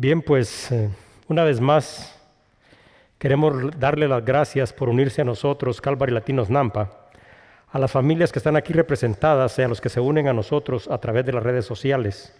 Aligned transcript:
Bien, 0.00 0.22
pues 0.22 0.70
eh, 0.70 0.88
una 1.26 1.42
vez 1.42 1.60
más 1.60 2.16
queremos 3.18 3.76
darle 3.80 4.06
las 4.06 4.24
gracias 4.24 4.72
por 4.72 4.88
unirse 4.88 5.22
a 5.22 5.24
nosotros, 5.24 5.80
Calvary 5.80 6.12
Latinos 6.12 6.48
Nampa, 6.48 7.08
a 7.68 7.80
las 7.80 7.90
familias 7.90 8.30
que 8.30 8.38
están 8.38 8.54
aquí 8.54 8.72
representadas 8.72 9.58
y 9.58 9.62
a 9.62 9.66
los 9.66 9.80
que 9.80 9.88
se 9.88 9.98
unen 9.98 10.28
a 10.28 10.32
nosotros 10.32 10.86
a 10.86 10.98
través 10.98 11.26
de 11.26 11.32
las 11.32 11.42
redes 11.42 11.64
sociales. 11.64 12.32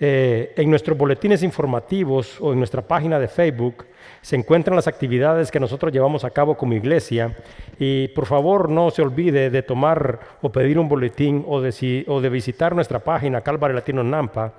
Eh, 0.00 0.52
en 0.56 0.68
nuestros 0.68 0.98
boletines 0.98 1.44
informativos 1.44 2.40
o 2.40 2.52
en 2.52 2.58
nuestra 2.58 2.82
página 2.82 3.20
de 3.20 3.28
Facebook 3.28 3.86
se 4.20 4.34
encuentran 4.34 4.74
las 4.74 4.88
actividades 4.88 5.52
que 5.52 5.60
nosotros 5.60 5.92
llevamos 5.92 6.24
a 6.24 6.30
cabo 6.30 6.56
como 6.56 6.74
iglesia 6.74 7.36
y 7.78 8.08
por 8.08 8.26
favor 8.26 8.68
no 8.68 8.90
se 8.90 9.02
olvide 9.02 9.50
de 9.50 9.62
tomar 9.62 10.18
o 10.42 10.50
pedir 10.50 10.80
un 10.80 10.88
boletín 10.88 11.44
o 11.46 11.60
de, 11.60 12.04
o 12.08 12.20
de 12.20 12.28
visitar 12.28 12.74
nuestra 12.74 12.98
página 12.98 13.42
Calvary 13.42 13.74
Latinos 13.74 14.04
Nampa 14.04 14.54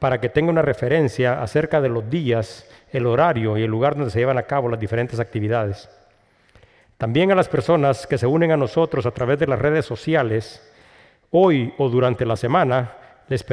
para 0.00 0.20
que 0.20 0.30
tenga 0.30 0.50
una 0.50 0.62
referencia 0.62 1.40
acerca 1.40 1.80
de 1.80 1.90
los 1.90 2.10
días, 2.10 2.68
el 2.90 3.06
horario 3.06 3.56
y 3.56 3.62
el 3.62 3.70
lugar 3.70 3.94
donde 3.94 4.10
se 4.10 4.18
llevan 4.18 4.38
a 4.38 4.42
cabo 4.42 4.68
las 4.68 4.80
diferentes 4.80 5.20
actividades. 5.20 5.88
También 6.98 7.30
a 7.30 7.34
las 7.34 7.48
personas 7.48 8.06
que 8.06 8.18
se 8.18 8.26
unen 8.26 8.50
a 8.50 8.56
nosotros 8.56 9.06
a 9.06 9.12
través 9.12 9.38
de 9.38 9.46
las 9.46 9.58
redes 9.58 9.86
sociales, 9.86 10.66
hoy 11.30 11.72
o 11.78 11.88
durante 11.88 12.26
la 12.26 12.36
semana, 12.36 12.92
les, 13.28 13.44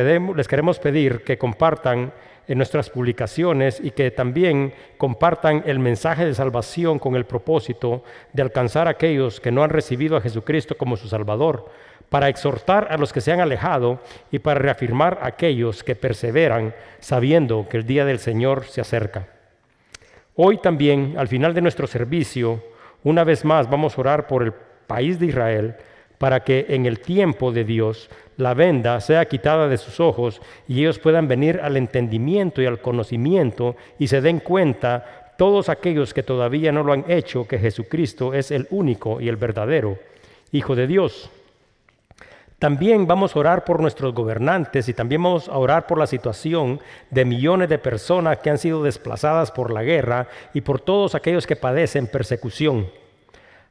queremos 0.47 0.79
pedir 0.79 1.23
que 1.23 1.37
compartan 1.37 2.11
en 2.47 2.57
nuestras 2.57 2.89
publicaciones 2.89 3.79
y 3.83 3.91
que 3.91 4.09
también 4.09 4.73
compartan 4.97 5.63
el 5.65 5.79
mensaje 5.79 6.25
de 6.25 6.33
salvación 6.33 6.97
con 6.97 7.15
el 7.15 7.25
propósito 7.25 8.03
de 8.33 8.41
alcanzar 8.41 8.87
a 8.87 8.91
aquellos 8.91 9.39
que 9.39 9.51
no 9.51 9.63
han 9.63 9.69
recibido 9.69 10.17
a 10.17 10.21
Jesucristo 10.21 10.77
como 10.77 10.97
su 10.97 11.07
Salvador, 11.07 11.69
para 12.09 12.29
exhortar 12.29 12.87
a 12.89 12.97
los 12.97 13.11
que 13.11 13.21
se 13.21 13.31
han 13.31 13.41
alejado 13.41 13.99
y 14.31 14.39
para 14.39 14.59
reafirmar 14.59 15.19
a 15.21 15.27
aquellos 15.27 15.83
que 15.83 15.95
perseveran 15.95 16.73
sabiendo 16.99 17.67
que 17.69 17.77
el 17.77 17.85
día 17.85 18.05
del 18.05 18.19
Señor 18.19 18.65
se 18.65 18.81
acerca. 18.81 19.27
Hoy 20.35 20.59
también, 20.59 21.15
al 21.17 21.27
final 21.27 21.53
de 21.53 21.61
nuestro 21.61 21.87
servicio, 21.87 22.63
una 23.03 23.23
vez 23.23 23.43
más 23.43 23.69
vamos 23.69 23.97
a 23.97 24.01
orar 24.01 24.27
por 24.27 24.43
el 24.43 24.53
país 24.85 25.19
de 25.19 25.27
Israel 25.27 25.75
para 26.17 26.43
que 26.43 26.65
en 26.69 26.85
el 26.85 26.99
tiempo 26.99 27.51
de 27.51 27.63
Dios 27.63 28.09
la 28.37 28.53
venda 28.53 28.99
sea 29.01 29.25
quitada 29.25 29.67
de 29.67 29.77
sus 29.77 29.99
ojos 29.99 30.41
y 30.67 30.79
ellos 30.79 30.99
puedan 30.99 31.27
venir 31.27 31.59
al 31.61 31.77
entendimiento 31.77 32.61
y 32.61 32.65
al 32.65 32.79
conocimiento 32.79 33.75
y 33.99 34.07
se 34.07 34.21
den 34.21 34.39
cuenta 34.39 35.33
todos 35.37 35.69
aquellos 35.69 36.13
que 36.13 36.23
todavía 36.23 36.71
no 36.71 36.83
lo 36.83 36.93
han 36.93 37.05
hecho 37.07 37.47
que 37.47 37.59
Jesucristo 37.59 38.33
es 38.33 38.51
el 38.51 38.67
único 38.71 39.21
y 39.21 39.29
el 39.29 39.35
verdadero 39.35 39.99
Hijo 40.51 40.75
de 40.75 40.87
Dios. 40.87 41.29
También 42.59 43.05
vamos 43.05 43.35
a 43.35 43.39
orar 43.39 43.65
por 43.65 43.79
nuestros 43.79 44.15
gobernantes 44.15 44.89
y 44.89 44.93
también 44.93 45.21
vamos 45.21 45.47
a 45.47 45.57
orar 45.59 45.85
por 45.85 45.99
la 45.99 46.07
situación 46.07 46.79
de 47.11 47.23
millones 47.23 47.69
de 47.69 47.77
personas 47.77 48.39
que 48.39 48.49
han 48.49 48.57
sido 48.57 48.81
desplazadas 48.81 49.51
por 49.51 49.71
la 49.71 49.83
guerra 49.83 50.27
y 50.55 50.61
por 50.61 50.81
todos 50.81 51.13
aquellos 51.13 51.45
que 51.45 51.55
padecen 51.55 52.07
persecución. 52.07 52.87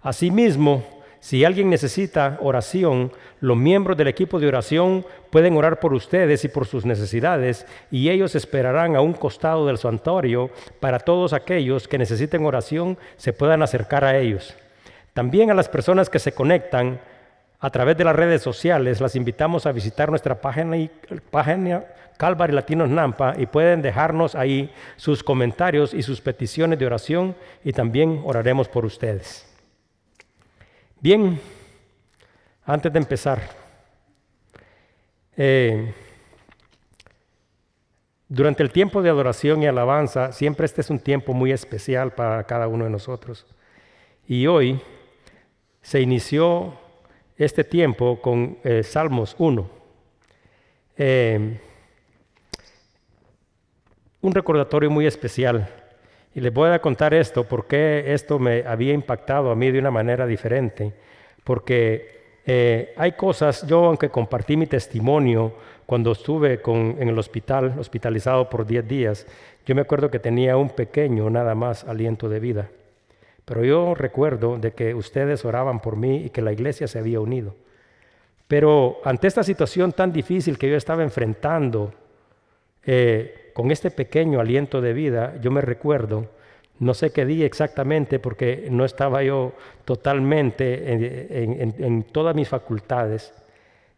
Asimismo, 0.03 0.85
si 1.19 1.45
alguien 1.45 1.69
necesita 1.69 2.39
oración, 2.41 3.11
los 3.41 3.57
miembros 3.57 3.97
del 3.97 4.07
equipo 4.07 4.39
de 4.39 4.47
oración 4.47 5.05
pueden 5.31 5.57
orar 5.57 5.81
por 5.81 5.93
ustedes 5.93 6.45
y 6.45 6.49
por 6.49 6.67
sus 6.67 6.87
necesidades 6.87 7.67
y 7.91 8.11
ellos 8.11 8.37
esperarán 8.37 8.95
a 8.95 9.01
un 9.01 9.15
costado 9.15 9.67
del 9.67 9.79
santuario 9.79 10.51
para 10.79 11.01
todos 11.01 11.33
aquellos 11.33 11.89
que 11.89 11.99
necesiten 11.99 12.47
oración 12.47 12.97
se 13.17 13.33
puedan 13.33 13.65
acercar 13.65 14.05
a 14.05 14.17
ellos. 14.17 14.55
También 15.13 15.51
a 15.51 15.55
las 15.55 15.69
personas 15.69 16.09
que 16.09 16.21
se 16.21 16.31
conectan 16.31 17.01
a 17.59 17.71
través 17.71 17.97
de 17.97 18.05
las 18.05 18.15
redes 18.15 18.43
sociales, 18.43 19.01
las 19.01 19.17
invitamos 19.17 19.67
a 19.67 19.73
visitar 19.73 20.11
nuestra 20.11 20.41
página, 20.41 20.77
página 21.31 21.85
Calvary 22.17 22.53
Latinos 22.53 22.89
Nampa 22.89 23.35
y 23.39 23.47
pueden 23.47 23.83
dejarnos 23.83 24.35
ahí 24.35 24.73
sus 24.97 25.23
comentarios 25.23 25.95
y 25.95 26.03
sus 26.03 26.21
peticiones 26.21 26.79
de 26.79 26.87
oración 26.87 27.37
y 27.65 27.73
también 27.73 28.23
oraremos 28.25 28.69
por 28.69 28.85
ustedes. 28.85 29.47
Bien, 31.01 31.41
antes 32.65 32.93
de 32.93 32.99
empezar, 32.99 33.41
eh, 35.37 35.95
durante 38.29 38.63
el 38.63 38.73
tiempo 38.73 39.03
de 39.03 39.11
adoración 39.11 39.63
y 39.63 39.67
alabanza, 39.67 40.33
siempre 40.33 40.67
este 40.67 40.81
es 40.81 40.91
un 40.91 40.99
tiempo 40.99 41.33
muy 41.33 41.53
especial 41.53 42.13
para 42.13 42.43
cada 42.45 42.67
uno 42.67 42.85
de 42.85 42.91
nosotros. 42.91 43.47
Y 44.27 44.47
hoy 44.47 44.81
se 45.81 46.01
inició 46.01 46.77
este 47.39 47.65
tiempo 47.65 48.21
con 48.21 48.59
eh, 48.65 48.83
Salmos 48.83 49.37
1. 49.39 49.71
Eh, 50.97 51.59
un 54.23 54.35
recordatorio 54.35 54.91
muy 54.91 55.07
especial. 55.07 55.69
Y 56.35 56.41
les 56.41 56.53
voy 56.53 56.71
a 56.71 56.81
contar 56.81 57.15
esto, 57.15 57.45
porque 57.45 58.13
esto 58.13 58.39
me 58.39 58.65
había 58.67 58.93
impactado 58.93 59.51
a 59.51 59.57
mí 59.57 59.71
de 59.71 59.79
una 59.79 59.91
manera 59.91 60.27
diferente. 60.27 60.93
Porque 61.45 62.41
eh, 62.45 62.93
hay 62.97 63.13
cosas, 63.13 63.67
yo 63.67 63.87
aunque 63.87 64.11
compartí 64.11 64.57
mi 64.57 64.67
testimonio 64.67 65.53
cuando 65.87 66.13
estuve 66.13 66.61
en 66.65 67.09
el 67.09 67.19
hospital, 67.19 67.75
hospitalizado 67.79 68.51
por 68.51 68.67
10 68.67 68.89
días, 68.89 69.27
yo 69.65 69.75
me 69.75 69.83
acuerdo 69.83 70.11
que 70.11 70.19
tenía 70.19 70.57
un 70.57 70.71
pequeño 70.71 71.31
nada 71.31 71.55
más 71.55 71.85
aliento 71.85 72.29
de 72.29 72.41
vida. 72.41 72.69
Pero 73.47 73.65
yo 73.65 73.95
recuerdo 73.95 74.59
de 74.59 74.73
que 74.73 74.93
ustedes 74.95 75.45
oraban 75.45 75.81
por 75.81 75.97
mí 75.97 76.25
y 76.25 76.31
que 76.31 76.43
la 76.43 76.53
iglesia 76.53 76.89
se 76.89 76.99
había 76.99 77.21
unido. 77.21 77.55
Pero 78.49 78.99
ante 79.05 79.29
esta 79.29 79.45
situación 79.45 79.93
tan 79.93 80.13
difícil 80.13 80.59
que 80.59 80.69
yo 80.69 80.77
estaba 80.77 81.05
enfrentando, 81.05 81.95
eh, 82.85 83.53
con 83.55 83.71
este 83.71 83.91
pequeño 83.91 84.41
aliento 84.41 84.81
de 84.81 84.93
vida, 84.93 85.41
yo 85.41 85.53
me 85.53 85.61
recuerdo, 85.61 86.27
no 86.81 86.93
sé 86.93 87.11
qué 87.11 87.25
día 87.25 87.47
exactamente 87.47 88.19
porque 88.19 88.67
no 88.69 88.85
estaba 88.85 89.23
yo 89.23 89.53
totalmente 89.85 90.93
en, 90.93 91.75
en 91.79 92.03
todas 92.03 92.35
mis 92.35 92.49
facultades, 92.49 93.33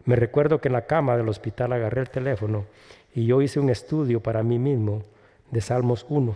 me 0.04 0.14
recuerdo 0.14 0.60
que 0.60 0.68
en 0.68 0.74
la 0.74 0.86
cama 0.86 1.16
del 1.16 1.28
hospital 1.28 1.72
agarré 1.72 2.02
el 2.02 2.10
teléfono 2.10 2.66
y 3.14 3.26
yo 3.26 3.42
hice 3.42 3.60
un 3.60 3.70
estudio 3.70 4.20
para 4.20 4.42
mí 4.42 4.58
mismo 4.58 5.02
de 5.50 5.60
Salmos 5.60 6.06
1. 6.08 6.34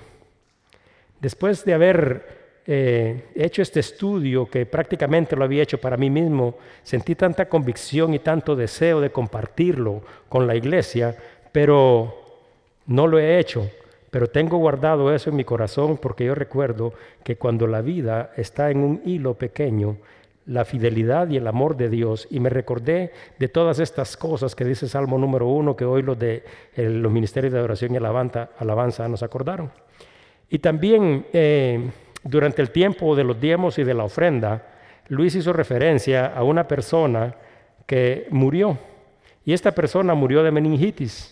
Después 1.20 1.64
de 1.64 1.74
haber 1.74 2.41
eh, 2.66 3.30
he 3.34 3.44
hecho 3.44 3.62
este 3.62 3.80
estudio, 3.80 4.48
que 4.48 4.66
prácticamente 4.66 5.34
lo 5.34 5.44
había 5.44 5.62
hecho 5.62 5.80
para 5.80 5.96
mí 5.96 6.10
mismo, 6.10 6.56
sentí 6.82 7.14
tanta 7.14 7.48
convicción 7.48 8.14
y 8.14 8.20
tanto 8.20 8.54
deseo 8.54 9.00
de 9.00 9.10
compartirlo 9.10 10.02
con 10.28 10.46
la 10.46 10.54
iglesia, 10.54 11.16
pero 11.50 12.14
no 12.86 13.06
lo 13.06 13.18
he 13.18 13.38
hecho. 13.38 13.68
Pero 14.10 14.28
tengo 14.28 14.58
guardado 14.58 15.12
eso 15.14 15.30
en 15.30 15.36
mi 15.36 15.44
corazón 15.44 15.96
porque 15.96 16.26
yo 16.26 16.34
recuerdo 16.34 16.92
que 17.24 17.36
cuando 17.36 17.66
la 17.66 17.80
vida 17.80 18.32
está 18.36 18.70
en 18.70 18.78
un 18.78 19.00
hilo 19.06 19.34
pequeño, 19.34 19.96
la 20.46 20.64
fidelidad 20.64 21.28
y 21.30 21.36
el 21.36 21.46
amor 21.46 21.76
de 21.76 21.88
Dios. 21.88 22.28
Y 22.30 22.38
me 22.38 22.50
recordé 22.50 23.12
de 23.38 23.48
todas 23.48 23.78
estas 23.78 24.16
cosas 24.16 24.54
que 24.54 24.64
dice 24.64 24.88
Salmo 24.88 25.18
número 25.18 25.48
uno, 25.48 25.76
que 25.76 25.84
hoy 25.84 26.02
los 26.02 26.18
de 26.18 26.44
los 26.76 27.10
ministerios 27.10 27.52
de 27.52 27.58
adoración 27.58 27.94
y 27.94 27.96
alabanza, 27.96 28.50
alabanza 28.58 29.08
nos 29.08 29.22
acordaron. 29.22 29.70
Y 30.50 30.58
también 30.58 31.26
eh, 31.32 31.90
durante 32.24 32.62
el 32.62 32.70
tiempo 32.70 33.16
de 33.16 33.24
los 33.24 33.40
diezmos 33.40 33.78
y 33.78 33.84
de 33.84 33.94
la 33.94 34.04
ofrenda, 34.04 34.62
Luis 35.08 35.34
hizo 35.34 35.52
referencia 35.52 36.26
a 36.26 36.42
una 36.42 36.66
persona 36.66 37.34
que 37.86 38.26
murió. 38.30 38.78
Y 39.44 39.52
esta 39.52 39.72
persona 39.72 40.14
murió 40.14 40.42
de 40.42 40.50
meningitis. 40.50 41.28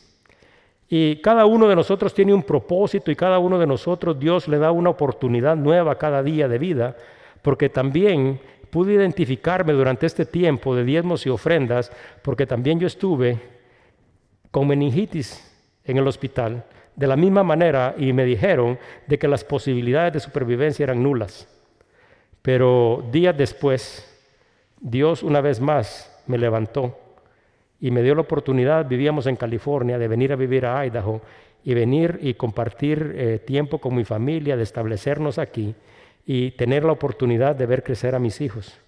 Y 0.89 1.17
cada 1.23 1.47
uno 1.47 1.69
de 1.69 1.77
nosotros 1.77 2.12
tiene 2.12 2.34
un 2.34 2.43
propósito 2.43 3.11
y 3.11 3.17
cada 3.17 3.39
uno 3.39 3.59
de 3.59 3.67
nosotros 3.67 4.19
Dios 4.19 4.49
le 4.49 4.59
da 4.59 4.73
una 4.73 4.91
oportunidad 4.91 5.56
nueva 5.56 5.97
cada 5.97 6.23
día 6.23 6.49
de 6.49 6.59
vida, 6.59 6.97
porque 7.43 7.69
también 7.69 8.41
pude 8.71 8.95
identificarme 8.95 9.73
durante 9.73 10.06
este 10.06 10.27
tiempo 10.27 10.75
de 10.75 10.84
diezmos 10.84 11.25
y 11.27 11.31
ofrendas, 11.31 11.93
porque 12.23 12.47
también 12.47 12.81
yo 12.81 12.89
estuve 12.89 13.39
con 14.50 14.67
meningitis 14.67 15.47
en 15.85 15.99
el 15.99 16.09
hospital 16.09 16.64
de 17.00 17.06
la 17.06 17.17
misma 17.17 17.43
manera 17.43 17.94
y 17.97 18.12
me 18.12 18.26
dijeron 18.26 18.79
de 19.06 19.19
que 19.19 19.26
las 19.26 19.43
posibilidades 19.43 20.12
de 20.12 20.20
supervivencia 20.20 20.85
eran 20.85 21.02
nulas. 21.02 21.49
Pero 22.43 23.02
días 23.11 23.35
después, 23.35 24.06
Dios 24.79 25.23
una 25.23 25.41
vez 25.41 25.62
más 25.62 26.14
me 26.26 26.37
levantó 26.37 26.99
y 27.81 27.91
me 27.91 28.02
dio 28.02 28.14
la 28.14 28.20
oportunidad, 28.20 28.87
vivíamos 28.87 29.26
en 29.26 29.37
California, 29.37 29.97
de 29.97 30.08
venir 30.08 30.31
a 30.31 30.37
vivir 30.37 30.67
a 30.67 30.85
Idaho 30.85 31.23
y 31.64 31.73
venir 31.73 32.19
y 32.20 32.35
compartir 32.35 33.14
eh, 33.17 33.38
tiempo 33.38 33.79
con 33.79 33.94
mi 33.94 34.05
familia, 34.05 34.58
de 34.58 34.62
establecernos 34.62 35.38
aquí 35.38 35.75
y 36.26 36.50
tener 36.50 36.85
la 36.85 36.93
oportunidad 36.93 37.56
de 37.56 37.64
ver 37.64 37.82
crecer 37.82 38.14
a 38.14 38.19
mis 38.19 38.43
hijos. 38.43 38.79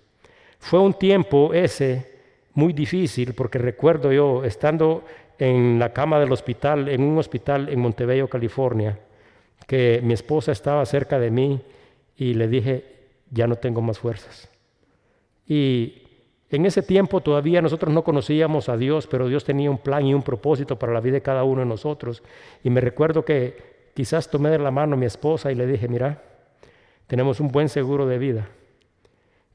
Fue 0.58 0.80
un 0.80 0.92
tiempo 0.92 1.54
ese 1.54 2.12
muy 2.52 2.74
difícil 2.74 3.32
porque 3.32 3.56
recuerdo 3.56 4.12
yo 4.12 4.44
estando 4.44 5.02
en 5.38 5.78
la 5.78 5.92
cama 5.92 6.18
del 6.20 6.32
hospital, 6.32 6.88
en 6.88 7.02
un 7.02 7.18
hospital 7.18 7.68
en 7.68 7.80
Montebello, 7.80 8.28
California, 8.28 8.98
que 9.66 10.00
mi 10.02 10.12
esposa 10.14 10.52
estaba 10.52 10.84
cerca 10.86 11.18
de 11.18 11.30
mí 11.30 11.60
y 12.16 12.34
le 12.34 12.48
dije, 12.48 12.84
ya 13.30 13.46
no 13.46 13.56
tengo 13.56 13.80
más 13.80 13.98
fuerzas. 13.98 14.48
Y 15.46 16.02
En 16.52 16.66
ese 16.66 16.82
tiempo 16.82 17.22
todavía 17.22 17.62
nosotros 17.62 17.94
no 17.94 18.04
conocíamos 18.04 18.68
a 18.68 18.76
Dios, 18.76 19.06
pero 19.06 19.26
Dios 19.26 19.42
tenía 19.42 19.70
un 19.70 19.78
plan 19.78 20.04
y 20.04 20.12
un 20.12 20.22
propósito 20.22 20.78
para 20.78 20.92
la 20.92 21.00
vida 21.00 21.14
de 21.14 21.22
cada 21.22 21.44
uno 21.44 21.60
de 21.60 21.66
nosotros. 21.66 22.22
Y 22.62 22.68
me 22.68 22.82
recuerdo 22.82 23.24
que 23.24 23.56
quizás 23.94 24.30
tomé 24.30 24.50
de 24.50 24.58
la 24.58 24.70
mano 24.70 24.94
a 24.94 24.98
mi 24.98 25.06
esposa 25.06 25.50
y 25.50 25.54
le 25.54 25.66
dije, 25.66 25.88
mira, 25.88 26.22
tenemos 27.06 27.40
un 27.40 27.48
buen 27.48 27.70
seguro 27.70 28.06
de 28.06 28.18
vida. 28.18 28.48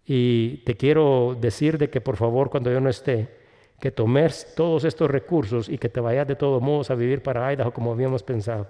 Y 0.07 0.57
te 0.65 0.75
quiero 0.75 1.37
decir 1.39 1.77
de 1.77 1.91
que 1.91 2.01
por 2.01 2.17
favor 2.17 2.49
cuando 2.49 2.71
yo 2.71 2.81
no 2.81 2.89
esté, 2.89 3.29
que 3.79 3.91
tomes 3.91 4.53
todos 4.55 4.83
estos 4.83 5.09
recursos 5.09 5.69
y 5.69 5.77
que 5.77 5.89
te 5.89 5.99
vayas 5.99 6.27
de 6.27 6.35
todos 6.35 6.61
modos 6.61 6.89
a 6.89 6.95
vivir 6.95 7.21
para 7.21 7.51
Idaho 7.53 7.71
como 7.71 7.91
habíamos 7.91 8.23
pensado. 8.23 8.67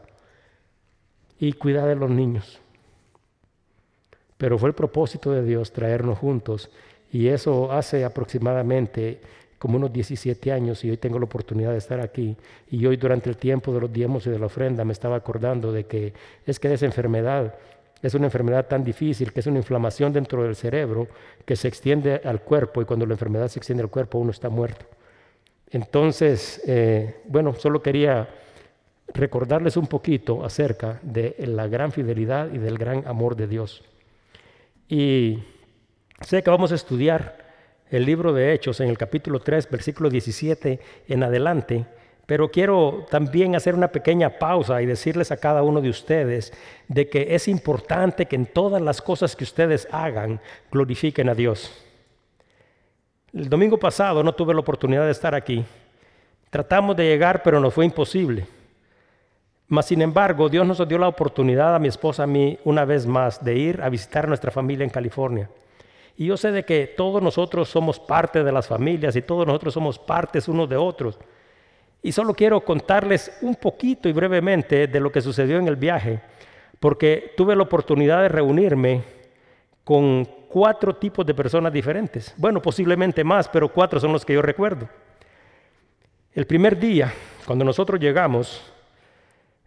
Y 1.40 1.54
cuida 1.54 1.86
de 1.86 1.96
los 1.96 2.10
niños. 2.10 2.60
Pero 4.38 4.58
fue 4.58 4.70
el 4.70 4.76
propósito 4.76 5.32
de 5.32 5.44
Dios 5.44 5.72
traernos 5.72 6.20
juntos 6.20 6.70
y 7.12 7.28
eso 7.28 7.72
hace 7.72 8.04
aproximadamente 8.04 9.22
como 9.58 9.78
unos 9.78 9.92
17 9.92 10.52
años 10.52 10.84
y 10.84 10.92
hoy 10.92 10.98
tengo 10.98 11.18
la 11.18 11.26
oportunidad 11.26 11.72
de 11.72 11.78
estar 11.78 12.00
aquí. 12.00 12.36
Y 12.70 12.86
hoy 12.86 12.98
durante 12.98 13.30
el 13.30 13.38
tiempo 13.38 13.74
de 13.74 13.82
los 13.82 13.92
diezmos 13.92 14.28
y 14.28 14.30
de 14.30 14.40
la 14.40 14.46
ofrenda 14.48 14.84
me 14.84 14.94
estaba 14.94 15.16
acordando 15.16 15.72
de 15.72 15.86
que 15.86 16.14
es 16.46 16.60
que 16.60 16.72
esa 16.72 16.86
enfermedad 16.86 17.56
es 18.02 18.14
una 18.14 18.26
enfermedad 18.26 18.68
tan 18.68 18.84
difícil 18.84 19.34
que 19.34 19.40
es 19.40 19.48
una 19.48 19.58
inflamación 19.58 20.14
dentro 20.14 20.44
del 20.44 20.56
cerebro 20.56 21.08
que 21.46 21.56
se 21.56 21.68
extiende 21.68 22.22
al 22.24 22.42
cuerpo 22.42 22.82
y 22.82 22.86
cuando 22.86 23.06
la 23.08 23.14
enfermedad 23.14 23.48
se 23.48 23.58
extiende 23.58 23.84
al 23.84 23.90
cuerpo 23.90 24.20
uno 24.20 24.32
está 24.32 24.50
muerto. 24.50 24.86
Entonces, 25.72 26.62
eh, 26.66 27.22
bueno, 27.26 27.54
solo 27.54 27.82
quería 27.82 28.30
recordarles 29.14 29.78
un 29.78 29.88
poquito 29.88 30.46
acerca 30.46 31.00
de 31.02 31.36
la 31.40 31.68
gran 31.68 31.92
fidelidad 31.92 32.52
y 32.54 32.58
del 32.58 32.78
gran 32.78 33.06
amor 33.08 33.36
de 33.36 33.48
Dios. 33.48 33.84
Y 34.88 35.40
sé 36.22 36.42
que 36.44 36.50
vamos 36.50 36.72
a 36.72 36.76
estudiar 36.76 37.46
el 37.90 38.06
libro 38.06 38.34
de 38.34 38.54
Hechos 38.54 38.80
en 38.80 38.90
el 38.90 38.98
capítulo 38.98 39.40
3, 39.40 39.70
versículo 39.70 40.10
17 40.10 40.80
en 41.08 41.24
adelante, 41.24 41.86
pero 42.26 42.52
quiero 42.52 43.06
también 43.10 43.56
hacer 43.56 43.74
una 43.74 43.88
pequeña 43.90 44.38
pausa 44.38 44.82
y 44.82 44.86
decirles 44.86 45.32
a 45.32 45.38
cada 45.38 45.64
uno 45.64 45.80
de 45.80 45.90
ustedes 45.90 46.52
de 46.90 47.08
que 47.10 47.34
es 47.36 47.48
importante 47.48 48.26
que 48.26 48.36
en 48.36 48.46
todas 48.46 48.82
las 48.82 49.02
cosas 49.02 49.36
que 49.36 49.46
ustedes 49.46 49.88
hagan 49.92 50.42
glorifiquen 50.70 51.30
a 51.30 51.36
Dios. 51.36 51.87
El 53.38 53.50
domingo 53.50 53.78
pasado 53.78 54.24
no 54.24 54.34
tuve 54.34 54.52
la 54.52 54.62
oportunidad 54.62 55.06
de 55.06 55.12
estar 55.12 55.36
aquí. 55.36 55.64
Tratamos 56.50 56.96
de 56.98 57.04
llegar, 57.04 57.44
pero 57.44 57.60
nos 57.60 57.72
fue 57.72 57.86
imposible. 57.86 58.48
Mas, 59.68 59.86
sin 59.86 60.02
embargo, 60.02 60.50
Dios 60.50 60.66
nos 60.66 60.88
dio 60.88 60.98
la 60.98 61.08
oportunidad 61.08 61.76
a 61.76 61.78
mi 61.78 61.88
esposa, 61.88 62.24
a 62.24 62.28
mí, 62.28 62.58
una 62.64 62.84
vez 62.84 63.06
más, 63.06 63.44
de 63.46 63.56
ir 63.56 63.80
a 63.84 63.90
visitar 63.90 64.26
a 64.26 64.28
nuestra 64.30 64.50
familia 64.50 64.84
en 64.84 64.90
California. 64.90 65.52
Y 66.18 66.26
yo 66.26 66.36
sé 66.36 66.52
de 66.52 66.66
que 66.66 66.88
todos 66.88 67.22
nosotros 67.22 67.70
somos 67.70 68.00
parte 68.00 68.44
de 68.44 68.52
las 68.52 68.68
familias 68.68 69.16
y 69.16 69.22
todos 69.22 69.46
nosotros 69.46 69.72
somos 69.72 70.00
partes 70.00 70.48
unos 70.48 70.68
de 70.68 70.78
otros. 70.78 71.20
Y 72.02 72.14
solo 72.14 72.34
quiero 72.34 72.62
contarles 72.62 73.38
un 73.44 73.54
poquito 73.54 74.10
y 74.10 74.14
brevemente 74.14 74.88
de 74.88 75.00
lo 75.00 75.12
que 75.12 75.22
sucedió 75.22 75.60
en 75.60 75.68
el 75.68 75.76
viaje, 75.76 76.22
porque 76.80 77.34
tuve 77.38 77.56
la 77.56 77.62
oportunidad 77.62 78.24
de 78.24 78.30
reunirme 78.30 79.04
con 79.84 80.28
cuatro 80.58 80.96
tipos 80.96 81.24
de 81.24 81.36
personas 81.36 81.72
diferentes. 81.72 82.34
Bueno, 82.36 82.60
posiblemente 82.60 83.24
más, 83.24 83.48
pero 83.48 83.72
cuatro 83.72 84.00
son 84.00 84.12
los 84.12 84.26
que 84.26 84.34
yo 84.34 84.42
recuerdo. 84.42 84.90
El 86.34 86.48
primer 86.48 86.80
día, 86.80 87.14
cuando 87.46 87.64
nosotros 87.64 88.00
llegamos, 88.00 88.74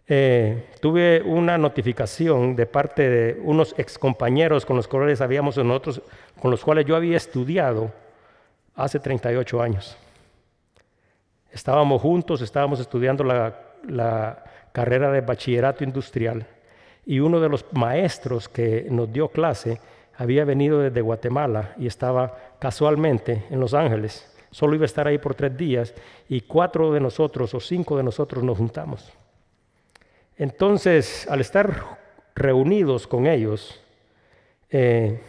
eh, 0.05 0.65
tuve 0.81 1.21
una 1.21 1.57
notificación 1.57 2.57
de 2.57 2.65
parte 2.65 3.09
de 3.09 3.41
unos 3.41 3.73
excompañeros 3.77 4.65
con 4.65 4.75
los 4.75 4.85
cuales 4.89 5.21
habíamos 5.21 5.55
nosotros, 5.55 6.01
con 6.41 6.51
los 6.51 6.61
cuales 6.61 6.85
yo 6.85 6.97
había 6.97 7.15
estudiado 7.15 7.93
hace 8.75 8.99
38 8.99 9.61
años. 9.61 9.97
Estábamos 11.53 12.01
juntos, 12.01 12.41
estábamos 12.41 12.81
estudiando 12.81 13.23
la, 13.23 13.57
la 13.87 14.43
carrera 14.73 15.09
de 15.09 15.21
bachillerato 15.21 15.85
industrial 15.85 16.45
y 17.05 17.21
uno 17.21 17.39
de 17.39 17.47
los 17.47 17.63
maestros 17.71 18.49
que 18.49 18.87
nos 18.89 19.13
dio 19.13 19.29
clase 19.29 19.79
había 20.21 20.45
venido 20.45 20.79
desde 20.79 21.01
Guatemala 21.01 21.73
y 21.79 21.87
estaba 21.87 22.37
casualmente 22.59 23.43
en 23.49 23.59
Los 23.59 23.73
Ángeles. 23.73 24.31
Solo 24.51 24.75
iba 24.75 24.83
a 24.83 24.85
estar 24.85 25.07
ahí 25.07 25.17
por 25.17 25.33
tres 25.33 25.57
días 25.57 25.95
y 26.29 26.41
cuatro 26.41 26.93
de 26.93 26.99
nosotros 26.99 27.55
o 27.55 27.59
cinco 27.59 27.97
de 27.97 28.03
nosotros 28.03 28.43
nos 28.43 28.55
juntamos. 28.55 29.11
Entonces, 30.37 31.27
al 31.27 31.41
estar 31.41 31.97
reunidos 32.35 33.07
con 33.07 33.25
ellos, 33.25 33.81
eh, 34.69 35.19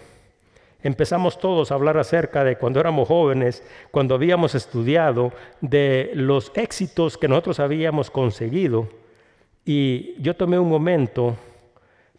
empezamos 0.83 1.39
todos 1.39 1.73
a 1.73 1.75
hablar 1.75 1.97
acerca 1.97 2.45
de 2.45 2.59
cuando 2.59 2.79
éramos 2.79 3.09
jóvenes, 3.09 3.67
cuando 3.91 4.15
habíamos 4.15 4.55
estudiado, 4.55 5.33
de 5.63 6.11
los 6.13 6.53
éxitos 6.55 7.17
que 7.17 7.29
nosotros 7.29 7.61
habíamos 7.61 8.11
conseguido. 8.11 8.91
Y 9.65 10.21
yo 10.21 10.37
tomé 10.37 10.59
un 10.59 10.69
momento 10.69 11.35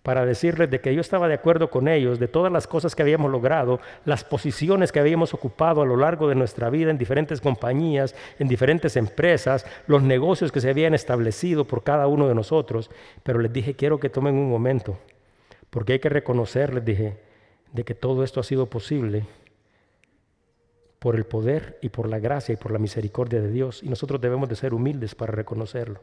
para 0.03 0.25
decirles 0.25 0.69
de 0.69 0.81
que 0.81 0.93
yo 0.93 0.99
estaba 0.99 1.29
de 1.29 1.33
acuerdo 1.33 1.69
con 1.69 1.87
ellos, 1.87 2.19
de 2.19 2.27
todas 2.27 2.51
las 2.51 2.67
cosas 2.67 2.93
que 2.93 3.01
habíamos 3.01 3.31
logrado, 3.31 3.79
las 4.03 4.25
posiciones 4.25 4.91
que 4.91 4.99
habíamos 4.99 5.33
ocupado 5.33 5.81
a 5.81 5.85
lo 5.85 5.95
largo 5.95 6.27
de 6.27 6.35
nuestra 6.35 6.69
vida 6.69 6.91
en 6.91 6.97
diferentes 6.97 7.39
compañías, 7.39 8.13
en 8.37 8.49
diferentes 8.49 8.97
empresas, 8.97 9.65
los 9.87 10.03
negocios 10.03 10.51
que 10.51 10.59
se 10.59 10.69
habían 10.69 10.93
establecido 10.93 11.65
por 11.65 11.83
cada 11.83 12.07
uno 12.07 12.27
de 12.27 12.35
nosotros. 12.35 12.91
Pero 13.23 13.39
les 13.39 13.53
dije, 13.53 13.75
quiero 13.75 13.97
que 13.97 14.09
tomen 14.09 14.35
un 14.35 14.49
momento, 14.49 14.99
porque 15.69 15.93
hay 15.93 15.99
que 15.99 16.09
reconocer, 16.09 16.73
les 16.73 16.83
dije, 16.83 17.17
de 17.71 17.85
que 17.85 17.95
todo 17.95 18.25
esto 18.25 18.41
ha 18.41 18.43
sido 18.43 18.65
posible 18.65 19.25
por 20.99 21.15
el 21.15 21.25
poder 21.25 21.79
y 21.81 21.89
por 21.89 22.09
la 22.09 22.19
gracia 22.19 22.53
y 22.53 22.57
por 22.57 22.73
la 22.73 22.79
misericordia 22.79 23.41
de 23.41 23.51
Dios. 23.51 23.81
Y 23.81 23.89
nosotros 23.89 24.19
debemos 24.19 24.49
de 24.49 24.57
ser 24.57 24.73
humildes 24.73 25.15
para 25.15 25.31
reconocerlo. 25.31 26.01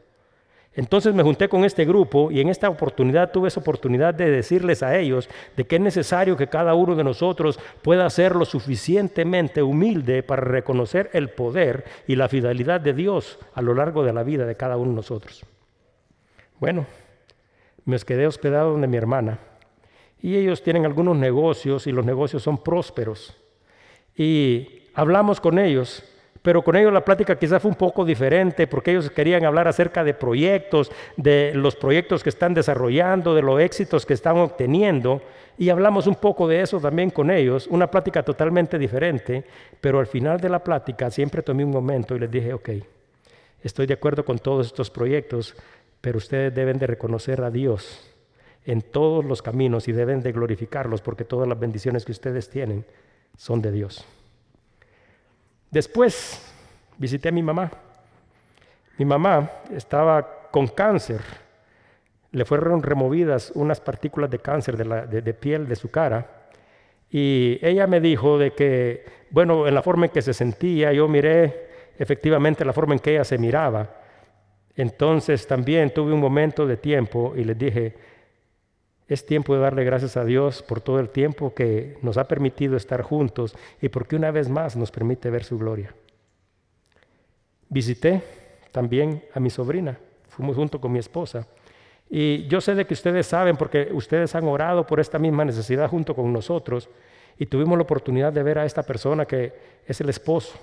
Entonces 0.73 1.13
me 1.13 1.23
junté 1.23 1.49
con 1.49 1.65
este 1.65 1.83
grupo 1.83 2.31
y 2.31 2.39
en 2.39 2.47
esta 2.47 2.69
oportunidad 2.69 3.31
tuve 3.31 3.49
esa 3.49 3.59
oportunidad 3.59 4.13
de 4.13 4.31
decirles 4.31 4.83
a 4.83 4.97
ellos 4.97 5.29
de 5.57 5.65
que 5.65 5.75
es 5.75 5.81
necesario 5.81 6.37
que 6.37 6.47
cada 6.47 6.73
uno 6.75 6.95
de 6.95 7.03
nosotros 7.03 7.59
pueda 7.81 8.09
ser 8.09 8.35
lo 8.37 8.45
suficientemente 8.45 9.61
humilde 9.61 10.23
para 10.23 10.43
reconocer 10.43 11.09
el 11.11 11.29
poder 11.29 11.83
y 12.07 12.15
la 12.15 12.29
fidelidad 12.29 12.79
de 12.79 12.93
Dios 12.93 13.37
a 13.53 13.61
lo 13.61 13.73
largo 13.73 14.03
de 14.03 14.13
la 14.13 14.23
vida 14.23 14.45
de 14.45 14.55
cada 14.55 14.77
uno 14.77 14.91
de 14.91 14.95
nosotros. 14.95 15.45
Bueno, 16.57 16.85
me 17.83 17.99
quedé 17.99 18.25
hospedado 18.25 18.71
donde 18.71 18.87
mi 18.87 18.95
hermana 18.95 19.39
y 20.21 20.37
ellos 20.37 20.63
tienen 20.63 20.85
algunos 20.85 21.17
negocios 21.17 21.85
y 21.87 21.91
los 21.91 22.05
negocios 22.05 22.43
son 22.43 22.63
prósperos. 22.63 23.35
Y 24.15 24.83
hablamos 24.93 25.41
con 25.41 25.59
ellos 25.59 26.03
pero 26.41 26.63
con 26.63 26.75
ellos 26.75 26.91
la 26.91 27.05
plática 27.05 27.37
quizás 27.37 27.61
fue 27.61 27.69
un 27.69 27.77
poco 27.77 28.03
diferente 28.03 28.65
porque 28.65 28.91
ellos 28.91 29.11
querían 29.11 29.45
hablar 29.45 29.67
acerca 29.67 30.03
de 30.03 30.13
proyectos, 30.15 30.91
de 31.15 31.53
los 31.53 31.75
proyectos 31.75 32.23
que 32.23 32.29
están 32.29 32.53
desarrollando, 32.53 33.35
de 33.35 33.43
los 33.43 33.59
éxitos 33.59 34.05
que 34.05 34.15
están 34.15 34.37
obteniendo. 34.37 35.21
Y 35.57 35.69
hablamos 35.69 36.07
un 36.07 36.15
poco 36.15 36.47
de 36.47 36.61
eso 36.61 36.79
también 36.79 37.11
con 37.11 37.29
ellos, 37.29 37.67
una 37.67 37.91
plática 37.91 38.23
totalmente 38.23 38.79
diferente. 38.79 39.43
Pero 39.79 39.99
al 39.99 40.07
final 40.07 40.39
de 40.39 40.49
la 40.49 40.63
plática 40.63 41.11
siempre 41.11 41.43
tomé 41.43 41.63
un 41.63 41.71
momento 41.71 42.15
y 42.15 42.19
les 42.19 42.31
dije, 42.31 42.53
ok, 42.53 42.69
estoy 43.61 43.85
de 43.85 43.93
acuerdo 43.93 44.25
con 44.25 44.39
todos 44.39 44.65
estos 44.65 44.89
proyectos, 44.89 45.55
pero 46.01 46.17
ustedes 46.17 46.55
deben 46.55 46.79
de 46.79 46.87
reconocer 46.87 47.43
a 47.43 47.51
Dios 47.51 48.07
en 48.65 48.81
todos 48.81 49.23
los 49.23 49.43
caminos 49.43 49.87
y 49.87 49.91
deben 49.91 50.21
de 50.21 50.31
glorificarlos 50.31 51.01
porque 51.01 51.23
todas 51.23 51.47
las 51.47 51.59
bendiciones 51.59 52.03
que 52.03 52.11
ustedes 52.11 52.49
tienen 52.49 52.83
son 53.37 53.61
de 53.61 53.71
Dios. 53.71 54.05
Después 55.71 56.41
visité 56.97 57.29
a 57.29 57.31
mi 57.31 57.41
mamá. 57.41 57.71
Mi 58.97 59.05
mamá 59.05 59.49
estaba 59.73 60.49
con 60.51 60.67
cáncer. 60.67 61.21
Le 62.31 62.43
fueron 62.45 62.83
removidas 62.83 63.51
unas 63.55 63.79
partículas 63.79 64.29
de 64.29 64.39
cáncer 64.39 64.77
de, 64.77 65.33
piel 65.33 65.67
de 65.67 65.75
su 65.77 65.89
cara. 65.89 66.49
Y 67.09 67.57
ella 67.61 67.87
me 67.87 68.01
dijo 68.01 68.37
de 68.37 68.51
que, 68.51 69.05
bueno, 69.31 69.65
en 69.65 69.73
la 69.73 69.81
forma 69.81 70.05
en 70.05 70.11
que 70.11 70.21
se 70.21 70.33
sentía, 70.33 70.91
yo 70.91 71.07
miré 71.07 71.69
efectivamente 71.97 72.65
la 72.65 72.73
forma 72.73 72.93
en 72.93 72.99
que 72.99 73.11
ella 73.11 73.23
se 73.23 73.37
miraba. 73.37 73.89
Entonces 74.75 75.47
también 75.47 75.93
tuve 75.93 76.13
un 76.13 76.19
momento 76.19 76.65
de 76.67 76.77
tiempo 76.77 77.33
y 77.35 77.43
les 77.43 77.57
dije, 77.57 77.95
es 79.13 79.25
tiempo 79.25 79.53
de 79.53 79.59
darle 79.59 79.83
gracias 79.83 80.15
a 80.15 80.23
Dios 80.23 80.63
por 80.63 80.79
todo 80.79 81.01
el 81.01 81.09
tiempo 81.09 81.53
que 81.53 81.97
nos 82.01 82.17
ha 82.17 82.29
permitido 82.29 82.77
estar 82.77 83.01
juntos 83.01 83.53
y 83.81 83.89
porque 83.89 84.15
una 84.15 84.31
vez 84.31 84.47
más 84.47 84.77
nos 84.77 84.89
permite 84.89 85.29
ver 85.29 85.43
su 85.43 85.59
gloria. 85.59 85.93
Visité 87.67 88.23
también 88.71 89.21
a 89.33 89.41
mi 89.41 89.49
sobrina, 89.49 89.99
fuimos 90.29 90.55
junto 90.55 90.79
con 90.79 90.93
mi 90.93 90.99
esposa. 90.99 91.45
Y 92.09 92.47
yo 92.47 92.61
sé 92.61 92.73
de 92.73 92.85
que 92.85 92.93
ustedes 92.93 93.27
saben, 93.27 93.57
porque 93.57 93.89
ustedes 93.91 94.33
han 94.33 94.45
orado 94.45 94.87
por 94.87 95.01
esta 95.01 95.19
misma 95.19 95.43
necesidad 95.43 95.89
junto 95.89 96.15
con 96.15 96.31
nosotros, 96.31 96.89
y 97.37 97.47
tuvimos 97.47 97.77
la 97.77 97.83
oportunidad 97.83 98.31
de 98.31 98.43
ver 98.43 98.59
a 98.59 98.65
esta 98.65 98.83
persona 98.83 99.25
que 99.25 99.51
es 99.85 99.99
el 99.99 100.07
esposo 100.07 100.57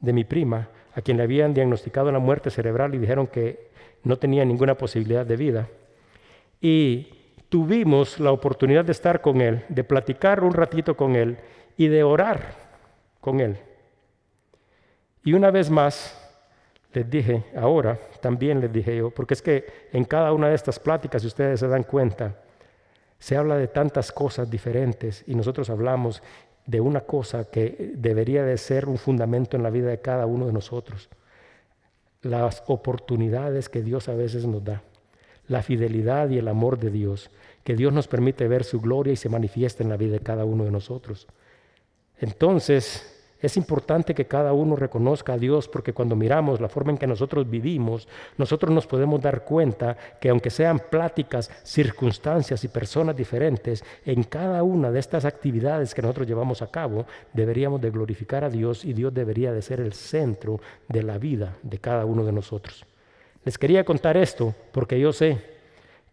de 0.00 0.12
mi 0.12 0.22
prima, 0.22 0.68
a 0.94 1.00
quien 1.00 1.16
le 1.16 1.24
habían 1.24 1.52
diagnosticado 1.52 2.12
la 2.12 2.20
muerte 2.20 2.48
cerebral 2.50 2.94
y 2.94 2.98
dijeron 2.98 3.26
que 3.26 3.70
no 4.04 4.18
tenía 4.18 4.44
ninguna 4.44 4.76
posibilidad 4.76 5.26
de 5.26 5.36
vida. 5.36 5.68
Y 6.60 7.15
tuvimos 7.48 8.18
la 8.20 8.32
oportunidad 8.32 8.84
de 8.84 8.92
estar 8.92 9.20
con 9.20 9.40
Él, 9.40 9.64
de 9.68 9.84
platicar 9.84 10.42
un 10.42 10.52
ratito 10.52 10.96
con 10.96 11.16
Él 11.16 11.38
y 11.76 11.88
de 11.88 12.02
orar 12.02 12.54
con 13.20 13.40
Él. 13.40 13.58
Y 15.24 15.32
una 15.32 15.50
vez 15.50 15.70
más, 15.70 16.16
les 16.92 17.08
dije, 17.10 17.44
ahora 17.56 17.98
también 18.20 18.60
les 18.60 18.72
dije 18.72 18.96
yo, 18.96 19.10
porque 19.10 19.34
es 19.34 19.42
que 19.42 19.88
en 19.92 20.04
cada 20.04 20.32
una 20.32 20.48
de 20.48 20.54
estas 20.54 20.78
pláticas, 20.78 21.22
si 21.22 21.28
ustedes 21.28 21.60
se 21.60 21.68
dan 21.68 21.82
cuenta, 21.82 22.36
se 23.18 23.36
habla 23.36 23.56
de 23.56 23.68
tantas 23.68 24.12
cosas 24.12 24.50
diferentes 24.50 25.24
y 25.26 25.34
nosotros 25.34 25.70
hablamos 25.70 26.22
de 26.66 26.80
una 26.80 27.00
cosa 27.00 27.44
que 27.50 27.92
debería 27.96 28.44
de 28.44 28.58
ser 28.58 28.88
un 28.88 28.98
fundamento 28.98 29.56
en 29.56 29.62
la 29.62 29.70
vida 29.70 29.88
de 29.88 30.00
cada 30.00 30.26
uno 30.26 30.46
de 30.46 30.52
nosotros. 30.52 31.08
Las 32.22 32.62
oportunidades 32.66 33.68
que 33.68 33.82
Dios 33.82 34.08
a 34.08 34.14
veces 34.14 34.46
nos 34.46 34.64
da, 34.64 34.82
la 35.48 35.62
fidelidad 35.62 36.28
y 36.30 36.38
el 36.38 36.48
amor 36.48 36.78
de 36.78 36.90
Dios, 36.90 37.30
que 37.64 37.76
Dios 37.76 37.92
nos 37.92 38.08
permite 38.08 38.48
ver 38.48 38.64
su 38.64 38.80
gloria 38.80 39.12
y 39.12 39.16
se 39.16 39.28
manifiesta 39.28 39.82
en 39.82 39.88
la 39.88 39.96
vida 39.96 40.12
de 40.12 40.20
cada 40.20 40.44
uno 40.44 40.64
de 40.64 40.70
nosotros. 40.70 41.26
Entonces, 42.18 43.16
es 43.40 43.58
importante 43.58 44.14
que 44.14 44.26
cada 44.26 44.54
uno 44.54 44.76
reconozca 44.76 45.34
a 45.34 45.38
Dios 45.38 45.68
porque 45.68 45.92
cuando 45.92 46.16
miramos 46.16 46.60
la 46.60 46.70
forma 46.70 46.92
en 46.92 46.98
que 46.98 47.06
nosotros 47.06 47.48
vivimos, 47.48 48.08
nosotros 48.38 48.72
nos 48.72 48.86
podemos 48.86 49.20
dar 49.20 49.44
cuenta 49.44 49.96
que 50.20 50.30
aunque 50.30 50.48
sean 50.48 50.80
pláticas, 50.90 51.50
circunstancias 51.62 52.64
y 52.64 52.68
personas 52.68 53.14
diferentes, 53.14 53.84
en 54.06 54.22
cada 54.22 54.62
una 54.62 54.90
de 54.90 55.00
estas 55.00 55.26
actividades 55.26 55.94
que 55.94 56.00
nosotros 56.00 56.26
llevamos 56.26 56.62
a 56.62 56.70
cabo, 56.70 57.04
deberíamos 57.34 57.80
de 57.82 57.90
glorificar 57.90 58.42
a 58.42 58.50
Dios 58.50 58.86
y 58.86 58.94
Dios 58.94 59.12
debería 59.12 59.52
de 59.52 59.60
ser 59.60 59.80
el 59.80 59.92
centro 59.92 60.58
de 60.88 61.02
la 61.02 61.18
vida 61.18 61.56
de 61.62 61.78
cada 61.78 62.06
uno 62.06 62.24
de 62.24 62.32
nosotros. 62.32 62.86
Les 63.46 63.58
quería 63.58 63.84
contar 63.84 64.16
esto 64.16 64.56
porque 64.72 64.98
yo 64.98 65.12
sé 65.12 65.38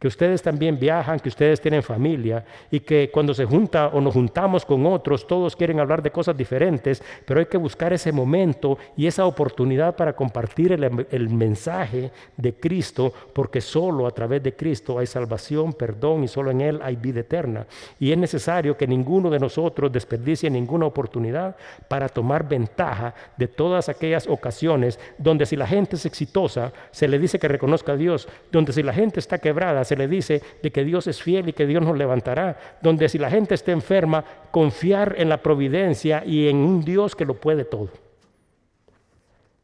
que 0.03 0.10
ustedes 0.10 0.41
también 0.41 0.77
viajan, 0.77 1.17
que 1.17 1.29
ustedes 1.29 1.62
tienen 1.62 1.81
familia 1.81 2.43
y 2.69 2.81
que 2.81 3.10
cuando 3.10 3.33
se 3.33 3.45
junta 3.45 3.88
o 3.88 4.01
nos 4.01 4.13
juntamos 4.13 4.65
con 4.65 4.86
otros, 4.86 5.25
todos 5.25 5.55
quieren 5.55 5.79
hablar 5.79 6.03
de 6.03 6.12
cosas 6.12 6.36
diferentes, 6.36 7.01
pero 7.25 7.39
hay 7.39 7.45
que 7.45 7.55
buscar 7.55 7.93
ese 7.93 8.12
momento 8.12 8.77
y 8.98 9.07
esa 9.07 9.25
oportunidad 9.25 9.95
para 9.95 10.13
compartir 10.13 10.74
el, 10.74 11.29
mensaje 11.29 12.12
de 12.36 12.53
Cristo, 12.53 13.13
porque 13.31 13.62
solo 13.62 14.05
a 14.05 14.12
través 14.12 14.43
de 14.43 14.53
Cristo 14.53 15.00
hay 15.00 15.05
salvación, 15.05 15.72
perdón 15.72 16.25
y 16.25 16.27
solo 16.27 16.51
en 16.51 16.60
Él 16.60 16.81
hay 16.83 16.98
vida 16.98 17.22
eterna. 17.22 17.65
Y 17.98 18.12
es 18.12 18.17
necesario 18.17 18.75
que 18.75 18.86
ninguno 18.86 19.29
de 19.29 19.39
nosotros 19.39 19.89
desperdicie 19.89 20.50
ninguna 20.50 20.86
oportunidad 20.86 21.55
para 21.88 22.10
tomar 22.10 22.45
ventaja 22.45 23.15
de 23.38 23.48
todas 23.48 23.88
aquellas 23.88 24.27
ocasiones 24.27 25.00
donde 25.17 25.45
si 25.45 25.55
la 25.55 25.65
gente 25.65 25.95
es 25.95 26.05
exitosa, 26.05 26.74
se 26.91 27.07
le 27.07 27.17
dice 27.17 27.39
que 27.39 27.48
reconozca 27.48 27.93
a 27.93 27.95
Dios, 27.95 28.27
donde 28.51 28.74
si 28.74 28.83
la 28.83 28.91
gente 28.91 29.22
está 29.22 29.38
quebrada, 29.38 29.86
le 29.95 30.07
dice 30.07 30.41
de 30.62 30.71
que 30.71 30.83
Dios 30.83 31.07
es 31.07 31.21
fiel 31.21 31.50
y 31.50 31.53
que 31.53 31.65
Dios 31.65 31.83
nos 31.83 31.97
levantará, 31.97 32.77
donde 32.81 33.09
si 33.09 33.17
la 33.17 33.29
gente 33.29 33.55
está 33.55 33.71
enferma, 33.71 34.23
confiar 34.51 35.15
en 35.17 35.29
la 35.29 35.38
providencia 35.38 36.23
y 36.25 36.47
en 36.47 36.57
un 36.57 36.83
Dios 36.83 37.15
que 37.15 37.25
lo 37.25 37.35
puede 37.35 37.65
todo. 37.65 37.89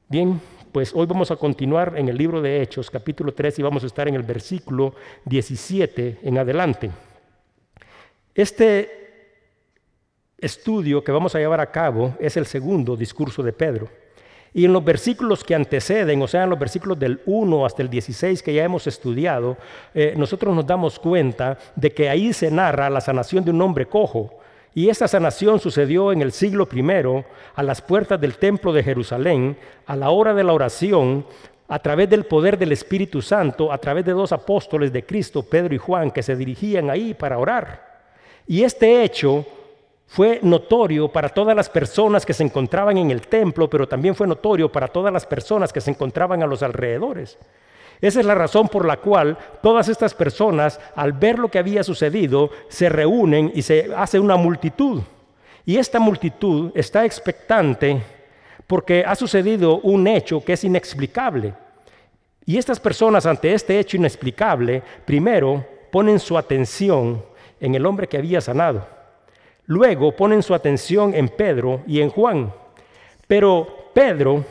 Bien, 0.08 0.42
pues 0.72 0.92
hoy 0.94 1.06
vamos 1.06 1.32
a 1.32 1.36
continuar 1.36 1.94
en 1.98 2.10
el 2.10 2.18
libro 2.18 2.42
de 2.42 2.62
Hechos, 2.62 2.92
capítulo 2.92 3.34
3, 3.34 3.60
y 3.60 3.62
vamos 3.64 3.84
a 3.84 3.88
estar 3.88 4.08
en 4.08 4.16
el 4.16 4.24
versículo 4.24 4.94
17 5.26 6.20
en 6.24 6.38
adelante. 6.38 6.92
Este 8.36 9.00
estudio 10.38 11.04
que 11.04 11.12
vamos 11.12 11.36
a 11.36 11.40
llevar 11.40 11.60
a 11.60 11.72
cabo 11.72 12.16
es 12.20 12.38
el 12.38 12.46
segundo 12.46 12.96
discurso 12.96 13.44
de 13.44 13.54
Pedro. 13.54 13.90
Y 14.54 14.66
en 14.66 14.74
los 14.74 14.84
versículos 14.84 15.44
que 15.44 15.54
anteceden, 15.54 16.22
o 16.22 16.28
sea, 16.28 16.44
en 16.44 16.50
los 16.50 16.60
versículos 16.60 16.98
del 16.98 17.22
1 17.26 17.66
hasta 17.66 17.82
el 17.82 17.90
16 17.90 18.42
que 18.42 18.54
ya 18.54 18.64
hemos 18.64 18.88
estudiado, 18.88 19.58
eh, 19.94 20.14
nosotros 20.18 20.56
nos 20.56 20.66
damos 20.66 20.98
cuenta 20.98 21.58
de 21.76 21.92
que 21.92 22.10
ahí 22.10 22.34
se 22.34 22.50
narra 22.50 22.90
la 22.90 23.02
sanación 23.02 23.44
de 23.46 23.52
un 23.52 23.62
hombre 23.62 23.86
cojo. 23.86 24.40
Y 24.74 24.90
esta 24.90 25.08
sanación 25.08 25.60
sucedió 25.60 26.12
en 26.12 26.22
el 26.22 26.32
siglo 26.32 26.68
I, 26.72 26.84
a 27.56 27.64
las 27.64 27.82
puertas 27.82 28.20
del 28.20 28.38
templo 28.38 28.72
de 28.74 28.84
Jerusalén, 28.84 29.58
a 29.86 29.96
la 29.96 30.10
hora 30.10 30.34
de 30.34 30.44
la 30.44 30.54
oración, 30.54 31.26
a 31.68 31.80
través 31.80 32.10
del 32.10 32.26
poder 32.26 32.58
del 32.58 32.72
Espíritu 32.72 33.22
Santo, 33.22 33.72
a 33.72 33.78
través 33.78 34.04
de 34.06 34.14
dos 34.14 34.32
apóstoles 34.32 34.92
de 34.92 35.06
Cristo, 35.06 35.44
Pedro 35.44 35.76
y 35.76 35.78
Juan, 35.78 36.10
que 36.10 36.24
se 36.24 36.36
dirigían 36.36 36.90
ahí 36.90 37.14
para 37.14 37.38
orar. 37.38 37.88
Y 38.48 38.64
este 38.64 39.04
hecho 39.04 39.46
fue 40.10 40.40
notorio 40.42 41.08
para 41.08 41.30
todas 41.30 41.56
las 41.56 41.70
personas 41.70 42.26
que 42.26 42.34
se 42.34 42.44
encontraban 42.44 42.98
en 42.98 43.12
el 43.12 43.28
templo, 43.28 43.70
pero 43.70 43.88
también 43.88 44.16
fue 44.16 44.26
notorio 44.26 44.72
para 44.72 44.88
todas 44.88 45.14
las 45.14 45.24
personas 45.24 45.72
que 45.72 45.82
se 45.82 45.92
encontraban 45.92 46.42
a 46.42 46.48
los 46.48 46.64
alrededores. 46.64 47.38
Esa 48.02 48.20
es 48.20 48.26
la 48.26 48.34
razón 48.34 48.70
por 48.70 48.86
la 48.86 48.98
cual 48.98 49.38
todas 49.62 49.88
estas 49.88 50.16
personas, 50.16 50.80
al 50.96 51.14
ver 51.14 51.38
lo 51.38 51.50
que 51.50 51.60
había 51.60 51.84
sucedido, 51.84 52.50
se 52.70 52.90
reúnen 52.90 53.52
y 53.54 53.62
se 53.62 53.92
hace 53.96 54.20
una 54.20 54.36
multitud. 54.36 55.04
Y 55.64 55.78
esta 55.78 56.00
multitud 56.00 56.72
está 56.74 57.06
expectante 57.06 58.02
porque 58.66 59.04
ha 59.06 59.14
sucedido 59.14 59.80
un 59.82 60.08
hecho 60.08 60.44
que 60.44 60.54
es 60.54 60.64
inexplicable. 60.64 61.54
Y 62.48 62.58
estas 62.58 62.80
personas 62.80 63.28
ante 63.28 63.54
este 63.54 63.78
hecho 63.78 63.98
inexplicable, 63.98 64.82
primero 65.06 65.64
ponen 65.92 66.18
su 66.18 66.36
atención 66.36 67.24
en 67.60 67.76
el 67.76 67.86
hombre 67.86 68.08
que 68.08 68.18
había 68.18 68.42
sanado. 68.42 68.99
Luego 69.70 70.16
ponen 70.16 70.42
su 70.42 70.56
atención 70.56 71.14
en 71.14 71.30
Pedro 71.30 71.84
y 71.86 72.02
en 72.02 72.10
Juan. 72.10 72.52
Pero 73.28 73.92
Pedro 73.94 74.44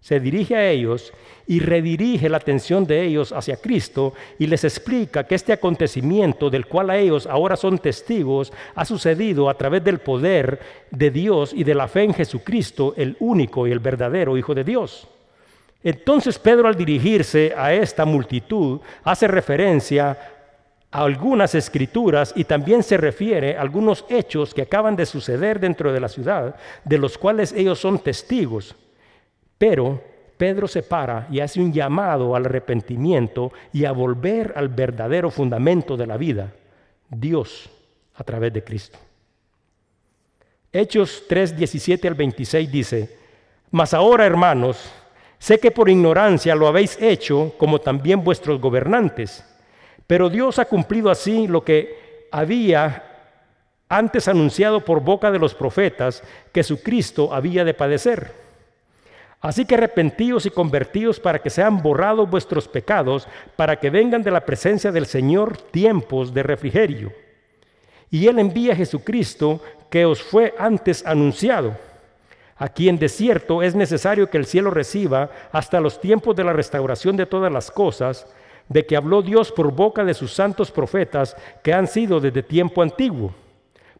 se 0.00 0.20
dirige 0.20 0.54
a 0.54 0.70
ellos 0.70 1.12
y 1.48 1.58
redirige 1.58 2.28
la 2.28 2.36
atención 2.36 2.86
de 2.86 3.04
ellos 3.04 3.32
hacia 3.32 3.56
Cristo 3.56 4.12
y 4.38 4.46
les 4.46 4.62
explica 4.62 5.26
que 5.26 5.34
este 5.34 5.52
acontecimiento 5.52 6.50
del 6.50 6.66
cual 6.66 6.90
a 6.90 6.98
ellos 6.98 7.26
ahora 7.26 7.56
son 7.56 7.78
testigos 7.78 8.52
ha 8.76 8.84
sucedido 8.84 9.50
a 9.50 9.54
través 9.54 9.82
del 9.82 9.98
poder 9.98 10.60
de 10.92 11.10
Dios 11.10 11.52
y 11.52 11.64
de 11.64 11.74
la 11.74 11.88
fe 11.88 12.04
en 12.04 12.14
Jesucristo, 12.14 12.94
el 12.96 13.16
único 13.18 13.66
y 13.66 13.72
el 13.72 13.80
verdadero 13.80 14.38
Hijo 14.38 14.54
de 14.54 14.62
Dios. 14.62 15.08
Entonces 15.82 16.38
Pedro 16.38 16.68
al 16.68 16.76
dirigirse 16.76 17.52
a 17.56 17.74
esta 17.74 18.04
multitud 18.04 18.78
hace 19.02 19.26
referencia 19.26 20.16
algunas 20.90 21.54
escrituras 21.54 22.32
y 22.34 22.44
también 22.44 22.82
se 22.82 22.96
refiere 22.96 23.56
a 23.56 23.60
algunos 23.60 24.04
hechos 24.08 24.54
que 24.54 24.62
acaban 24.62 24.96
de 24.96 25.06
suceder 25.06 25.60
dentro 25.60 25.92
de 25.92 26.00
la 26.00 26.08
ciudad, 26.08 26.56
de 26.84 26.98
los 26.98 27.18
cuales 27.18 27.52
ellos 27.52 27.78
son 27.78 27.98
testigos. 27.98 28.74
Pero 29.58 30.02
Pedro 30.38 30.66
se 30.66 30.82
para 30.82 31.26
y 31.30 31.40
hace 31.40 31.60
un 31.60 31.72
llamado 31.72 32.34
al 32.34 32.46
arrepentimiento 32.46 33.52
y 33.72 33.84
a 33.84 33.92
volver 33.92 34.54
al 34.56 34.68
verdadero 34.68 35.30
fundamento 35.30 35.96
de 35.96 36.06
la 36.06 36.16
vida, 36.16 36.54
Dios 37.10 37.68
a 38.14 38.24
través 38.24 38.52
de 38.52 38.64
Cristo. 38.64 38.98
Hechos 40.72 41.24
3, 41.28 41.56
17 41.56 42.08
al 42.08 42.14
26 42.14 42.70
dice, 42.70 43.18
Mas 43.70 43.92
ahora, 43.92 44.26
hermanos, 44.26 44.90
sé 45.38 45.58
que 45.58 45.70
por 45.70 45.88
ignorancia 45.88 46.54
lo 46.54 46.66
habéis 46.66 47.00
hecho, 47.00 47.54
como 47.58 47.80
también 47.80 48.22
vuestros 48.22 48.60
gobernantes 48.60 49.44
pero 50.08 50.30
Dios 50.30 50.58
ha 50.58 50.64
cumplido 50.64 51.10
así 51.10 51.46
lo 51.46 51.62
que 51.62 52.26
había 52.32 53.04
antes 53.90 54.26
anunciado 54.26 54.82
por 54.84 55.00
boca 55.00 55.30
de 55.30 55.38
los 55.38 55.54
profetas 55.54 56.22
que 56.50 56.62
su 56.64 56.82
Cristo 56.82 57.32
había 57.32 57.62
de 57.62 57.74
padecer. 57.74 58.32
Así 59.40 59.66
que 59.66 59.74
arrepentíos 59.74 60.46
y 60.46 60.50
convertíos 60.50 61.20
para 61.20 61.40
que 61.40 61.50
sean 61.50 61.82
borrados 61.82 62.28
vuestros 62.28 62.66
pecados, 62.66 63.28
para 63.54 63.78
que 63.78 63.90
vengan 63.90 64.22
de 64.22 64.30
la 64.30 64.46
presencia 64.46 64.90
del 64.90 65.04
Señor 65.04 65.58
tiempos 65.58 66.32
de 66.32 66.42
refrigerio. 66.42 67.12
Y 68.10 68.26
Él 68.28 68.38
envía 68.38 68.72
a 68.72 68.76
Jesucristo 68.76 69.60
que 69.90 70.06
os 70.06 70.22
fue 70.22 70.54
antes 70.58 71.04
anunciado, 71.06 71.76
a 72.56 72.68
quien 72.68 72.98
de 72.98 73.10
cierto 73.10 73.62
es 73.62 73.74
necesario 73.74 74.30
que 74.30 74.38
el 74.38 74.46
cielo 74.46 74.70
reciba 74.70 75.30
hasta 75.52 75.80
los 75.80 76.00
tiempos 76.00 76.34
de 76.34 76.44
la 76.44 76.54
restauración 76.54 77.14
de 77.16 77.26
todas 77.26 77.52
las 77.52 77.70
cosas, 77.70 78.26
de 78.68 78.86
que 78.86 78.96
habló 78.96 79.22
Dios 79.22 79.52
por 79.52 79.72
boca 79.72 80.04
de 80.04 80.14
sus 80.14 80.32
santos 80.32 80.70
profetas 80.70 81.36
que 81.62 81.72
han 81.72 81.86
sido 81.86 82.20
desde 82.20 82.42
tiempo 82.42 82.82
antiguo. 82.82 83.32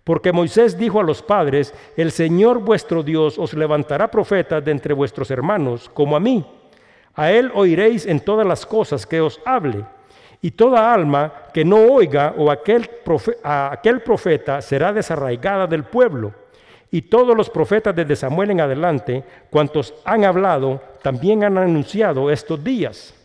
Porque 0.05 0.33
Moisés 0.33 0.79
dijo 0.79 1.01
a 1.01 1.03
los 1.03 1.23
padres, 1.23 1.75
el 1.97 2.13
Señor 2.13 2.61
vuestro 2.61 3.03
Dios 3.03 3.39
os 3.39 3.53
levantará 3.53 4.11
profetas 4.11 4.65
de 4.65 4.71
entre 4.71 4.95
vuestros 4.95 5.31
hermanos, 5.31 5.91
como 5.93 6.17
a 6.17 6.21
mí. 6.21 6.47
A 7.15 7.31
él 7.31 7.51
oiréis 7.55 8.07
en 8.07 8.21
todas 8.21 8.47
las 8.47 8.65
cosas 8.65 9.05
que 9.05 9.21
os 9.21 9.41
hable. 9.45 9.85
Y 10.41 10.53
toda 10.53 10.95
alma 10.95 11.33
que 11.53 11.65
no 11.65 11.77
oiga 11.77 12.33
o 12.39 12.51
aquel 12.51 12.89
aquel 13.43 14.01
profeta 14.03 14.63
será 14.63 14.93
desarraigada 14.93 15.67
del 15.67 15.85
pueblo. 15.85 16.33
Y 16.91 17.03
todos 17.03 17.37
los 17.37 17.51
profetas 17.51 17.95
desde 17.95 18.17
Samuel 18.17 18.53
en 18.53 18.61
adelante, 18.61 19.25
cuantos 19.51 19.93
han 20.05 20.25
hablado, 20.25 20.81
también 21.03 21.45
han 21.45 21.59
anunciado 21.59 22.31
estos 22.31 22.63
días. 22.63 23.18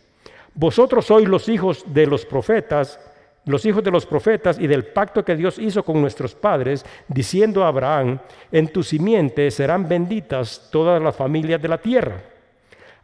Vosotros 0.55 1.05
sois 1.05 1.27
los 1.27 1.49
hijos 1.49 1.83
de 1.87 2.05
los 2.05 2.25
profetas, 2.25 2.99
los 3.45 3.65
hijos 3.65 3.83
de 3.83 3.91
los 3.91 4.05
profetas 4.05 4.59
y 4.59 4.67
del 4.67 4.85
pacto 4.85 5.25
que 5.25 5.35
Dios 5.35 5.59
hizo 5.59 5.83
con 5.83 5.99
nuestros 5.99 6.35
padres, 6.35 6.85
diciendo 7.07 7.63
a 7.63 7.67
Abraham, 7.67 8.19
en 8.51 8.67
tu 8.67 8.83
simiente 8.83 9.49
serán 9.51 9.87
benditas 9.87 10.69
todas 10.71 11.01
las 11.01 11.15
familias 11.15 11.61
de 11.61 11.67
la 11.67 11.77
tierra. 11.77 12.21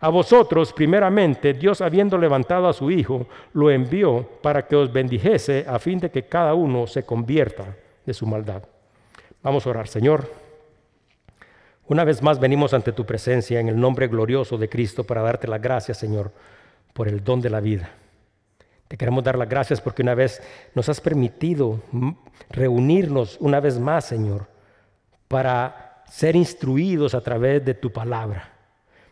A 0.02 0.10
vosotros, 0.10 0.72
primeramente, 0.72 1.54
Dios 1.54 1.82
habiendo 1.82 2.18
levantado 2.18 2.70
a 2.70 2.74
su 2.74 2.90
Hijo, 2.90 3.28
lo 3.52 3.70
envió 3.70 4.30
para 4.42 4.66
que 4.66 4.78
os 4.78 4.94
bendijese 4.94 5.66
a 5.68 5.78
fin 5.78 6.00
de 6.00 6.10
que 6.10 6.24
cada 6.24 6.54
uno 6.54 6.88
se 6.88 7.04
convierta 7.04 7.76
de 8.06 8.14
su 8.14 8.26
maldad. 8.26 8.64
Vamos 9.44 9.66
a 9.66 9.70
orar, 9.72 9.88
Señor. 9.90 10.32
Una 11.88 12.06
vez 12.06 12.22
más 12.22 12.40
venimos 12.40 12.74
ante 12.74 12.94
tu 12.94 13.06
presencia 13.06 13.60
en 13.60 13.68
el 13.68 13.80
nombre 13.80 14.08
glorioso 14.08 14.58
de 14.58 14.70
Cristo 14.70 15.04
para 15.04 15.22
darte 15.22 15.48
las 15.48 15.62
gracias, 15.62 15.98
Señor, 15.98 16.32
por 16.94 17.08
el 17.08 17.24
don 17.24 17.42
de 17.42 17.50
la 17.50 17.60
vida. 17.60 17.90
Te 18.88 18.98
queremos 18.98 19.24
dar 19.24 19.38
las 19.38 19.48
gracias 19.48 19.82
porque 19.82 20.02
una 20.02 20.16
vez 20.16 20.42
nos 20.74 20.90
has 20.90 21.00
permitido 21.00 21.82
reunirnos 22.50 23.38
una 23.40 23.60
vez 23.60 23.80
más, 23.80 24.06
Señor, 24.06 24.48
para 25.28 26.04
ser 26.08 26.36
instruidos 26.36 27.14
a 27.14 27.22
través 27.22 27.64
de 27.64 27.76
tu 27.76 27.92
palabra. 27.92 28.54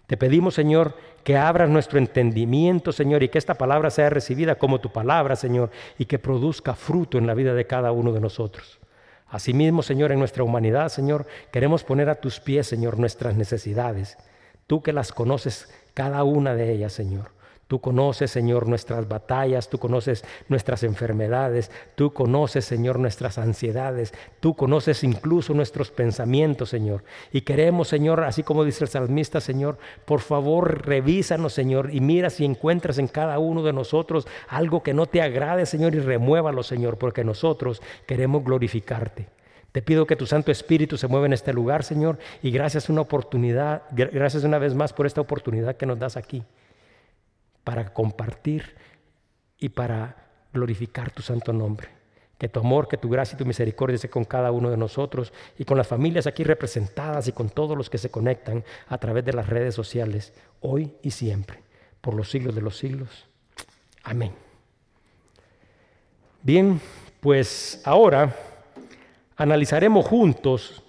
Te 0.07 0.17
pedimos, 0.17 0.55
Señor, 0.55 0.95
que 1.23 1.37
abras 1.37 1.69
nuestro 1.69 1.99
entendimiento, 1.99 2.91
Señor, 2.91 3.21
y 3.21 3.29
que 3.29 3.37
esta 3.37 3.55
palabra 3.55 3.91
sea 3.91 4.09
recibida 4.09 4.55
como 4.55 4.79
tu 4.79 4.91
palabra, 4.91 5.35
Señor, 5.35 5.69
y 5.99 6.05
que 6.05 6.17
produzca 6.17 6.73
fruto 6.73 7.17
en 7.17 7.27
la 7.27 7.33
vida 7.33 7.53
de 7.53 7.67
cada 7.67 7.91
uno 7.91 8.13
de 8.13 8.21
nosotros. 8.21 8.79
Asimismo, 9.27 9.83
Señor, 9.83 10.13
en 10.13 10.19
nuestra 10.19 10.43
humanidad, 10.43 10.87
Señor, 10.87 11.27
queremos 11.51 11.83
poner 11.83 12.09
a 12.09 12.15
tus 12.15 12.39
pies, 12.39 12.65
Señor, 12.65 12.97
nuestras 12.97 13.35
necesidades. 13.35 14.17
Tú 14.65 14.81
que 14.81 14.93
las 14.93 15.11
conoces 15.11 15.69
cada 15.93 16.23
una 16.23 16.55
de 16.55 16.71
ellas, 16.71 16.93
Señor. 16.93 17.36
Tú 17.67 17.81
conoces, 17.81 18.31
Señor, 18.31 18.69
nuestras 18.69 19.09
batallas, 19.09 19.69
tú 19.69 19.77
conoces 19.77 20.23
nuestras 20.47 20.83
enfermedades, 20.83 21.69
tú 21.95 22.13
conoces, 22.13 22.63
Señor, 22.63 22.97
nuestras 22.97 23.37
ansiedades, 23.37 24.13
tú 24.39 24.55
conoces 24.55 25.03
incluso 25.03 25.53
nuestros 25.53 25.91
pensamientos, 25.91 26.69
Señor. 26.69 27.03
Y 27.33 27.41
queremos, 27.41 27.89
Señor, 27.89 28.23
así 28.23 28.41
como 28.41 28.63
dice 28.63 28.85
el 28.85 28.89
salmista, 28.89 29.41
Señor, 29.41 29.77
por 30.05 30.21
favor, 30.21 30.87
revísanos, 30.87 31.51
Señor, 31.51 31.93
y 31.93 31.99
mira 31.99 32.29
si 32.29 32.45
encuentras 32.45 32.99
en 32.99 33.09
cada 33.09 33.37
uno 33.37 33.61
de 33.63 33.73
nosotros 33.73 34.27
algo 34.47 34.81
que 34.81 34.93
no 34.93 35.05
te 35.05 35.21
agrade, 35.21 35.65
Señor, 35.65 35.93
y 35.93 35.99
remuévalo, 35.99 36.63
Señor, 36.63 36.97
porque 36.97 37.25
nosotros 37.25 37.81
queremos 38.05 38.45
glorificarte. 38.45 39.27
Te 39.73 39.81
pido 39.81 40.07
que 40.07 40.15
tu 40.15 40.25
Santo 40.25 40.53
Espíritu 40.53 40.95
se 40.97 41.09
mueva 41.09 41.25
en 41.25 41.33
este 41.33 41.51
lugar, 41.51 41.83
Señor, 41.83 42.17
y 42.41 42.49
gracias 42.49 42.87
una 42.87 43.01
oportunidad, 43.01 43.83
gracias 43.91 44.45
una 44.45 44.57
vez 44.57 44.73
más 44.73 44.93
por 44.93 45.05
esta 45.05 45.19
oportunidad 45.19 45.75
que 45.75 45.85
nos 45.85 45.99
das 45.99 46.15
aquí 46.15 46.45
para 47.67 47.91
compartir 47.93 48.77
y 49.59 49.67
para 49.67 50.15
glorificar 50.53 51.11
tu 51.11 51.21
santo 51.21 51.51
nombre. 51.51 51.89
Que 52.37 52.47
tu 52.47 52.61
amor, 52.61 52.87
que 52.87 52.95
tu 52.95 53.09
gracia 53.09 53.35
y 53.35 53.37
tu 53.37 53.45
misericordia 53.45 53.95
esté 53.95 54.09
con 54.09 54.23
cada 54.23 54.53
uno 54.53 54.69
de 54.69 54.77
nosotros 54.77 55.33
y 55.59 55.65
con 55.65 55.77
las 55.77 55.85
familias 55.85 56.27
aquí 56.27 56.45
representadas 56.45 57.27
y 57.27 57.33
con 57.33 57.49
todos 57.49 57.77
los 57.77 57.89
que 57.89 57.97
se 57.97 58.09
conectan 58.09 58.63
a 58.87 58.97
través 58.99 59.25
de 59.25 59.33
las 59.33 59.49
redes 59.49 59.75
sociales, 59.75 60.31
hoy 60.61 60.93
y 61.01 61.11
siempre, 61.11 61.59
por 61.99 62.13
los 62.13 62.31
siglos 62.31 62.55
de 62.55 62.61
los 62.61 62.77
siglos. 62.77 63.27
Amén. 64.01 64.31
Bien, 66.43 66.79
pues 67.19 67.81
ahora 67.83 68.33
analizaremos 69.35 70.05
juntos 70.05 70.83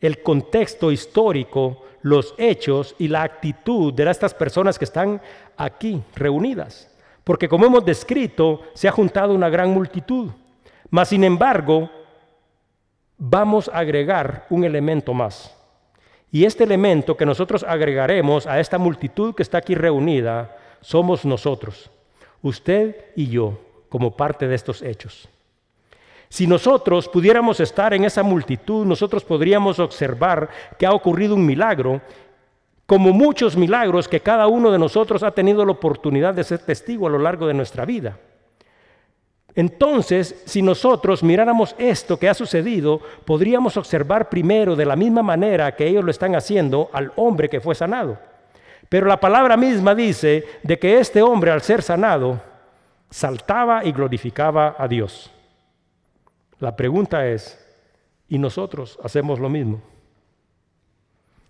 el 0.00 0.20
contexto 0.20 0.90
histórico, 0.90 1.84
los 2.04 2.34
hechos 2.36 2.94
y 2.98 3.08
la 3.08 3.22
actitud 3.22 3.90
de 3.94 4.10
estas 4.10 4.34
personas 4.34 4.78
que 4.78 4.84
están 4.84 5.22
aquí 5.56 6.02
reunidas. 6.14 6.94
Porque 7.24 7.48
como 7.48 7.64
hemos 7.64 7.82
descrito, 7.82 8.60
se 8.74 8.86
ha 8.86 8.92
juntado 8.92 9.34
una 9.34 9.48
gran 9.48 9.70
multitud. 9.70 10.30
Mas, 10.90 11.08
sin 11.08 11.24
embargo, 11.24 11.88
vamos 13.16 13.70
a 13.70 13.78
agregar 13.78 14.46
un 14.50 14.64
elemento 14.64 15.14
más. 15.14 15.56
Y 16.30 16.44
este 16.44 16.64
elemento 16.64 17.16
que 17.16 17.24
nosotros 17.24 17.64
agregaremos 17.66 18.46
a 18.46 18.60
esta 18.60 18.76
multitud 18.76 19.34
que 19.34 19.42
está 19.42 19.56
aquí 19.58 19.74
reunida 19.74 20.58
somos 20.82 21.24
nosotros, 21.24 21.90
usted 22.42 23.06
y 23.16 23.28
yo, 23.28 23.58
como 23.88 24.14
parte 24.14 24.46
de 24.46 24.56
estos 24.56 24.82
hechos. 24.82 25.26
Si 26.34 26.48
nosotros 26.48 27.08
pudiéramos 27.08 27.60
estar 27.60 27.94
en 27.94 28.04
esa 28.04 28.24
multitud, 28.24 28.84
nosotros 28.84 29.22
podríamos 29.22 29.78
observar 29.78 30.48
que 30.76 30.84
ha 30.84 30.90
ocurrido 30.90 31.36
un 31.36 31.46
milagro 31.46 32.00
como 32.86 33.12
muchos 33.12 33.56
milagros 33.56 34.08
que 34.08 34.18
cada 34.18 34.48
uno 34.48 34.72
de 34.72 34.78
nosotros 34.80 35.22
ha 35.22 35.30
tenido 35.30 35.64
la 35.64 35.70
oportunidad 35.70 36.34
de 36.34 36.42
ser 36.42 36.58
testigo 36.58 37.06
a 37.06 37.10
lo 37.10 37.20
largo 37.20 37.46
de 37.46 37.54
nuestra 37.54 37.84
vida. 37.84 38.18
Entonces, 39.54 40.42
si 40.44 40.60
nosotros 40.60 41.22
miráramos 41.22 41.76
esto 41.78 42.18
que 42.18 42.28
ha 42.28 42.34
sucedido, 42.34 43.00
podríamos 43.24 43.76
observar 43.76 44.28
primero 44.28 44.74
de 44.74 44.86
la 44.86 44.96
misma 44.96 45.22
manera 45.22 45.76
que 45.76 45.86
ellos 45.86 46.02
lo 46.02 46.10
están 46.10 46.34
haciendo 46.34 46.90
al 46.92 47.12
hombre 47.14 47.48
que 47.48 47.60
fue 47.60 47.76
sanado. 47.76 48.18
Pero 48.88 49.06
la 49.06 49.20
palabra 49.20 49.56
misma 49.56 49.94
dice 49.94 50.44
de 50.64 50.80
que 50.80 50.98
este 50.98 51.22
hombre 51.22 51.52
al 51.52 51.62
ser 51.62 51.80
sanado 51.80 52.40
saltaba 53.08 53.84
y 53.84 53.92
glorificaba 53.92 54.74
a 54.76 54.88
Dios. 54.88 55.30
La 56.64 56.74
pregunta 56.74 57.28
es, 57.28 57.62
¿y 58.26 58.38
nosotros 58.38 58.98
hacemos 59.04 59.38
lo 59.38 59.50
mismo? 59.50 59.82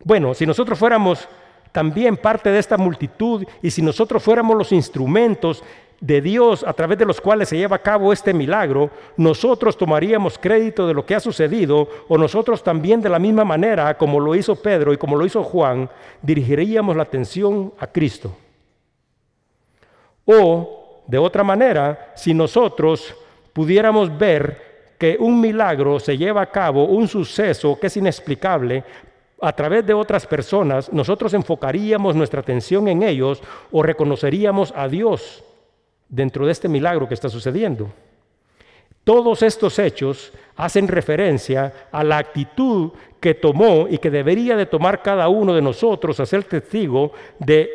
Bueno, 0.02 0.34
si 0.34 0.44
nosotros 0.44 0.76
fuéramos 0.76 1.28
también 1.70 2.16
parte 2.16 2.50
de 2.50 2.58
esta 2.58 2.76
multitud 2.76 3.46
y 3.62 3.70
si 3.70 3.80
nosotros 3.80 4.24
fuéramos 4.24 4.56
los 4.56 4.72
instrumentos 4.72 5.62
de 6.00 6.20
Dios 6.20 6.64
a 6.64 6.72
través 6.72 6.98
de 6.98 7.06
los 7.06 7.20
cuales 7.20 7.48
se 7.48 7.56
lleva 7.56 7.76
a 7.76 7.82
cabo 7.82 8.12
este 8.12 8.34
milagro, 8.34 8.90
nosotros 9.16 9.78
tomaríamos 9.78 10.36
crédito 10.36 10.84
de 10.84 10.94
lo 10.94 11.06
que 11.06 11.14
ha 11.14 11.20
sucedido 11.20 11.88
o 12.08 12.18
nosotros 12.18 12.64
también 12.64 13.00
de 13.00 13.08
la 13.08 13.20
misma 13.20 13.44
manera 13.44 13.96
como 13.96 14.18
lo 14.18 14.34
hizo 14.34 14.56
Pedro 14.56 14.92
y 14.92 14.98
como 14.98 15.14
lo 15.14 15.24
hizo 15.24 15.44
Juan, 15.44 15.88
dirigiríamos 16.22 16.96
la 16.96 17.04
atención 17.04 17.72
a 17.78 17.86
Cristo. 17.86 18.36
O, 20.24 21.04
de 21.06 21.18
otra 21.18 21.44
manera, 21.44 22.12
si 22.16 22.34
nosotros 22.34 23.14
pudiéramos 23.52 24.18
ver 24.18 24.73
que 24.98 25.16
un 25.18 25.40
milagro 25.40 25.98
se 26.00 26.16
lleva 26.16 26.42
a 26.42 26.50
cabo, 26.50 26.84
un 26.84 27.08
suceso 27.08 27.78
que 27.78 27.88
es 27.88 27.96
inexplicable, 27.96 28.84
a 29.40 29.52
través 29.52 29.84
de 29.86 29.94
otras 29.94 30.26
personas, 30.26 30.92
nosotros 30.92 31.34
enfocaríamos 31.34 32.16
nuestra 32.16 32.40
atención 32.40 32.88
en 32.88 33.02
ellos 33.02 33.42
o 33.70 33.82
reconoceríamos 33.82 34.72
a 34.74 34.88
Dios 34.88 35.44
dentro 36.08 36.46
de 36.46 36.52
este 36.52 36.68
milagro 36.68 37.08
que 37.08 37.14
está 37.14 37.28
sucediendo. 37.28 37.92
Todos 39.02 39.42
estos 39.42 39.78
hechos 39.78 40.32
hacen 40.56 40.88
referencia 40.88 41.88
a 41.92 42.02
la 42.02 42.16
actitud 42.16 42.92
que 43.20 43.34
tomó 43.34 43.86
y 43.88 43.98
que 43.98 44.10
debería 44.10 44.56
de 44.56 44.66
tomar 44.66 45.02
cada 45.02 45.28
uno 45.28 45.52
de 45.54 45.60
nosotros 45.60 46.20
a 46.20 46.26
ser 46.26 46.44
testigo 46.44 47.12
de 47.38 47.70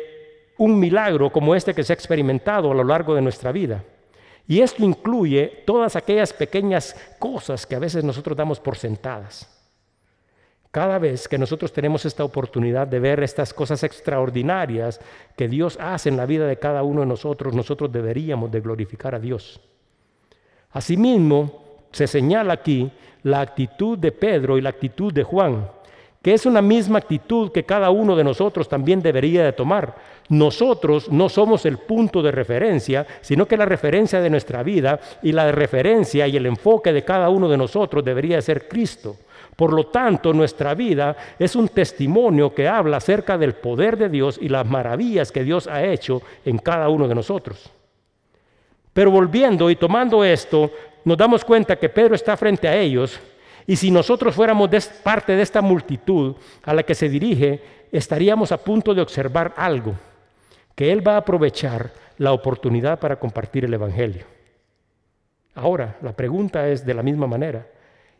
un 0.58 0.78
milagro 0.78 1.30
como 1.30 1.54
este 1.54 1.72
que 1.72 1.84
se 1.84 1.92
ha 1.92 1.94
experimentado 1.94 2.72
a 2.72 2.74
lo 2.74 2.82
largo 2.82 3.14
de 3.14 3.22
nuestra 3.22 3.52
vida. 3.52 3.84
Y 4.46 4.60
esto 4.60 4.84
incluye 4.84 5.62
todas 5.66 5.96
aquellas 5.96 6.32
pequeñas 6.32 6.96
cosas 7.18 7.66
que 7.66 7.76
a 7.76 7.78
veces 7.78 8.02
nosotros 8.04 8.36
damos 8.36 8.58
por 8.58 8.76
sentadas. 8.76 9.48
Cada 10.70 10.98
vez 10.98 11.26
que 11.26 11.38
nosotros 11.38 11.72
tenemos 11.72 12.04
esta 12.04 12.22
oportunidad 12.22 12.86
de 12.86 13.00
ver 13.00 13.22
estas 13.22 13.52
cosas 13.52 13.82
extraordinarias 13.82 15.00
que 15.36 15.48
Dios 15.48 15.76
hace 15.80 16.08
en 16.08 16.16
la 16.16 16.26
vida 16.26 16.46
de 16.46 16.58
cada 16.58 16.84
uno 16.84 17.00
de 17.00 17.06
nosotros, 17.06 17.54
nosotros 17.54 17.90
deberíamos 17.90 18.52
de 18.52 18.60
glorificar 18.60 19.16
a 19.16 19.18
Dios. 19.18 19.60
Asimismo, 20.70 21.64
se 21.90 22.06
señala 22.06 22.52
aquí 22.52 22.90
la 23.24 23.40
actitud 23.40 23.98
de 23.98 24.12
Pedro 24.12 24.56
y 24.56 24.60
la 24.60 24.70
actitud 24.70 25.12
de 25.12 25.24
Juan, 25.24 25.68
que 26.22 26.34
es 26.34 26.46
una 26.46 26.62
misma 26.62 26.98
actitud 26.98 27.50
que 27.50 27.64
cada 27.64 27.90
uno 27.90 28.14
de 28.14 28.22
nosotros 28.22 28.68
también 28.68 29.02
debería 29.02 29.44
de 29.44 29.52
tomar. 29.52 29.96
Nosotros 30.30 31.10
no 31.10 31.28
somos 31.28 31.66
el 31.66 31.78
punto 31.78 32.22
de 32.22 32.30
referencia, 32.30 33.04
sino 33.20 33.46
que 33.46 33.56
la 33.56 33.66
referencia 33.66 34.20
de 34.20 34.30
nuestra 34.30 34.62
vida 34.62 35.00
y 35.22 35.32
la 35.32 35.50
referencia 35.50 36.28
y 36.28 36.36
el 36.36 36.46
enfoque 36.46 36.92
de 36.92 37.04
cada 37.04 37.28
uno 37.28 37.48
de 37.48 37.56
nosotros 37.56 38.04
debería 38.04 38.40
ser 38.40 38.68
Cristo. 38.68 39.16
Por 39.56 39.72
lo 39.72 39.88
tanto, 39.88 40.32
nuestra 40.32 40.74
vida 40.74 41.16
es 41.36 41.56
un 41.56 41.68
testimonio 41.68 42.54
que 42.54 42.68
habla 42.68 42.98
acerca 42.98 43.36
del 43.36 43.54
poder 43.54 43.96
de 43.96 44.08
Dios 44.08 44.38
y 44.40 44.48
las 44.48 44.64
maravillas 44.64 45.32
que 45.32 45.42
Dios 45.42 45.66
ha 45.66 45.84
hecho 45.84 46.22
en 46.44 46.58
cada 46.58 46.88
uno 46.88 47.08
de 47.08 47.16
nosotros. 47.16 47.68
Pero 48.92 49.10
volviendo 49.10 49.68
y 49.68 49.74
tomando 49.74 50.22
esto, 50.22 50.70
nos 51.04 51.18
damos 51.18 51.44
cuenta 51.44 51.74
que 51.74 51.88
Pedro 51.88 52.14
está 52.14 52.36
frente 52.36 52.68
a 52.68 52.76
ellos 52.76 53.18
y 53.66 53.74
si 53.74 53.90
nosotros 53.90 54.36
fuéramos 54.36 54.70
parte 55.02 55.34
de 55.34 55.42
esta 55.42 55.60
multitud 55.60 56.36
a 56.62 56.72
la 56.72 56.84
que 56.84 56.94
se 56.94 57.08
dirige, 57.08 57.60
estaríamos 57.90 58.52
a 58.52 58.58
punto 58.58 58.94
de 58.94 59.02
observar 59.02 59.54
algo, 59.56 59.94
que 60.80 60.90
Él 60.90 61.06
va 61.06 61.16
a 61.16 61.18
aprovechar 61.18 61.90
la 62.16 62.32
oportunidad 62.32 62.98
para 62.98 63.20
compartir 63.20 63.66
el 63.66 63.74
Evangelio. 63.74 64.24
Ahora, 65.54 65.98
la 66.00 66.14
pregunta 66.14 66.66
es 66.68 66.86
de 66.86 66.94
la 66.94 67.02
misma 67.02 67.26
manera, 67.26 67.66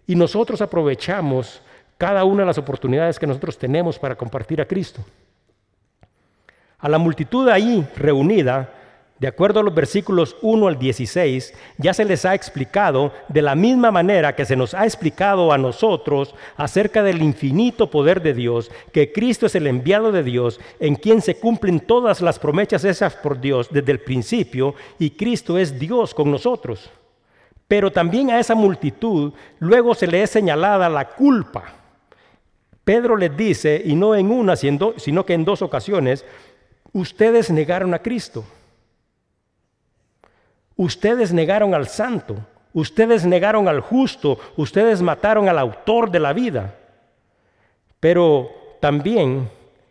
y 0.06 0.14
nosotros 0.14 0.60
aprovechamos 0.60 1.62
cada 1.96 2.22
una 2.24 2.42
de 2.42 2.48
las 2.48 2.58
oportunidades 2.58 3.18
que 3.18 3.26
nosotros 3.26 3.56
tenemos 3.56 3.98
para 3.98 4.14
compartir 4.14 4.60
a 4.60 4.66
Cristo. 4.66 5.02
A 6.80 6.90
la 6.90 6.98
multitud 6.98 7.48
ahí 7.48 7.82
reunida, 7.96 8.70
de 9.20 9.28
acuerdo 9.28 9.60
a 9.60 9.62
los 9.62 9.74
versículos 9.74 10.34
1 10.40 10.66
al 10.66 10.78
16, 10.78 11.52
ya 11.76 11.92
se 11.92 12.06
les 12.06 12.24
ha 12.24 12.34
explicado 12.34 13.12
de 13.28 13.42
la 13.42 13.54
misma 13.54 13.90
manera 13.90 14.34
que 14.34 14.46
se 14.46 14.56
nos 14.56 14.72
ha 14.72 14.84
explicado 14.84 15.52
a 15.52 15.58
nosotros 15.58 16.34
acerca 16.56 17.02
del 17.02 17.20
infinito 17.20 17.90
poder 17.90 18.22
de 18.22 18.32
Dios, 18.32 18.70
que 18.92 19.12
Cristo 19.12 19.44
es 19.44 19.54
el 19.54 19.66
enviado 19.66 20.10
de 20.10 20.22
Dios, 20.22 20.58
en 20.80 20.94
quien 20.94 21.20
se 21.20 21.36
cumplen 21.36 21.80
todas 21.80 22.22
las 22.22 22.38
promesas 22.38 22.82
esas 22.84 23.14
por 23.14 23.38
Dios 23.38 23.68
desde 23.70 23.92
el 23.92 24.00
principio, 24.00 24.74
y 24.98 25.10
Cristo 25.10 25.58
es 25.58 25.78
Dios 25.78 26.14
con 26.14 26.30
nosotros. 26.30 26.88
Pero 27.68 27.92
también 27.92 28.30
a 28.30 28.40
esa 28.40 28.54
multitud 28.54 29.34
luego 29.58 29.94
se 29.94 30.06
le 30.06 30.22
es 30.22 30.30
señalada 30.30 30.88
la 30.88 31.08
culpa. 31.08 31.64
Pedro 32.84 33.18
les 33.18 33.36
dice, 33.36 33.82
y 33.84 33.94
no 33.94 34.14
en 34.14 34.30
una, 34.30 34.56
sino 34.56 35.26
que 35.26 35.34
en 35.34 35.44
dos 35.44 35.60
ocasiones, 35.60 36.24
ustedes 36.94 37.50
negaron 37.50 37.92
a 37.92 37.98
Cristo. 37.98 38.46
Ustedes 40.80 41.30
negaron 41.34 41.74
al 41.74 41.88
santo, 41.88 42.36
ustedes 42.72 43.26
negaron 43.26 43.68
al 43.68 43.80
justo, 43.80 44.38
ustedes 44.56 45.02
mataron 45.02 45.46
al 45.46 45.58
autor 45.58 46.10
de 46.10 46.20
la 46.20 46.32
vida. 46.32 46.74
Pero 48.00 48.48
también 48.80 49.50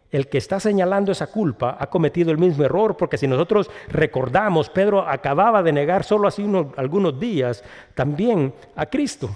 el 0.10 0.28
que 0.30 0.40
está 0.40 0.60
señalando 0.60 1.12
esa 1.12 1.28
culpa 1.28 1.78
ha 1.80 1.92
cometido 1.92 2.32
el 2.32 2.40
mismo 2.40 2.64
error, 2.64 2.98
porque 2.98 3.20
si 3.20 3.28
nosotros 3.28 3.70
recordamos, 3.90 4.72
Pedro 4.72 5.08
acababa 5.08 5.62
de 5.62 5.74
negar 5.74 6.04
solo 6.04 6.28
hace 6.28 6.44
algunos 6.76 7.20
días 7.20 7.64
también 7.94 8.52
a 8.76 8.88
Cristo. 8.88 9.30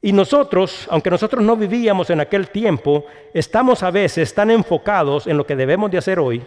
Y 0.00 0.12
nosotros, 0.12 0.86
aunque 0.92 1.10
nosotros 1.10 1.42
no 1.42 1.56
vivíamos 1.56 2.08
en 2.10 2.20
aquel 2.20 2.50
tiempo, 2.50 3.04
estamos 3.32 3.82
a 3.82 3.90
veces 3.90 4.32
tan 4.32 4.52
enfocados 4.52 5.26
en 5.26 5.36
lo 5.36 5.44
que 5.44 5.56
debemos 5.56 5.90
de 5.90 5.98
hacer 5.98 6.20
hoy, 6.20 6.40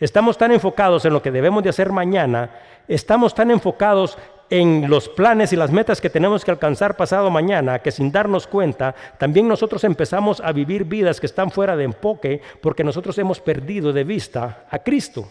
estamos 0.00 0.38
tan 0.38 0.52
enfocados 0.52 1.04
en 1.04 1.12
lo 1.12 1.22
que 1.22 1.30
debemos 1.30 1.62
de 1.62 1.70
hacer 1.70 1.92
mañana, 1.92 2.50
estamos 2.86 3.34
tan 3.34 3.50
enfocados 3.50 4.18
en 4.50 4.88
los 4.88 5.08
planes 5.08 5.52
y 5.52 5.56
las 5.56 5.70
metas 5.70 6.00
que 6.00 6.10
tenemos 6.10 6.44
que 6.44 6.50
alcanzar 6.50 6.96
pasado 6.96 7.30
mañana, 7.30 7.80
que 7.80 7.90
sin 7.90 8.10
darnos 8.10 8.46
cuenta, 8.46 8.94
también 9.18 9.46
nosotros 9.46 9.84
empezamos 9.84 10.40
a 10.40 10.52
vivir 10.52 10.84
vidas 10.84 11.20
que 11.20 11.26
están 11.26 11.50
fuera 11.50 11.76
de 11.76 11.84
enfoque 11.84 12.40
porque 12.62 12.84
nosotros 12.84 13.18
hemos 13.18 13.40
perdido 13.40 13.92
de 13.92 14.04
vista 14.04 14.66
a 14.70 14.78
Cristo. 14.78 15.28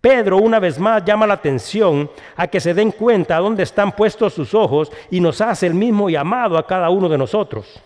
Pedro 0.00 0.38
una 0.38 0.58
vez 0.58 0.80
más 0.80 1.04
llama 1.04 1.28
la 1.28 1.34
atención 1.34 2.10
a 2.36 2.48
que 2.48 2.60
se 2.60 2.74
den 2.74 2.90
cuenta 2.90 3.36
a 3.36 3.40
dónde 3.40 3.62
están 3.62 3.92
puestos 3.92 4.34
sus 4.34 4.52
ojos 4.52 4.90
y 5.10 5.20
nos 5.20 5.40
hace 5.40 5.68
el 5.68 5.74
mismo 5.74 6.10
llamado 6.10 6.58
a 6.58 6.66
cada 6.66 6.90
uno 6.90 7.08
de 7.08 7.16
nosotros. 7.16 7.80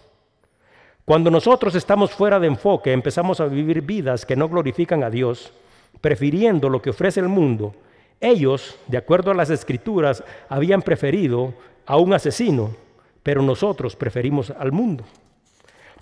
Cuando 1.04 1.30
nosotros 1.30 1.74
estamos 1.74 2.10
fuera 2.12 2.40
de 2.40 2.46
enfoque, 2.46 2.92
empezamos 2.92 3.38
a 3.40 3.44
vivir 3.44 3.82
vidas 3.82 4.24
que 4.24 4.34
no 4.34 4.48
glorifican 4.48 5.04
a 5.04 5.10
Dios, 5.10 5.52
prefiriendo 6.00 6.68
lo 6.68 6.82
que 6.82 6.90
ofrece 6.90 7.20
el 7.20 7.28
mundo 7.28 7.74
ellos, 8.20 8.78
de 8.86 8.98
acuerdo 8.98 9.30
a 9.30 9.34
las 9.34 9.50
escrituras, 9.50 10.24
habían 10.48 10.82
preferido 10.82 11.52
a 11.84 11.96
un 11.98 12.14
asesino, 12.14 12.74
pero 13.22 13.42
nosotros 13.42 13.94
preferimos 13.94 14.50
al 14.50 14.72
mundo. 14.72 15.04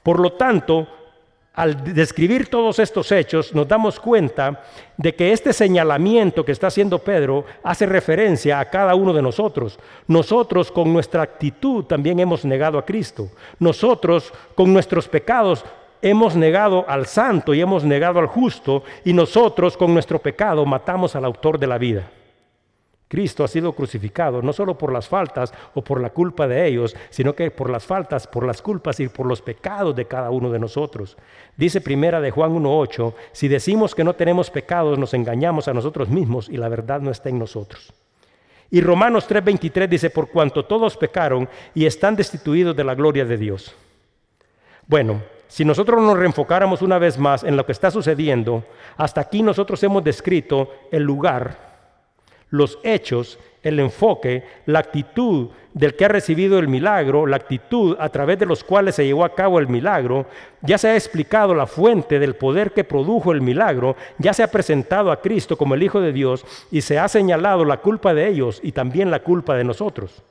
Por 0.03 0.21
lo 0.21 0.35
tanto, 0.35 0.87
al 1.55 1.95
describir 1.95 2.49
todos 2.49 2.79
estos 2.79 3.11
hechos, 3.11 3.55
nos 3.55 3.67
damos 3.67 3.99
cuenta 3.99 4.65
de 4.97 5.15
que 5.15 5.33
este 5.33 5.53
señalamiento 5.53 6.45
que 6.45 6.53
está 6.53 6.69
haciendo 6.69 6.99
Pedro 6.99 7.45
hace 7.63 7.87
referencia 7.87 8.61
a 8.61 8.71
cada 8.71 8.95
uno 8.95 9.13
de 9.13 9.23
nosotros. 9.23 9.79
Nosotros 10.07 10.71
con 10.71 10.93
nuestra 10.93 11.23
actitud 11.23 11.85
también 11.85 12.21
hemos 12.21 12.45
negado 12.45 12.79
a 12.79 12.85
Cristo. 12.85 13.29
Nosotros 13.59 14.33
con 14.55 14.73
nuestros 14.73 15.09
pecados 15.09 15.65
hemos 16.05 16.37
negado 16.37 16.85
al 16.87 17.07
santo 17.07 17.55
y 17.55 17.63
hemos 17.63 17.83
negado 17.83 18.19
al 18.21 18.27
justo 18.27 18.85
y 19.07 19.15
nosotros 19.15 19.75
con 19.75 19.95
nuestro 19.95 20.19
pecado 20.19 20.67
matamos 20.67 21.17
al 21.17 21.25
autor 21.25 21.59
de 21.59 21.67
la 21.67 21.79
vida. 21.79 22.11
Cristo 23.09 23.43
ha 23.43 23.49
sido 23.49 23.73
crucificado 23.73 24.43
no 24.43 24.53
solo 24.53 24.77
por 24.77 24.93
las 24.93 25.09
faltas 25.09 25.55
o 25.73 25.83
por 25.83 26.03
la 26.03 26.11
culpa 26.11 26.47
de 26.47 26.67
ellos, 26.67 26.95
sino 27.09 27.35
que 27.35 27.51
por 27.51 27.71
las 27.71 27.87
faltas, 27.87 28.27
por 28.27 28.45
las 28.45 28.61
culpas 28.61 29.01
y 29.01 29.09
por 29.09 29.25
los 29.25 29.41
pecados 29.41 29.97
de 29.97 30.05
cada 30.05 30.29
uno 30.29 30.51
de 30.51 30.59
nosotros. 30.59 31.17
Dice 31.57 31.81
primera 31.81 32.21
de 32.21 32.31
Juan 32.31 32.53
1.8, 32.55 33.15
si 33.33 33.49
decimos 33.49 33.95
que 33.95 34.05
no 34.05 34.15
tenemos 34.15 34.51
pecados, 34.51 34.99
nos 34.99 35.15
engañamos 35.15 35.69
a 35.69 35.73
nosotros 35.73 36.11
mismos 36.11 36.51
y 36.51 36.59
la 36.59 36.69
verdad 36.69 37.01
no 37.01 37.11
está 37.11 37.31
en 37.31 37.39
nosotros. 37.39 37.95
Y 38.71 38.83
Romanos 38.83 39.27
3.23 39.27 39.89
dice, 39.89 40.11
por 40.11 40.29
cuanto 40.29 40.67
todos 40.67 40.99
pecaron 40.99 41.49
y 41.75 41.87
están 41.87 42.15
destituidos 42.15 42.77
de 42.77 42.85
la 42.85 42.95
gloria 42.95 43.25
de 43.25 43.39
Dios. 43.39 43.75
Bueno, 44.87 45.23
si 45.55 45.65
nosotros 45.65 46.03
nos 46.03 46.19
reenfocáramos 46.19 46.83
una 46.83 46.99
vez 46.99 47.17
más 47.17 47.45
en 47.45 47.57
lo 47.57 47.65
que 47.65 47.71
está 47.71 47.89
sucediendo, 47.89 48.65
hasta 48.97 49.21
aquí 49.21 49.41
nosotros 49.41 49.81
hemos 49.85 50.03
descrito 50.03 50.69
el 50.91 51.05
lugar, 51.05 51.57
los 52.51 52.81
hechos, 52.83 53.39
el 53.63 53.79
enfoque, 53.79 54.43
la 54.67 54.81
actitud 54.81 55.51
del 55.73 55.95
que 55.95 56.07
ha 56.07 56.09
recibido 56.09 56.59
el 56.59 56.67
milagro, 56.67 57.25
la 57.25 57.37
actitud 57.37 57.97
a 58.01 58.09
través 58.09 58.41
de 58.41 58.47
los 58.47 58.65
cuales 58.65 58.97
se 58.97 59.07
llevó 59.07 59.25
a 59.25 59.37
cabo 59.37 59.61
el 59.61 59.69
milagro, 59.69 60.27
ya 60.61 60.77
se 60.77 60.89
ha 60.89 60.97
explicado 60.97 61.55
la 61.55 61.69
fuente 61.69 62.19
del 62.19 62.35
poder 62.35 62.73
que 62.73 62.83
produjo 62.83 63.31
el 63.31 63.41
milagro, 63.41 63.95
ya 64.19 64.35
se 64.35 64.43
ha 64.43 64.51
presentado 64.51 65.13
a 65.13 65.21
Cristo 65.21 65.57
como 65.57 65.77
el 65.77 65.85
Hijo 65.85 66.01
de 66.01 66.13
Dios 66.13 66.45
y 66.73 66.81
se 66.81 66.99
ha 66.99 67.07
señalado 67.07 67.65
la 67.65 67.77
culpa 67.77 68.13
de 68.13 68.27
ellos 68.27 68.59
y 68.61 68.73
también 68.73 69.09
la 69.13 69.21
culpa 69.21 69.55
de 69.55 69.63
nosotros. 69.63 70.25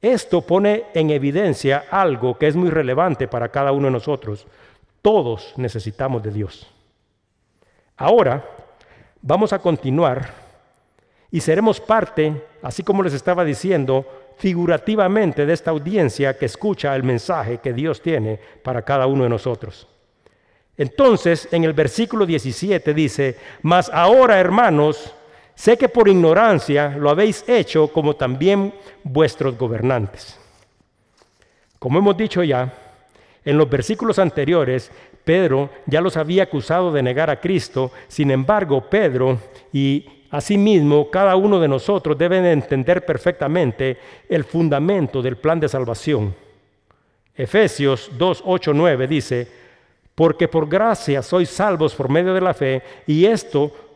Esto 0.00 0.42
pone 0.42 0.84
en 0.94 1.10
evidencia 1.10 1.84
algo 1.90 2.38
que 2.38 2.46
es 2.46 2.54
muy 2.54 2.70
relevante 2.70 3.26
para 3.26 3.48
cada 3.48 3.72
uno 3.72 3.86
de 3.86 3.92
nosotros. 3.92 4.46
Todos 5.02 5.54
necesitamos 5.56 6.22
de 6.22 6.30
Dios. 6.30 6.70
Ahora 7.96 8.44
vamos 9.20 9.52
a 9.52 9.58
continuar 9.58 10.32
y 11.30 11.40
seremos 11.40 11.80
parte, 11.80 12.44
así 12.62 12.82
como 12.82 13.02
les 13.02 13.12
estaba 13.12 13.44
diciendo, 13.44 14.06
figurativamente 14.38 15.44
de 15.44 15.52
esta 15.52 15.72
audiencia 15.72 16.38
que 16.38 16.46
escucha 16.46 16.94
el 16.94 17.02
mensaje 17.02 17.58
que 17.58 17.72
Dios 17.72 18.00
tiene 18.00 18.38
para 18.62 18.82
cada 18.82 19.06
uno 19.06 19.24
de 19.24 19.30
nosotros. 19.30 19.88
Entonces, 20.76 21.48
en 21.50 21.64
el 21.64 21.72
versículo 21.72 22.24
17 22.24 22.94
dice, 22.94 23.36
mas 23.62 23.90
ahora 23.92 24.38
hermanos, 24.38 25.12
Sé 25.58 25.76
que 25.76 25.88
por 25.88 26.06
ignorancia 26.06 26.94
lo 26.96 27.10
habéis 27.10 27.44
hecho 27.48 27.88
como 27.88 28.14
también 28.14 28.72
vuestros 29.02 29.58
gobernantes. 29.58 30.38
Como 31.80 31.98
hemos 31.98 32.16
dicho 32.16 32.44
ya, 32.44 32.72
en 33.44 33.58
los 33.58 33.68
versículos 33.68 34.20
anteriores, 34.20 34.88
Pedro 35.24 35.70
ya 35.86 36.00
los 36.00 36.16
había 36.16 36.44
acusado 36.44 36.92
de 36.92 37.02
negar 37.02 37.28
a 37.28 37.40
Cristo. 37.40 37.90
Sin 38.06 38.30
embargo, 38.30 38.88
Pedro 38.88 39.36
y 39.72 40.06
asimismo 40.30 41.10
cada 41.10 41.34
uno 41.34 41.58
de 41.58 41.66
nosotros 41.66 42.16
deben 42.16 42.46
entender 42.46 43.04
perfectamente 43.04 43.98
el 44.28 44.44
fundamento 44.44 45.20
del 45.20 45.38
plan 45.38 45.58
de 45.58 45.68
salvación. 45.68 46.36
Efesios 47.34 48.12
2, 48.16 48.44
8, 48.46 48.72
9 48.74 49.08
dice, 49.08 49.48
porque 50.14 50.46
por 50.46 50.68
gracia 50.68 51.20
sois 51.20 51.48
salvos 51.48 51.96
por 51.96 52.08
medio 52.08 52.32
de 52.32 52.40
la 52.40 52.54
fe, 52.54 52.80
y 53.08 53.24
esto 53.24 53.87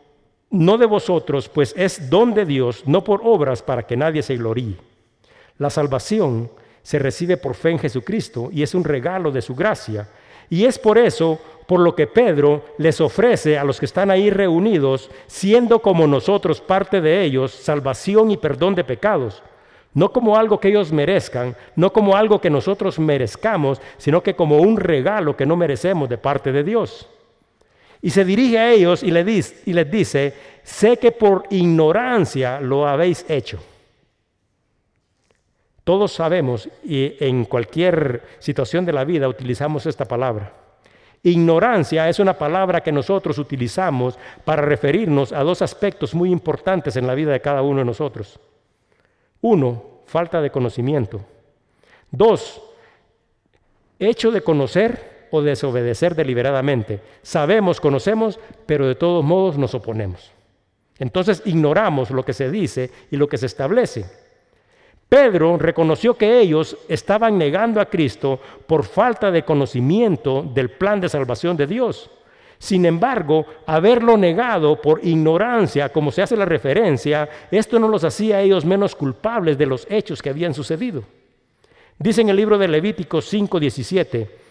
no 0.53 0.77
de 0.77 0.85
vosotros, 0.85 1.49
pues 1.49 1.73
es 1.75 2.11
don 2.11 2.33
de 2.35 2.45
Dios, 2.45 2.83
no 2.85 3.03
por 3.03 3.21
obras 3.23 3.63
para 3.63 3.83
que 3.83 3.97
nadie 3.97 4.21
se 4.21 4.37
gloríe. 4.37 4.77
La 5.57 5.71
salvación 5.71 6.51
se 6.83 6.99
recibe 6.99 7.37
por 7.37 7.55
fe 7.55 7.71
en 7.71 7.79
Jesucristo 7.79 8.49
y 8.51 8.61
es 8.61 8.75
un 8.75 8.83
regalo 8.83 9.31
de 9.31 9.41
su 9.41 9.55
gracia. 9.55 10.07
Y 10.51 10.65
es 10.65 10.77
por 10.77 10.99
eso 10.99 11.39
por 11.65 11.79
lo 11.79 11.95
que 11.95 12.05
Pedro 12.05 12.63
les 12.77 13.01
ofrece 13.01 13.57
a 13.57 13.63
los 13.63 13.79
que 13.79 13.87
están 13.87 14.11
ahí 14.11 14.29
reunidos, 14.29 15.09
siendo 15.25 15.79
como 15.79 16.05
nosotros 16.05 16.61
parte 16.61 17.01
de 17.01 17.23
ellos, 17.23 17.51
salvación 17.51 18.29
y 18.29 18.37
perdón 18.37 18.75
de 18.75 18.83
pecados. 18.83 19.41
No 19.95 20.11
como 20.11 20.37
algo 20.37 20.59
que 20.59 20.67
ellos 20.67 20.91
merezcan, 20.91 21.55
no 21.75 21.91
como 21.91 22.15
algo 22.15 22.39
que 22.39 22.51
nosotros 22.51 22.99
merezcamos, 22.99 23.81
sino 23.97 24.21
que 24.21 24.35
como 24.35 24.57
un 24.57 24.77
regalo 24.77 25.35
que 25.35 25.47
no 25.47 25.55
merecemos 25.55 26.09
de 26.09 26.19
parte 26.19 26.51
de 26.51 26.63
Dios. 26.63 27.09
Y 28.03 28.09
se 28.09 28.25
dirige 28.25 28.59
a 28.59 28.69
ellos 28.69 29.01
y 29.01 29.11
les, 29.11 29.89
dice, 29.89 30.33
sé 30.61 30.97
que 30.97 31.13
por 31.13 31.45
ignorancia 31.49 32.59
lo 32.59 32.85
habéis 32.85 33.25
hecho. 33.29 33.63
Todos 35.85 36.11
sabemos 36.11 36.67
y 36.83 37.15
en 37.23 37.45
cualquier 37.45 38.21
situación 38.39 38.85
de 38.85 38.91
la 38.91 39.05
vida 39.05 39.29
utilizamos 39.29 39.85
esta 39.85 40.03
palabra. 40.03 40.51
Ignorancia 41.23 42.09
es 42.09 42.19
una 42.19 42.37
palabra 42.37 42.83
que 42.83 42.91
nosotros 42.91 43.37
utilizamos 43.37 44.19
para 44.43 44.63
referirnos 44.63 45.31
a 45.31 45.41
dos 45.41 45.61
aspectos 45.61 46.13
muy 46.13 46.29
importantes 46.29 46.97
en 46.97 47.07
la 47.07 47.15
vida 47.15 47.31
de 47.31 47.39
cada 47.39 47.61
uno 47.61 47.79
de 47.79 47.85
nosotros. 47.85 48.37
Uno, 49.39 50.01
falta 50.07 50.41
de 50.41 50.51
conocimiento. 50.51 51.21
Dos, 52.11 52.61
hecho 53.97 54.29
de 54.29 54.41
conocer 54.41 55.12
o 55.33 55.41
desobedecer 55.41 56.13
deliberadamente. 56.13 57.01
Sabemos, 57.23 57.81
conocemos, 57.81 58.39
pero 58.67 58.85
de 58.85 58.93
todos 58.93 59.25
modos 59.25 59.57
nos 59.57 59.73
oponemos. 59.73 60.31
Entonces 60.99 61.41
ignoramos 61.45 62.11
lo 62.11 62.23
que 62.23 62.33
se 62.33 62.51
dice 62.51 62.91
y 63.09 63.17
lo 63.17 63.27
que 63.27 63.39
se 63.39 63.47
establece. 63.47 64.05
Pedro 65.09 65.57
reconoció 65.57 66.13
que 66.13 66.39
ellos 66.39 66.77
estaban 66.87 67.39
negando 67.39 67.81
a 67.81 67.87
Cristo 67.89 68.39
por 68.67 68.83
falta 68.83 69.31
de 69.31 69.43
conocimiento 69.43 70.43
del 70.43 70.69
plan 70.69 71.01
de 71.01 71.09
salvación 71.09 71.57
de 71.57 71.65
Dios. 71.65 72.11
Sin 72.59 72.85
embargo, 72.85 73.47
haberlo 73.65 74.17
negado 74.17 74.79
por 74.79 75.03
ignorancia, 75.03 75.89
como 75.89 76.11
se 76.11 76.21
hace 76.21 76.37
la 76.37 76.45
referencia, 76.45 77.27
esto 77.49 77.79
no 77.79 77.87
los 77.87 78.03
hacía 78.03 78.37
a 78.37 78.41
ellos 78.41 78.65
menos 78.65 78.95
culpables 78.95 79.57
de 79.57 79.65
los 79.65 79.87
hechos 79.89 80.21
que 80.21 80.29
habían 80.29 80.53
sucedido. 80.53 81.03
Dice 81.97 82.21
en 82.21 82.29
el 82.29 82.35
libro 82.35 82.59
de 82.59 82.67
Levítico 82.67 83.19
5:17, 83.19 84.42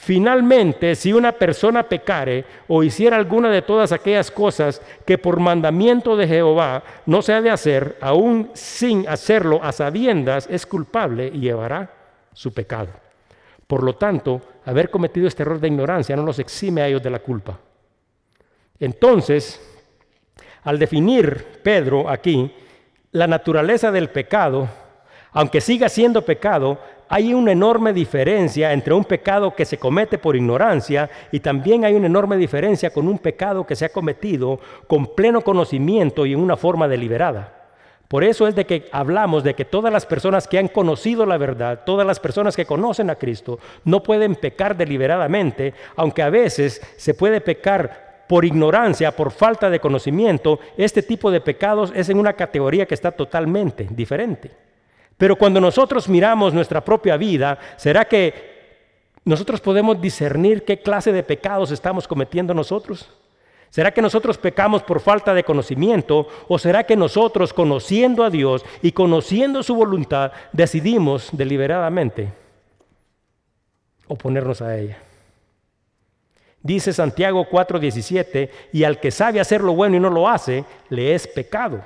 Finalmente, 0.00 0.94
si 0.94 1.12
una 1.12 1.32
persona 1.32 1.82
pecare 1.82 2.44
o 2.68 2.84
hiciera 2.84 3.16
alguna 3.16 3.50
de 3.50 3.62
todas 3.62 3.90
aquellas 3.90 4.30
cosas 4.30 4.80
que 5.04 5.18
por 5.18 5.40
mandamiento 5.40 6.16
de 6.16 6.28
Jehová 6.28 6.84
no 7.04 7.20
se 7.20 7.32
ha 7.32 7.42
de 7.42 7.50
hacer, 7.50 7.96
aún 8.00 8.48
sin 8.54 9.08
hacerlo 9.08 9.58
a 9.60 9.72
sabiendas, 9.72 10.46
es 10.48 10.66
culpable 10.66 11.26
y 11.34 11.40
llevará 11.40 11.90
su 12.32 12.54
pecado. 12.54 12.90
Por 13.66 13.82
lo 13.82 13.96
tanto, 13.96 14.40
haber 14.64 14.88
cometido 14.88 15.26
este 15.26 15.42
error 15.42 15.58
de 15.58 15.66
ignorancia 15.66 16.14
no 16.14 16.22
los 16.22 16.38
exime 16.38 16.80
a 16.80 16.86
ellos 16.86 17.02
de 17.02 17.10
la 17.10 17.18
culpa. 17.18 17.58
Entonces, 18.78 19.60
al 20.62 20.78
definir 20.78 21.60
Pedro 21.64 22.08
aquí 22.08 22.54
la 23.10 23.26
naturaleza 23.26 23.90
del 23.90 24.10
pecado, 24.10 24.68
aunque 25.32 25.60
siga 25.60 25.88
siendo 25.88 26.22
pecado, 26.24 26.78
hay 27.08 27.32
una 27.32 27.52
enorme 27.52 27.92
diferencia 27.92 28.72
entre 28.72 28.94
un 28.94 29.04
pecado 29.04 29.54
que 29.54 29.64
se 29.64 29.78
comete 29.78 30.18
por 30.18 30.36
ignorancia 30.36 31.08
y 31.32 31.40
también 31.40 31.84
hay 31.84 31.94
una 31.94 32.06
enorme 32.06 32.36
diferencia 32.36 32.90
con 32.90 33.08
un 33.08 33.18
pecado 33.18 33.66
que 33.66 33.76
se 33.76 33.86
ha 33.86 33.88
cometido 33.88 34.60
con 34.86 35.14
pleno 35.14 35.40
conocimiento 35.40 36.26
y 36.26 36.34
en 36.34 36.40
una 36.40 36.56
forma 36.56 36.86
deliberada. 36.88 37.54
Por 38.08 38.24
eso 38.24 38.46
es 38.46 38.54
de 38.54 38.64
que 38.64 38.88
hablamos 38.90 39.44
de 39.44 39.54
que 39.54 39.66
todas 39.66 39.92
las 39.92 40.06
personas 40.06 40.48
que 40.48 40.58
han 40.58 40.68
conocido 40.68 41.26
la 41.26 41.36
verdad, 41.36 41.82
todas 41.84 42.06
las 42.06 42.18
personas 42.18 42.56
que 42.56 42.64
conocen 42.64 43.10
a 43.10 43.16
Cristo, 43.16 43.58
no 43.84 44.02
pueden 44.02 44.34
pecar 44.34 44.76
deliberadamente, 44.76 45.74
aunque 45.94 46.22
a 46.22 46.30
veces 46.30 46.80
se 46.96 47.12
puede 47.12 47.42
pecar 47.42 48.24
por 48.26 48.44
ignorancia, 48.44 49.14
por 49.14 49.30
falta 49.30 49.68
de 49.68 49.80
conocimiento, 49.80 50.58
este 50.76 51.02
tipo 51.02 51.30
de 51.30 51.40
pecados 51.40 51.92
es 51.94 52.08
en 52.08 52.18
una 52.18 52.32
categoría 52.32 52.86
que 52.86 52.94
está 52.94 53.10
totalmente 53.10 53.86
diferente. 53.90 54.67
Pero 55.18 55.36
cuando 55.36 55.60
nosotros 55.60 56.08
miramos 56.08 56.54
nuestra 56.54 56.82
propia 56.82 57.16
vida, 57.16 57.58
¿será 57.76 58.04
que 58.04 58.56
nosotros 59.24 59.60
podemos 59.60 60.00
discernir 60.00 60.64
qué 60.64 60.80
clase 60.80 61.12
de 61.12 61.24
pecados 61.24 61.72
estamos 61.72 62.06
cometiendo 62.06 62.54
nosotros? 62.54 63.10
¿Será 63.68 63.92
que 63.92 64.00
nosotros 64.00 64.38
pecamos 64.38 64.82
por 64.82 65.00
falta 65.00 65.34
de 65.34 65.44
conocimiento 65.44 66.28
o 66.46 66.58
será 66.58 66.84
que 66.84 66.96
nosotros, 66.96 67.52
conociendo 67.52 68.24
a 68.24 68.30
Dios 68.30 68.64
y 68.80 68.92
conociendo 68.92 69.62
su 69.62 69.74
voluntad, 69.74 70.32
decidimos 70.52 71.28
deliberadamente 71.32 72.32
oponernos 74.06 74.62
a 74.62 74.78
ella? 74.78 74.98
Dice 76.62 76.92
Santiago 76.92 77.46
4:17, 77.50 78.50
y 78.72 78.84
al 78.84 79.00
que 79.00 79.10
sabe 79.10 79.40
hacer 79.40 79.62
lo 79.62 79.74
bueno 79.74 79.96
y 79.96 80.00
no 80.00 80.10
lo 80.10 80.28
hace, 80.28 80.64
le 80.88 81.14
es 81.14 81.26
pecado. 81.26 81.82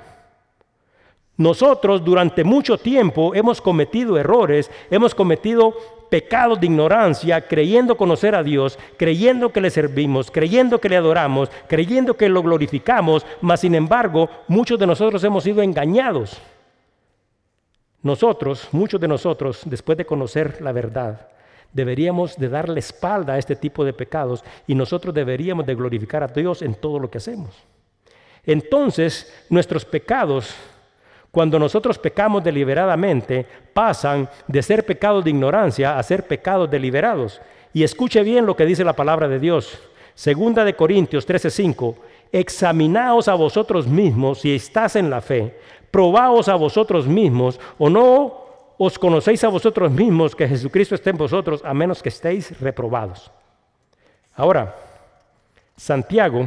Nosotros 1.37 2.03
durante 2.03 2.43
mucho 2.43 2.77
tiempo 2.77 3.33
hemos 3.33 3.59
cometido 3.59 4.17
errores, 4.17 4.69
hemos 4.91 5.15
cometido 5.15 5.75
pecados 6.09 6.59
de 6.59 6.67
ignorancia, 6.67 7.41
creyendo 7.47 7.97
conocer 7.97 8.35
a 8.35 8.43
Dios, 8.43 8.77
creyendo 8.97 9.51
que 9.51 9.59
le 9.59 9.71
servimos, 9.71 10.29
creyendo 10.29 10.79
que 10.79 10.89
le 10.89 10.97
adoramos, 10.97 11.49
creyendo 11.67 12.15
que 12.15 12.29
lo 12.29 12.43
glorificamos, 12.43 13.25
mas 13.41 13.61
sin 13.61 13.73
embargo 13.73 14.29
muchos 14.47 14.77
de 14.77 14.85
nosotros 14.85 15.23
hemos 15.23 15.43
sido 15.43 15.63
engañados. 15.63 16.39
Nosotros, 18.03 18.67
muchos 18.71 19.01
de 19.01 19.07
nosotros, 19.07 19.61
después 19.65 19.97
de 19.97 20.05
conocer 20.05 20.61
la 20.61 20.71
verdad, 20.71 21.29
deberíamos 21.71 22.37
de 22.37 22.49
darle 22.49 22.79
espalda 22.79 23.33
a 23.33 23.37
este 23.39 23.55
tipo 23.55 23.83
de 23.83 23.93
pecados 23.93 24.43
y 24.67 24.75
nosotros 24.75 25.15
deberíamos 25.15 25.65
de 25.65 25.73
glorificar 25.73 26.21
a 26.21 26.27
Dios 26.27 26.61
en 26.61 26.75
todo 26.75 26.99
lo 26.99 27.09
que 27.09 27.17
hacemos. 27.17 27.55
Entonces, 28.45 29.33
nuestros 29.49 29.83
pecados 29.83 30.53
cuando 31.33 31.57
nosotros 31.57 31.97
pecamos 31.97 32.43
deliberadamente, 32.43 33.43
pasan 33.73 34.29
de 34.47 34.61
ser 34.61 34.85
pecados 34.85 35.23
de 35.23 35.31
ignorancia 35.31 35.97
a 35.97 36.03
ser 36.03 36.27
pecados 36.27 36.69
deliberados. 36.69 37.41
Y 37.73 37.81
escuche 37.81 38.21
bien 38.21 38.45
lo 38.45 38.55
que 38.55 38.67
dice 38.67 38.83
la 38.83 38.93
palabra 38.93 39.27
de 39.27 39.39
Dios. 39.39 39.79
Segunda 40.13 40.63
de 40.63 40.75
Corintios 40.75 41.25
13:5. 41.25 41.95
Examinaos 42.31 43.27
a 43.27 43.33
vosotros 43.33 43.87
mismos 43.87 44.41
si 44.41 44.53
estás 44.53 44.95
en 44.95 45.09
la 45.09 45.21
fe. 45.21 45.57
Probaos 45.89 46.49
a 46.49 46.53
vosotros 46.53 47.07
mismos 47.07 47.59
o 47.79 47.89
no 47.89 48.43
os 48.77 48.99
conocéis 48.99 49.43
a 49.43 49.47
vosotros 49.47 49.91
mismos 49.91 50.35
que 50.35 50.47
Jesucristo 50.47 50.93
esté 50.93 51.09
en 51.09 51.17
vosotros 51.17 51.65
a 51.65 51.73
menos 51.73 52.03
que 52.03 52.09
estéis 52.09 52.59
reprobados. 52.59 53.31
Ahora, 54.35 54.75
Santiago 55.75 56.45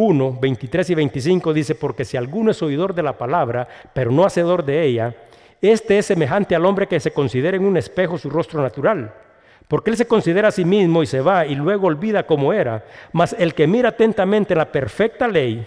1, 0.00 0.38
23 0.40 0.90
y 0.90 0.94
25 0.94 1.52
dice, 1.52 1.74
porque 1.74 2.04
si 2.04 2.16
alguno 2.16 2.52
es 2.52 2.62
oidor 2.62 2.94
de 2.94 3.02
la 3.02 3.18
palabra, 3.18 3.66
pero 3.92 4.12
no 4.12 4.24
hacedor 4.24 4.64
de 4.64 4.84
ella, 4.84 5.12
este 5.60 5.98
es 5.98 6.06
semejante 6.06 6.54
al 6.54 6.64
hombre 6.66 6.86
que 6.86 7.00
se 7.00 7.10
considera 7.10 7.56
en 7.56 7.64
un 7.64 7.76
espejo 7.76 8.16
su 8.16 8.30
rostro 8.30 8.62
natural. 8.62 9.12
Porque 9.66 9.90
él 9.90 9.96
se 9.96 10.06
considera 10.06 10.48
a 10.48 10.52
sí 10.52 10.64
mismo 10.64 11.02
y 11.02 11.06
se 11.06 11.20
va 11.20 11.46
y 11.46 11.56
luego 11.56 11.88
olvida 11.88 12.26
cómo 12.26 12.52
era. 12.52 12.84
Mas 13.10 13.34
el 13.36 13.54
que 13.54 13.66
mira 13.66 13.88
atentamente 13.88 14.54
la 14.54 14.70
perfecta 14.70 15.26
ley, 15.26 15.66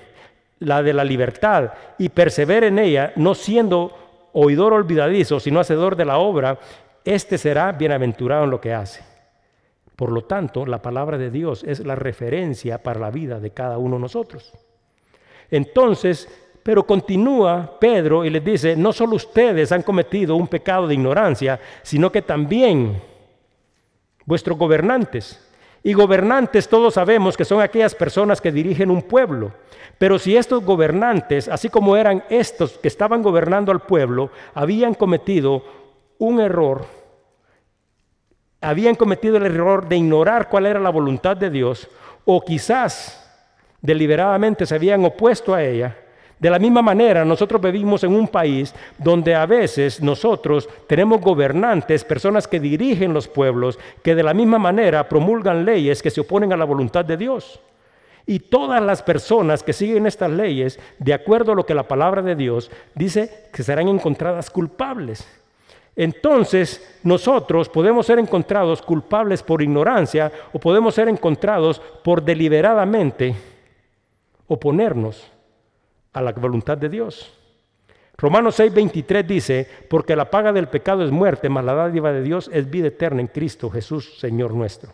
la 0.59 0.81
de 0.81 0.93
la 0.93 1.03
libertad, 1.03 1.73
y 1.97 2.07
persevera 2.07 2.67
en 2.67 2.79
ella, 2.79 3.11
no 3.17 3.35
siendo 3.35 4.29
oidor 4.31 4.71
olvidadizo, 4.71 5.41
sino 5.41 5.59
hacedor 5.59 5.97
de 5.97 6.05
la 6.05 6.19
obra, 6.19 6.57
este 7.03 7.37
será 7.37 7.73
bienaventurado 7.73 8.45
en 8.45 8.49
lo 8.49 8.61
que 8.61 8.73
hace. 8.73 9.10
Por 10.01 10.11
lo 10.11 10.23
tanto, 10.23 10.65
la 10.65 10.81
palabra 10.81 11.19
de 11.19 11.29
Dios 11.29 11.63
es 11.63 11.85
la 11.85 11.93
referencia 11.93 12.81
para 12.81 12.99
la 12.99 13.11
vida 13.11 13.39
de 13.39 13.51
cada 13.51 13.77
uno 13.77 13.97
de 13.97 14.01
nosotros. 14.01 14.51
Entonces, 15.51 16.27
pero 16.63 16.87
continúa 16.87 17.77
Pedro 17.79 18.25
y 18.25 18.31
les 18.31 18.43
dice, 18.43 18.75
no 18.75 18.93
solo 18.93 19.17
ustedes 19.17 19.71
han 19.71 19.83
cometido 19.83 20.35
un 20.35 20.47
pecado 20.47 20.87
de 20.87 20.95
ignorancia, 20.95 21.59
sino 21.83 22.11
que 22.11 22.23
también 22.23 22.99
vuestros 24.25 24.57
gobernantes. 24.57 25.39
Y 25.83 25.93
gobernantes 25.93 26.67
todos 26.67 26.95
sabemos 26.95 27.37
que 27.37 27.45
son 27.45 27.61
aquellas 27.61 27.93
personas 27.93 28.41
que 28.41 28.51
dirigen 28.51 28.89
un 28.89 29.03
pueblo. 29.03 29.51
Pero 29.99 30.17
si 30.17 30.35
estos 30.35 30.65
gobernantes, 30.65 31.47
así 31.47 31.69
como 31.69 31.95
eran 31.95 32.23
estos 32.27 32.79
que 32.79 32.87
estaban 32.87 33.21
gobernando 33.21 33.71
al 33.71 33.81
pueblo, 33.81 34.31
habían 34.55 34.95
cometido 34.95 35.63
un 36.17 36.39
error, 36.39 36.87
habían 38.61 38.95
cometido 38.95 39.37
el 39.37 39.45
error 39.45 39.87
de 39.87 39.97
ignorar 39.97 40.47
cuál 40.47 40.67
era 40.67 40.79
la 40.79 40.91
voluntad 40.91 41.35
de 41.35 41.49
Dios 41.49 41.89
o 42.23 42.39
quizás 42.41 43.17
deliberadamente 43.81 44.65
se 44.65 44.75
habían 44.75 45.03
opuesto 45.03 45.53
a 45.53 45.63
ella. 45.63 45.97
De 46.39 46.49
la 46.49 46.59
misma 46.59 46.81
manera, 46.81 47.23
nosotros 47.23 47.61
vivimos 47.61 48.03
en 48.03 48.15
un 48.15 48.27
país 48.27 48.73
donde 48.97 49.35
a 49.35 49.45
veces 49.45 50.01
nosotros 50.01 50.67
tenemos 50.87 51.21
gobernantes, 51.21 52.03
personas 52.03 52.47
que 52.47 52.59
dirigen 52.59 53.13
los 53.13 53.27
pueblos, 53.27 53.77
que 54.03 54.15
de 54.15 54.23
la 54.23 54.33
misma 54.33 54.57
manera 54.57 55.07
promulgan 55.07 55.65
leyes 55.65 56.01
que 56.01 56.09
se 56.09 56.21
oponen 56.21 56.53
a 56.53 56.57
la 56.57 56.65
voluntad 56.65 57.05
de 57.05 57.17
Dios. 57.17 57.59
Y 58.25 58.39
todas 58.39 58.81
las 58.81 59.03
personas 59.03 59.61
que 59.61 59.73
siguen 59.73 60.07
estas 60.07 60.31
leyes, 60.31 60.79
de 60.99 61.13
acuerdo 61.13 61.51
a 61.51 61.55
lo 61.55 61.65
que 61.65 61.75
la 61.75 61.87
palabra 61.87 62.21
de 62.21 62.35
Dios 62.35 62.71
dice, 62.95 63.49
que 63.53 63.63
serán 63.63 63.87
encontradas 63.87 64.49
culpables 64.49 65.40
entonces 65.95 66.99
nosotros 67.03 67.67
podemos 67.69 68.05
ser 68.05 68.19
encontrados 68.19 68.81
culpables 68.81 69.43
por 69.43 69.61
ignorancia 69.61 70.31
o 70.53 70.59
podemos 70.59 70.95
ser 70.95 71.09
encontrados 71.09 71.79
por 72.03 72.23
deliberadamente 72.23 73.35
oponernos 74.47 75.31
a 76.13 76.21
la 76.21 76.31
voluntad 76.31 76.77
de 76.77 76.89
Dios. 76.89 77.37
Romanos 78.17 78.59
6:23 78.59 79.25
dice, 79.25 79.67
porque 79.89 80.15
la 80.15 80.29
paga 80.29 80.53
del 80.53 80.67
pecado 80.67 81.03
es 81.03 81.11
muerte, 81.11 81.49
mas 81.49 81.65
la 81.65 81.73
dádiva 81.73 82.11
de 82.13 82.21
Dios 82.21 82.49
es 82.53 82.69
vida 82.69 82.87
eterna 82.87 83.21
en 83.21 83.27
Cristo 83.27 83.69
Jesús, 83.69 84.19
Señor 84.19 84.53
nuestro. 84.53 84.93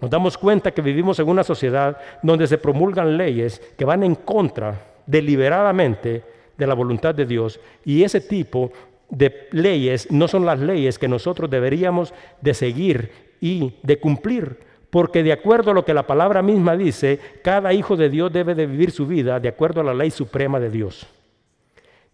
Nos 0.00 0.10
damos 0.10 0.36
cuenta 0.36 0.72
que 0.72 0.82
vivimos 0.82 1.18
en 1.18 1.28
una 1.28 1.44
sociedad 1.44 1.96
donde 2.22 2.46
se 2.46 2.58
promulgan 2.58 3.16
leyes 3.16 3.60
que 3.78 3.84
van 3.84 4.02
en 4.02 4.14
contra 4.14 4.94
deliberadamente 5.06 6.22
de 6.56 6.66
la 6.66 6.74
voluntad 6.74 7.14
de 7.14 7.24
Dios 7.24 7.60
y 7.84 8.02
ese 8.02 8.20
tipo 8.20 8.72
de 9.08 9.48
leyes 9.52 10.10
no 10.10 10.28
son 10.28 10.44
las 10.44 10.58
leyes 10.58 10.98
que 10.98 11.08
nosotros 11.08 11.48
deberíamos 11.48 12.12
de 12.40 12.54
seguir 12.54 13.10
y 13.40 13.74
de 13.82 13.98
cumplir, 13.98 14.58
porque 14.90 15.22
de 15.22 15.32
acuerdo 15.32 15.70
a 15.70 15.74
lo 15.74 15.84
que 15.84 15.94
la 15.94 16.06
palabra 16.06 16.42
misma 16.42 16.76
dice, 16.76 17.20
cada 17.42 17.72
hijo 17.72 17.96
de 17.96 18.08
Dios 18.08 18.32
debe 18.32 18.54
de 18.54 18.66
vivir 18.66 18.90
su 18.90 19.06
vida 19.06 19.38
de 19.40 19.48
acuerdo 19.48 19.80
a 19.80 19.84
la 19.84 19.94
ley 19.94 20.10
suprema 20.10 20.58
de 20.58 20.70
Dios. 20.70 21.06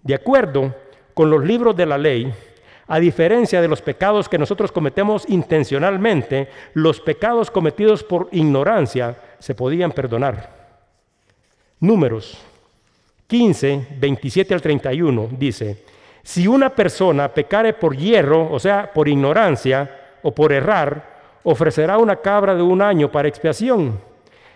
De 0.02 0.14
acuerdo 0.14 0.74
con 1.14 1.30
los 1.30 1.44
libros 1.44 1.76
de 1.76 1.86
la 1.86 1.98
ley, 1.98 2.32
a 2.88 2.98
diferencia 2.98 3.62
de 3.62 3.68
los 3.68 3.80
pecados 3.80 4.28
que 4.28 4.38
nosotros 4.38 4.72
cometemos 4.72 5.24
intencionalmente, 5.28 6.48
los 6.74 7.00
pecados 7.00 7.50
cometidos 7.50 8.02
por 8.02 8.28
ignorancia 8.32 9.16
se 9.38 9.54
podían 9.54 9.92
perdonar. 9.92 10.62
Números 11.80 12.38
15, 13.28 13.86
27 13.98 14.52
al 14.52 14.60
31 14.60 15.28
dice, 15.38 15.84
si 16.22 16.46
una 16.46 16.70
persona 16.70 17.28
pecare 17.28 17.72
por 17.72 17.96
hierro, 17.96 18.50
o 18.50 18.58
sea, 18.60 18.92
por 18.92 19.08
ignorancia 19.08 19.90
o 20.22 20.32
por 20.32 20.52
errar, 20.52 21.10
ofrecerá 21.42 21.98
una 21.98 22.16
cabra 22.16 22.54
de 22.54 22.62
un 22.62 22.80
año 22.80 23.10
para 23.10 23.28
expiación. 23.28 23.98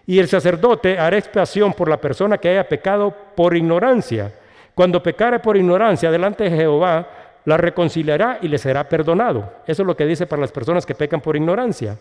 Y 0.07 0.21
el 0.21 0.29
sacerdote 0.29 0.99
hará 0.99 1.19
expiación 1.19 1.73
por 1.73 1.89
la 1.89 2.01
persona 2.01 2.39
que 2.39 2.49
haya 2.49 2.69
pecado 2.69 3.13
por 3.35 3.57
ignorancia. 3.57 4.33
Cuando 4.75 5.03
pecare 5.03 5.41
por 5.41 5.57
ignorancia 5.57 6.11
delante 6.11 6.45
de 6.45 6.51
Jehová, 6.51 7.09
la 7.45 7.57
reconciliará 7.57 8.39
y 8.41 8.49
le 8.49 8.59
será 8.59 8.89
perdonado. 8.89 9.53
Eso 9.67 9.83
es 9.83 9.87
lo 9.87 9.97
que 9.97 10.07
dice 10.07 10.27
para 10.27 10.43
las 10.43 10.53
personas 10.53 10.87
que 10.87 10.95
pecan 10.95 11.21
por 11.21 11.35
ignorancia. 11.35 11.97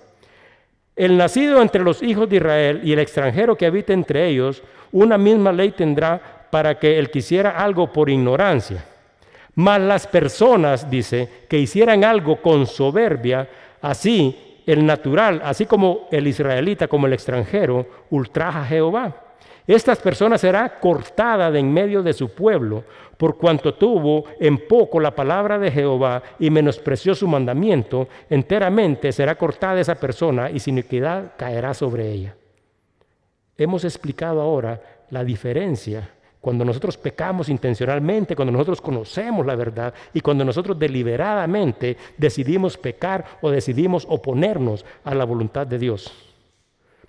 El 0.96 1.18
nacido 1.18 1.62
entre 1.62 1.84
los 1.84 2.04
hijos 2.04 2.30
de 2.30 2.38
Israel 2.38 2.82
y 2.84 2.94
el 2.94 3.00
extranjero 3.00 3.56
que 3.58 3.66
habita 3.66 3.94
entre 3.94 4.28
ellos, 4.28 4.62
una 4.92 5.18
misma 5.18 5.52
ley 5.52 5.72
tendrá 5.72 6.48
para 6.52 6.78
que 6.78 7.00
el 7.00 7.10
que 7.10 7.20
hiciera 7.20 7.50
algo 7.58 7.92
por 7.92 8.10
ignorancia 8.10 8.86
mas 9.56 9.82
las 9.82 10.08
personas, 10.08 10.90
dice, 10.90 11.30
que 11.50 11.58
hicieran 11.58 12.04
algo 12.04 12.42
con 12.42 12.68
soberbia, 12.68 13.48
Así, 13.86 14.64
el 14.66 14.84
natural, 14.84 15.42
así 15.44 15.68
como 15.68 16.08
el 16.10 16.26
israelita, 16.26 16.88
como 16.88 17.06
el 17.06 17.14
extranjero, 17.14 17.86
ultraja 18.10 18.62
a 18.62 18.66
Jehová. 18.66 19.22
Estas 19.68 20.00
personas 20.00 20.42
será 20.42 20.80
cortada 20.80 21.52
de 21.52 21.60
en 21.60 21.72
medio 21.72 22.02
de 22.02 22.14
su 22.14 22.30
pueblo, 22.30 22.84
por 23.16 23.38
cuanto 23.38 23.76
tuvo 23.76 24.26
en 24.40 24.68
poco 24.68 25.00
la 25.00 25.14
palabra 25.14 25.60
de 25.60 25.70
Jehová 25.70 26.24
y 26.40 26.50
menospreció 26.50 27.14
su 27.14 27.28
mandamiento, 27.28 28.08
enteramente 28.28 29.12
será 29.12 29.36
cortada 29.36 29.80
esa 29.80 29.94
persona 29.94 30.50
y 30.50 30.60
sin 30.60 30.80
iniquidad 30.80 31.34
caerá 31.38 31.76
sobre 31.76 32.12
ella. 32.12 32.36
Hemos 33.56 33.84
explicado 33.86 34.42
ahora 34.42 34.82
la 35.12 35.24
diferencia 35.24 36.10
cuando 36.46 36.64
nosotros 36.64 36.96
pecamos 36.96 37.50
intencionalmente, 37.50 38.36
cuando 38.36 38.52
nosotros 38.52 38.80
conocemos 38.80 39.48
la 39.48 39.56
verdad 39.56 39.92
y 40.14 40.22
cuando 40.22 40.46
nosotros 40.46 40.78
deliberadamente 40.78 41.98
decidimos 42.16 42.78
pecar 42.78 43.26
o 43.42 43.50
decidimos 43.50 44.06
oponernos 44.08 44.86
a 45.04 45.16
la 45.16 45.26
voluntad 45.26 45.66
de 45.66 45.80
Dios. 45.80 46.12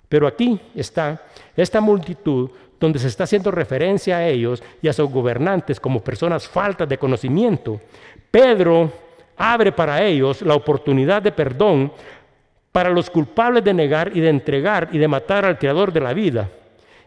Pero 0.09 0.25
aquí 0.25 0.59
está 0.73 1.21
esta 1.55 1.79
multitud 1.79 2.49
donde 2.79 2.97
se 2.97 3.09
está 3.09 3.25
haciendo 3.25 3.51
referencia 3.51 4.17
a 4.17 4.27
ellos 4.27 4.63
y 4.81 4.87
a 4.87 4.93
sus 4.93 5.07
gobernantes 5.07 5.79
como 5.79 6.03
personas 6.03 6.47
faltas 6.47 6.89
de 6.89 6.97
conocimiento. 6.97 7.79
Pedro 8.31 8.91
abre 9.37 9.71
para 9.71 10.03
ellos 10.03 10.41
la 10.41 10.55
oportunidad 10.55 11.21
de 11.21 11.31
perdón 11.31 11.91
para 12.71 12.89
los 12.89 13.07
culpables 13.11 13.63
de 13.63 13.75
negar 13.75 14.17
y 14.17 14.19
de 14.19 14.29
entregar 14.29 14.89
y 14.91 14.97
de 14.97 15.07
matar 15.07 15.45
al 15.45 15.59
Creador 15.59 15.93
de 15.93 15.99
la 15.99 16.13
vida. 16.13 16.49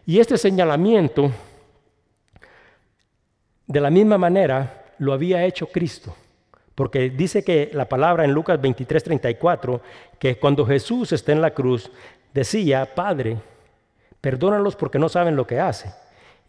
Y 0.05 0.19
este 0.19 0.37
señalamiento 0.37 1.29
de 3.71 3.79
la 3.79 3.89
misma 3.89 4.17
manera 4.17 4.83
lo 4.99 5.13
había 5.13 5.45
hecho 5.45 5.67
Cristo, 5.67 6.13
porque 6.75 7.09
dice 7.09 7.43
que 7.43 7.69
la 7.73 7.85
palabra 7.85 8.25
en 8.25 8.33
Lucas 8.33 8.61
23, 8.61 9.03
34, 9.03 9.81
que 10.19 10.37
cuando 10.37 10.65
Jesús 10.65 11.13
está 11.13 11.31
en 11.31 11.41
la 11.41 11.51
cruz, 11.51 11.89
decía, 12.33 12.93
Padre, 12.93 13.37
perdónalos 14.19 14.75
porque 14.75 14.99
no 14.99 15.07
saben 15.07 15.35
lo 15.35 15.47
que 15.47 15.59
hace. 15.59 15.89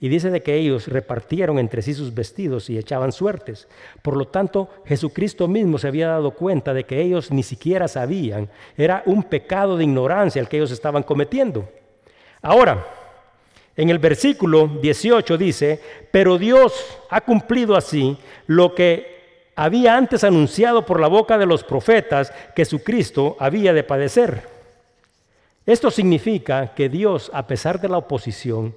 Y 0.01 0.09
dice 0.09 0.31
de 0.31 0.43
que 0.43 0.57
ellos 0.57 0.89
repartieron 0.89 1.61
entre 1.61 1.81
sí 1.81 1.95
sus 1.95 2.13
vestidos 2.13 2.69
y 2.69 2.77
echaban 2.77 3.13
suertes. 3.13 3.69
Por 4.03 4.17
lo 4.17 4.27
tanto, 4.27 4.69
Jesucristo 4.85 5.47
mismo 5.47 5.79
se 5.79 5.87
había 5.87 6.09
dado 6.09 6.33
cuenta 6.33 6.75
de 6.75 6.83
que 6.83 7.01
ellos 7.01 7.31
ni 7.31 7.45
siquiera 7.45 7.87
sabían. 7.87 8.49
Era 8.77 9.05
un 9.07 9.23
pecado 9.23 9.77
de 9.77 9.85
ignorancia 9.85 10.41
el 10.41 10.49
que 10.49 10.57
ellos 10.57 10.73
estaban 10.73 11.05
cometiendo. 11.05 11.69
Ahora, 12.43 12.85
en 13.77 13.91
el 13.91 13.99
versículo 13.99 14.67
18 14.67 15.39
dice, 15.39 15.81
pero 16.11 16.39
Dios 16.39 16.73
ha 17.09 17.23
cumplido 17.23 17.75
así 17.75 18.17
lo 18.47 18.75
que 18.75 19.51
había 19.55 19.97
antes 19.97 20.25
anunciado 20.25 20.85
por 20.85 21.01
la 21.01 21.09
boca 21.09 21.39
de 21.39 21.47
los 21.47 21.65
profetas 21.65 22.33
que 22.55 22.65
su 22.65 22.83
Cristo 22.83 23.37
había 23.39 23.73
de 23.73 23.83
padecer. 23.83 24.49
Esto 25.65 25.91
significa 25.91 26.75
que 26.75 26.89
Dios, 26.89 27.31
a 27.33 27.47
pesar 27.47 27.81
de 27.81 27.89
la 27.89 27.99
oposición, 27.99 28.75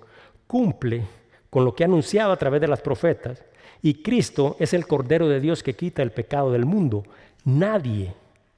cumple 0.48 1.04
con 1.50 1.66
lo 1.66 1.74
que 1.74 1.84
ha 1.84 1.88
anunciado 1.88 2.32
a 2.32 2.38
través 2.38 2.62
de 2.62 2.68
las 2.68 2.82
profetas. 2.82 3.44
Y 3.82 4.02
Cristo 4.02 4.56
es 4.60 4.74
el 4.74 4.88
Cordero 4.88 5.28
de 5.28 5.40
Dios 5.40 5.64
que 5.64 5.74
quita 5.74 6.04
el 6.04 6.12
pecado 6.12 6.52
del 6.52 6.66
mundo. 6.66 7.04
Nadie, 7.44 8.14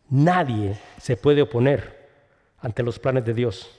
nadie 0.09 0.77
se 0.99 1.17
puede 1.17 1.41
oponer 1.41 2.07
ante 2.59 2.83
los 2.83 2.99
planes 2.99 3.25
de 3.25 3.33
Dios. 3.33 3.69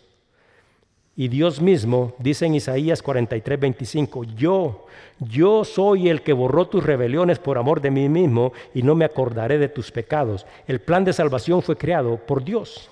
Y 1.21 1.27
Dios 1.27 1.61
mismo 1.61 2.15
dice 2.21 2.47
en 2.47 2.55
Isaías 2.55 3.03
43, 3.03 3.59
25, 3.59 4.23
yo, 4.37 4.87
yo 5.19 5.65
soy 5.65 6.09
el 6.09 6.23
que 6.23 6.33
borró 6.33 6.69
tus 6.69 6.85
rebeliones 6.85 7.41
por 7.41 7.59
amor 7.59 7.81
de 7.81 7.91
mí 7.91 8.09
mismo 8.09 8.53
y 8.73 8.85
no 8.85 8.95
me 8.95 9.05
acordaré 9.05 9.59
de 9.59 9.69
tus 9.69 9.91
pecados. 9.91 10.47
El 10.69 10.81
plan 10.81 11.03
de 11.03 11.13
salvación 11.13 11.61
fue 11.61 11.77
creado 11.77 12.19
por 12.19 12.45
Dios. 12.45 12.89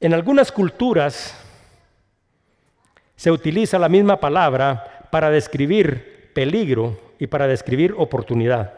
En 0.00 0.12
algunas 0.12 0.50
culturas 0.50 1.40
se 3.14 3.30
utiliza 3.30 3.78
la 3.78 3.88
misma 3.88 4.18
palabra 4.18 5.06
para 5.12 5.30
describir 5.30 6.32
peligro 6.34 6.98
y 7.20 7.28
para 7.28 7.46
describir 7.46 7.94
oportunidad. 7.96 8.74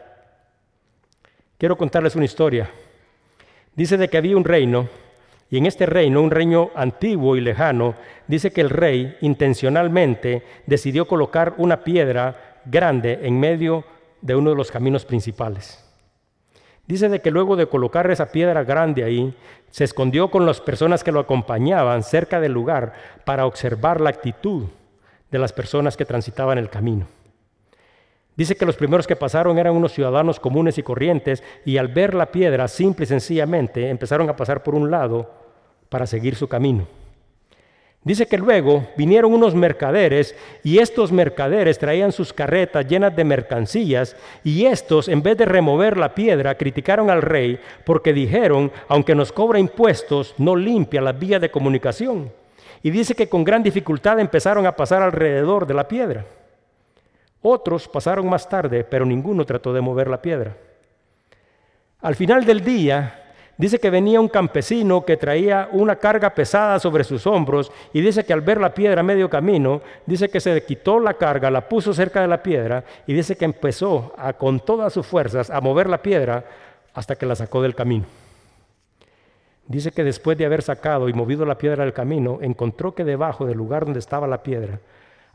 Quiero 1.57 1.75
contarles 1.75 2.15
una 2.15 2.25
historia. 2.25 2.69
Dice 3.75 3.97
de 3.97 4.07
que 4.09 4.17
había 4.17 4.37
un 4.37 4.45
reino 4.45 4.87
y 5.49 5.57
en 5.57 5.65
este 5.65 5.85
reino, 5.85 6.21
un 6.21 6.29
reino 6.29 6.69
antiguo 6.75 7.35
y 7.35 7.41
lejano, 7.41 7.95
dice 8.27 8.51
que 8.51 8.61
el 8.61 8.69
rey 8.69 9.17
intencionalmente 9.21 10.43
decidió 10.67 11.07
colocar 11.07 11.55
una 11.57 11.83
piedra 11.83 12.59
grande 12.65 13.19
en 13.23 13.39
medio 13.39 13.83
de 14.21 14.35
uno 14.35 14.51
de 14.51 14.55
los 14.55 14.69
caminos 14.69 15.05
principales. 15.05 15.83
Dice 16.85 17.09
de 17.09 17.21
que 17.21 17.31
luego 17.31 17.55
de 17.55 17.67
colocar 17.67 18.09
esa 18.11 18.31
piedra 18.31 18.63
grande 18.63 19.03
ahí, 19.03 19.35
se 19.69 19.83
escondió 19.83 20.29
con 20.29 20.45
las 20.45 20.61
personas 20.61 21.03
que 21.03 21.11
lo 21.11 21.19
acompañaban 21.19 22.03
cerca 22.03 22.39
del 22.39 22.51
lugar 22.51 22.93
para 23.25 23.45
observar 23.45 24.01
la 24.01 24.09
actitud 24.09 24.65
de 25.31 25.39
las 25.39 25.53
personas 25.53 25.95
que 25.95 26.05
transitaban 26.05 26.57
el 26.57 26.69
camino. 26.69 27.07
Dice 28.35 28.55
que 28.55 28.65
los 28.65 28.77
primeros 28.77 29.05
que 29.05 29.15
pasaron 29.15 29.57
eran 29.59 29.75
unos 29.75 29.93
ciudadanos 29.93 30.39
comunes 30.39 30.77
y 30.77 30.83
corrientes 30.83 31.43
y 31.65 31.77
al 31.77 31.89
ver 31.89 32.13
la 32.13 32.31
piedra, 32.31 32.67
simple 32.67 33.03
y 33.03 33.07
sencillamente, 33.07 33.89
empezaron 33.89 34.29
a 34.29 34.35
pasar 34.35 34.63
por 34.63 34.75
un 34.75 34.89
lado 34.89 35.38
para 35.89 36.07
seguir 36.07 36.35
su 36.35 36.47
camino. 36.47 36.87
Dice 38.01 38.27
que 38.27 38.37
luego 38.37 38.87
vinieron 38.95 39.33
unos 39.33 39.53
mercaderes 39.53 40.33
y 40.63 40.79
estos 40.79 41.11
mercaderes 41.11 41.77
traían 41.77 42.13
sus 42.13 42.31
carretas 42.31 42.87
llenas 42.87 43.13
de 43.13 43.25
mercancías 43.25 44.15
y 44.41 44.65
estos, 44.65 45.09
en 45.09 45.21
vez 45.21 45.37
de 45.37 45.45
remover 45.45 45.97
la 45.97 46.15
piedra, 46.15 46.55
criticaron 46.55 47.09
al 47.09 47.21
rey 47.21 47.59
porque 47.85 48.13
dijeron, 48.13 48.71
aunque 48.87 49.15
nos 49.15 49.33
cobra 49.33 49.59
impuestos, 49.59 50.33
no 50.37 50.55
limpia 50.55 51.01
las 51.01 51.19
vías 51.19 51.41
de 51.41 51.51
comunicación. 51.51 52.31
Y 52.81 52.89
dice 52.89 53.15
que 53.15 53.27
con 53.27 53.43
gran 53.43 53.63
dificultad 53.63 54.17
empezaron 54.19 54.65
a 54.65 54.75
pasar 54.75 55.01
alrededor 55.01 55.67
de 55.67 55.73
la 55.73 55.87
piedra. 55.87 56.25
Otros 57.41 57.89
pasaron 57.89 58.29
más 58.29 58.47
tarde, 58.47 58.85
pero 58.85 59.05
ninguno 59.05 59.45
trató 59.45 59.73
de 59.73 59.81
mover 59.81 60.09
la 60.09 60.21
piedra. 60.21 60.55
Al 62.01 62.15
final 62.15 62.45
del 62.45 62.61
día, 62.63 63.28
dice 63.59 63.77
que 63.77 63.89
venía 63.89 64.21
un 64.21 64.29
campesino 64.29 65.03
que 65.03 65.17
traía 65.17 65.67
una 65.73 65.97
carga 65.97 66.29
pesada 66.33 66.79
sobre 66.79 67.03
sus 67.03 67.27
hombros 67.27 67.69
y 67.91 67.99
dice 67.99 68.23
que 68.23 68.31
al 68.31 68.39
ver 68.39 68.61
la 68.61 68.73
piedra 68.73 69.01
a 69.01 69.03
medio 69.03 69.29
camino, 69.29 69.81
dice 70.05 70.29
que 70.29 70.39
se 70.39 70.63
quitó 70.63 70.97
la 70.97 71.15
carga, 71.15 71.51
la 71.51 71.67
puso 71.67 71.93
cerca 71.93 72.21
de 72.21 72.29
la 72.29 72.41
piedra 72.41 72.85
y 73.05 73.13
dice 73.13 73.35
que 73.35 73.43
empezó 73.43 74.13
con 74.37 74.61
todas 74.61 74.93
sus 74.93 75.05
fuerzas 75.05 75.49
a 75.49 75.59
mover 75.59 75.89
la 75.89 76.01
piedra 76.01 76.45
hasta 76.93 77.17
que 77.17 77.25
la 77.25 77.35
sacó 77.35 77.61
del 77.61 77.75
camino. 77.75 78.05
Dice 79.67 79.91
que 79.91 80.05
después 80.05 80.37
de 80.37 80.45
haber 80.45 80.61
sacado 80.61 81.09
y 81.09 81.13
movido 81.13 81.45
la 81.45 81.57
piedra 81.57 81.83
del 81.83 81.93
camino, 81.93 82.39
encontró 82.41 82.95
que 82.95 83.03
debajo 83.03 83.45
del 83.45 83.57
lugar 83.57 83.83
donde 83.83 83.99
estaba 83.99 84.25
la 84.25 84.41
piedra 84.41 84.79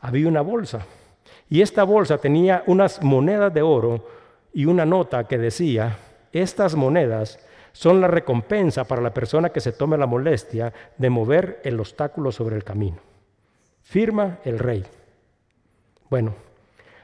había 0.01 0.27
una 0.27 0.41
bolsa 0.41 0.83
y 1.47 1.61
esta 1.61 1.83
bolsa 1.83 2.17
tenía 2.17 2.63
unas 2.65 3.03
monedas 3.03 3.53
de 3.53 3.61
oro 3.61 4.03
y 4.51 4.65
una 4.65 4.83
nota 4.83 5.25
que 5.25 5.37
decía, 5.37 5.97
estas 6.31 6.73
monedas 6.73 7.39
son 7.75 7.99
la 7.99 8.07
recompensa 8.07 8.85
para 8.85 9.01
la 9.01 9.13
persona 9.13 9.49
que 9.49 9.59
se 9.59 9.73
tome 9.73 9.97
la 9.97 10.05
molestia 10.05 10.71
de 10.97 11.09
mover 11.09 11.59
el 11.65 11.77
obstáculo 11.77 12.31
sobre 12.31 12.55
el 12.55 12.63
camino. 12.63 12.99
Firma 13.83 14.39
el 14.45 14.59
rey. 14.59 14.85
Bueno, 16.09 16.33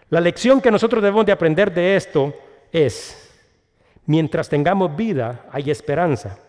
la 0.09 0.21
lección 0.21 0.61
que 0.61 0.71
nosotros 0.71 1.03
debemos 1.03 1.25
de 1.25 1.33
aprender 1.33 1.73
de 1.73 1.97
esto 1.97 2.33
es, 2.71 3.33
mientras 4.05 4.47
tengamos 4.47 4.95
vida, 4.95 5.45
hay 5.51 5.69
esperanza. 5.69 6.39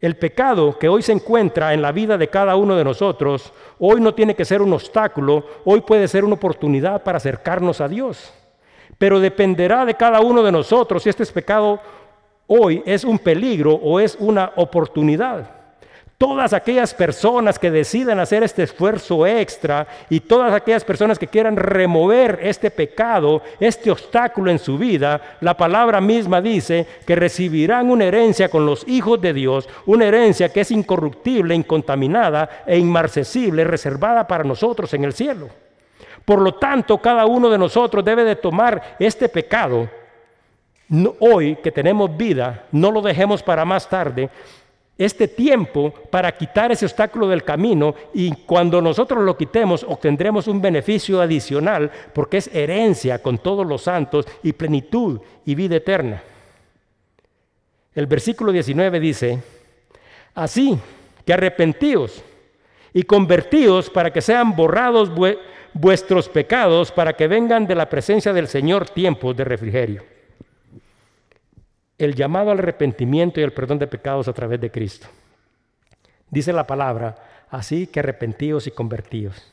El 0.00 0.16
pecado 0.16 0.76
que 0.76 0.88
hoy 0.88 1.02
se 1.02 1.12
encuentra 1.12 1.74
en 1.74 1.80
la 1.80 1.92
vida 1.92 2.18
de 2.18 2.28
cada 2.28 2.56
uno 2.56 2.74
de 2.74 2.82
nosotros, 2.82 3.52
hoy 3.78 4.00
no 4.00 4.14
tiene 4.14 4.34
que 4.34 4.44
ser 4.44 4.60
un 4.60 4.72
obstáculo, 4.72 5.46
hoy 5.64 5.80
puede 5.82 6.08
ser 6.08 6.24
una 6.24 6.34
oportunidad 6.34 7.04
para 7.04 7.18
acercarnos 7.18 7.80
a 7.80 7.86
Dios. 7.86 8.34
Pero 8.98 9.20
dependerá 9.20 9.84
de 9.84 9.94
cada 9.94 10.20
uno 10.20 10.42
de 10.42 10.50
nosotros 10.50 11.04
si 11.04 11.08
este 11.08 11.24
pecado 11.26 11.80
hoy 12.46 12.82
es 12.86 13.04
un 13.04 13.18
peligro 13.18 13.74
o 13.74 14.00
es 14.00 14.16
una 14.18 14.52
oportunidad. 14.56 15.50
Todas 16.16 16.52
aquellas 16.52 16.94
personas 16.94 17.58
que 17.58 17.72
decidan 17.72 18.20
hacer 18.20 18.44
este 18.44 18.62
esfuerzo 18.62 19.26
extra 19.26 19.86
y 20.08 20.20
todas 20.20 20.54
aquellas 20.54 20.84
personas 20.84 21.18
que 21.18 21.26
quieran 21.26 21.56
remover 21.56 22.38
este 22.40 22.70
pecado, 22.70 23.42
este 23.58 23.90
obstáculo 23.90 24.50
en 24.50 24.60
su 24.60 24.78
vida, 24.78 25.20
la 25.40 25.56
palabra 25.56 26.00
misma 26.00 26.40
dice 26.40 26.86
que 27.04 27.16
recibirán 27.16 27.90
una 27.90 28.04
herencia 28.04 28.48
con 28.48 28.64
los 28.64 28.86
hijos 28.86 29.20
de 29.20 29.32
Dios, 29.32 29.68
una 29.86 30.06
herencia 30.06 30.50
que 30.50 30.60
es 30.60 30.70
incorruptible, 30.70 31.52
incontaminada 31.54 32.62
e 32.64 32.78
inmarcesible, 32.78 33.64
reservada 33.64 34.26
para 34.26 34.44
nosotros 34.44 34.94
en 34.94 35.04
el 35.04 35.14
cielo. 35.14 35.48
Por 36.24 36.40
lo 36.40 36.54
tanto, 36.54 36.98
cada 36.98 37.26
uno 37.26 37.50
de 37.50 37.58
nosotros 37.58 38.04
debe 38.04 38.22
de 38.22 38.36
tomar 38.36 38.96
este 39.00 39.28
pecado 39.28 39.90
hoy 41.20 41.56
que 41.56 41.72
tenemos 41.72 42.16
vida, 42.16 42.66
no 42.72 42.90
lo 42.90 43.00
dejemos 43.00 43.42
para 43.42 43.64
más 43.64 43.88
tarde, 43.88 44.30
este 44.96 45.26
tiempo 45.26 45.92
para 46.10 46.30
quitar 46.36 46.70
ese 46.70 46.84
obstáculo 46.84 47.26
del 47.26 47.42
camino 47.42 47.94
y 48.12 48.30
cuando 48.46 48.80
nosotros 48.80 49.24
lo 49.24 49.36
quitemos 49.36 49.82
obtendremos 49.82 50.46
un 50.46 50.60
beneficio 50.60 51.20
adicional 51.20 51.90
porque 52.12 52.36
es 52.36 52.48
herencia 52.54 53.20
con 53.20 53.38
todos 53.38 53.66
los 53.66 53.82
santos 53.82 54.24
y 54.42 54.52
plenitud 54.52 55.20
y 55.44 55.54
vida 55.56 55.76
eterna. 55.76 56.22
El 57.92 58.06
versículo 58.06 58.52
19 58.52 59.00
dice, 59.00 59.42
así 60.34 60.78
que 61.24 61.32
arrepentíos 61.32 62.22
y 62.92 63.02
convertíos 63.02 63.90
para 63.90 64.12
que 64.12 64.20
sean 64.20 64.54
borrados 64.54 65.10
vuestros 65.72 66.28
pecados, 66.28 66.92
para 66.92 67.14
que 67.14 67.26
vengan 67.26 67.66
de 67.66 67.74
la 67.74 67.88
presencia 67.88 68.32
del 68.32 68.46
Señor 68.46 68.88
tiempos 68.88 69.36
de 69.36 69.44
refrigerio. 69.44 70.13
El 71.98 72.14
llamado 72.14 72.50
al 72.50 72.58
arrepentimiento 72.58 73.40
y 73.40 73.44
al 73.44 73.52
perdón 73.52 73.78
de 73.78 73.86
pecados 73.86 74.28
a 74.28 74.32
través 74.32 74.60
de 74.60 74.70
Cristo. 74.70 75.06
Dice 76.30 76.52
la 76.52 76.66
palabra, 76.66 77.16
así 77.50 77.86
que 77.86 78.00
arrepentíos 78.00 78.66
y 78.66 78.70
convertíos. 78.70 79.52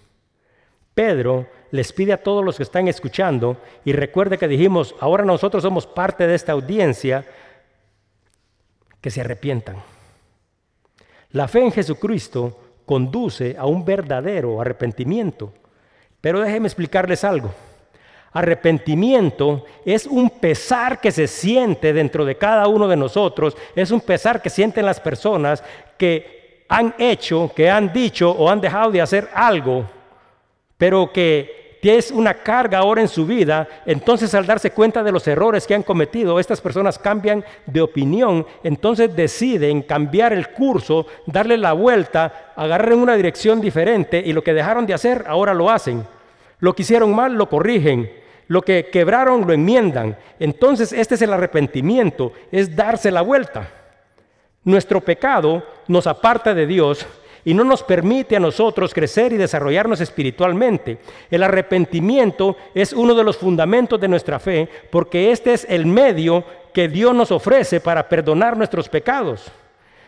Pedro 0.94 1.48
les 1.72 1.94
pide 1.94 2.14
a 2.14 2.22
todos 2.22 2.44
los 2.44 2.58
que 2.58 2.64
están 2.64 2.88
escuchando, 2.88 3.58
y 3.86 3.94
recuerde 3.94 4.38
que 4.38 4.48
dijimos, 4.48 4.96
ahora 5.00 5.24
nosotros 5.24 5.64
somos 5.64 5.88
parte 5.88 6.28
de 6.28 6.36
esta 6.36 6.52
audiencia, 6.52 7.26
que 9.00 9.10
se 9.10 9.22
arrepientan. 9.22 9.78
La 11.32 11.48
fe 11.48 11.64
en 11.64 11.72
Jesucristo 11.72 12.60
conduce 12.86 13.56
a 13.58 13.66
un 13.66 13.86
verdadero 13.86 14.60
arrepentimiento. 14.60 15.54
Pero 16.20 16.42
déjenme 16.42 16.68
explicarles 16.68 17.24
algo. 17.24 17.54
Arrepentimiento 18.34 19.66
es 19.84 20.06
un 20.06 20.30
pesar 20.30 21.02
que 21.02 21.12
se 21.12 21.28
siente 21.28 21.92
dentro 21.92 22.24
de 22.24 22.38
cada 22.38 22.68
uno 22.68 22.88
de 22.88 22.96
nosotros, 22.96 23.58
es 23.76 23.92
un 23.92 24.00
pesar 24.00 24.42
que 24.42 24.50
sienten 24.50 24.86
las 24.86 25.02
personas 25.02 25.62
que 25.98 26.64
han 26.70 26.96
hecho, 26.98 27.52
que 27.54 27.70
han 27.70 27.92
dicho 27.92 28.32
o 28.32 28.50
han 28.50 28.62
dejado 28.62 28.92
de 28.92 29.02
hacer 29.02 29.28
algo, 29.34 29.86
pero 30.78 31.12
que 31.12 31.78
es 31.82 32.10
una 32.10 32.36
carga 32.36 32.78
ahora 32.78 33.02
en 33.02 33.10
su 33.10 33.26
vida, 33.26 33.68
entonces 33.86 34.34
al 34.34 34.46
darse 34.46 34.72
cuenta 34.72 35.04
de 35.04 35.12
los 35.12 35.28
errores 35.28 35.68
que 35.68 35.76
han 35.76 35.84
cometido, 35.84 36.40
estas 36.40 36.62
personas 36.62 36.98
cambian 36.98 37.44
de 37.66 37.82
opinión, 37.82 38.46
entonces 38.64 39.14
deciden 39.14 39.82
cambiar 39.82 40.32
el 40.32 40.52
curso, 40.52 41.06
darle 41.26 41.58
la 41.58 41.74
vuelta, 41.74 42.54
agarrar 42.56 42.94
una 42.94 43.18
dirección 43.18 43.60
diferente 43.60 44.24
y 44.26 44.32
lo 44.32 44.42
que 44.42 44.54
dejaron 44.54 44.86
de 44.86 44.94
hacer 44.94 45.26
ahora 45.28 45.54
lo 45.54 45.70
hacen. 45.70 46.08
Lo 46.60 46.74
que 46.74 46.84
hicieron 46.84 47.14
mal 47.14 47.34
lo 47.34 47.50
corrigen, 47.50 48.21
lo 48.52 48.62
que 48.64 48.88
quebraron 48.88 49.48
lo 49.48 49.54
enmiendan. 49.54 50.18
Entonces 50.38 50.92
este 50.92 51.16
es 51.16 51.22
el 51.22 51.32
arrepentimiento, 51.32 52.34
es 52.52 52.76
darse 52.76 53.10
la 53.10 53.22
vuelta. 53.22 53.70
Nuestro 54.66 55.00
pecado 55.00 55.64
nos 55.88 56.06
aparta 56.06 56.54
de 56.54 56.68
Dios 56.68 57.08
y 57.46 57.54
no 57.54 57.64
nos 57.64 57.82
permite 57.82 58.36
a 58.36 58.42
nosotros 58.42 58.94
crecer 58.94 59.32
y 59.32 59.38
desarrollarnos 59.38 60.02
espiritualmente. 60.02 60.98
El 61.30 61.44
arrepentimiento 61.44 62.58
es 62.76 62.92
uno 62.92 63.16
de 63.16 63.24
los 63.24 63.38
fundamentos 63.38 64.02
de 64.02 64.10
nuestra 64.10 64.38
fe 64.38 64.68
porque 64.92 65.32
este 65.32 65.54
es 65.54 65.66
el 65.70 65.86
medio 65.86 66.44
que 66.74 66.90
Dios 66.90 67.16
nos 67.16 67.32
ofrece 67.32 67.80
para 67.80 68.10
perdonar 68.10 68.58
nuestros 68.58 68.90
pecados. 68.90 69.50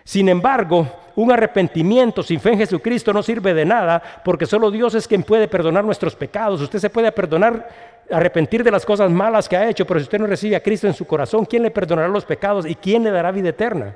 Sin 0.04 0.28
embargo, 0.28 0.86
un 1.16 1.32
arrepentimiento 1.32 2.24
sin 2.24 2.40
fe 2.40 2.52
en 2.52 2.58
Jesucristo 2.58 3.14
no 3.14 3.24
sirve 3.24 3.54
de 3.54 3.66
nada 3.66 4.22
porque 4.26 4.46
solo 4.46 4.70
Dios 4.70 4.96
es 4.96 5.08
quien 5.08 5.24
puede 5.24 5.48
perdonar 5.48 5.86
nuestros 5.86 6.16
pecados. 6.16 6.60
Usted 6.62 6.80
se 6.80 6.90
puede 6.90 7.12
perdonar, 7.12 7.93
arrepentir 8.10 8.64
de 8.64 8.72
las 8.72 8.86
cosas 8.86 9.10
malas 9.12 9.48
que 9.48 9.58
ha 9.58 9.70
hecho, 9.70 9.86
pero 9.86 10.00
si 10.00 10.04
usted 10.04 10.20
no 10.20 10.28
recibe 10.28 10.56
a 10.56 10.64
Cristo 10.64 10.88
en 10.88 10.94
su 10.94 11.06
corazón, 11.06 11.46
¿quién 11.46 11.64
le 11.64 11.72
perdonará 11.72 12.08
los 12.08 12.26
pecados 12.26 12.66
y 12.66 12.76
quién 12.76 13.04
le 13.04 13.12
dará 13.12 13.32
vida 13.32 13.50
eterna? 13.50 13.96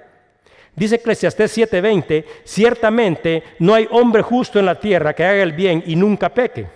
Dice 0.75 0.95
Eclesiastés 0.95 1.57
7:20, 1.57 2.23
ciertamente 2.43 3.43
no 3.59 3.73
hay 3.73 3.87
hombre 3.89 4.21
justo 4.21 4.59
en 4.59 4.65
la 4.65 4.79
tierra 4.79 5.13
que 5.13 5.25
haga 5.25 5.41
el 5.41 5.53
bien 5.53 5.83
y 5.87 5.95
nunca 5.95 6.29
peque, 6.29 6.67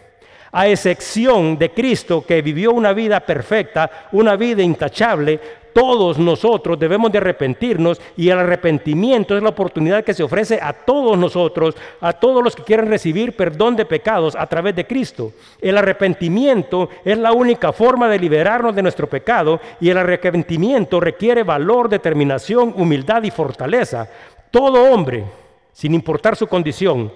a 0.52 0.68
excepción 0.68 1.58
de 1.58 1.70
Cristo 1.70 2.26
que 2.26 2.42
vivió 2.42 2.72
una 2.72 2.94
vida 2.94 3.20
perfecta, 3.20 4.08
una 4.12 4.36
vida 4.36 4.64
intachable, 4.64 5.40
todos 5.74 6.18
nosotros 6.18 6.80
debemos 6.80 7.12
de 7.12 7.18
arrepentirnos 7.18 8.02
y 8.18 8.30
el 8.30 8.40
arrepentimiento 8.40 9.36
es 9.36 9.44
la 9.44 9.50
oportunidad 9.50 10.04
que 10.04 10.14
se 10.14 10.24
ofrece 10.24 10.60
a 10.62 10.74
todos 10.74 11.18
nosotros, 11.18 11.76
a 12.00 12.14
todos 12.14 12.44
los 12.44 12.56
que 12.56 12.64
quieren 12.64 12.88
recibir 12.88 13.36
perdón 13.36 13.76
de 13.76 13.86
pecados 13.86 14.36
a 14.36 14.48
través 14.48 14.76
de 14.76 14.86
Cristo. 14.86 15.32
El 15.60 15.78
arrepentimiento 15.78 16.90
es 17.04 17.18
la 17.18 17.34
única 17.34 17.72
forma 17.74 18.08
de 18.08 18.20
liberarnos 18.20 18.76
de 18.76 18.82
nuestro 18.82 19.08
pecado 19.08 19.60
y 19.80 19.90
el 19.90 19.98
arrepentimiento 19.98 21.00
requiere 21.00 21.44
valor, 21.44 21.90
determinación, 21.90 22.74
humildad 22.76 23.24
y 23.24 23.32
fortaleza. 23.32 24.08
Todo 24.52 24.92
hombre, 24.92 25.24
sin 25.72 25.94
importar 25.94 26.36
su 26.36 26.48
condición, 26.48 27.12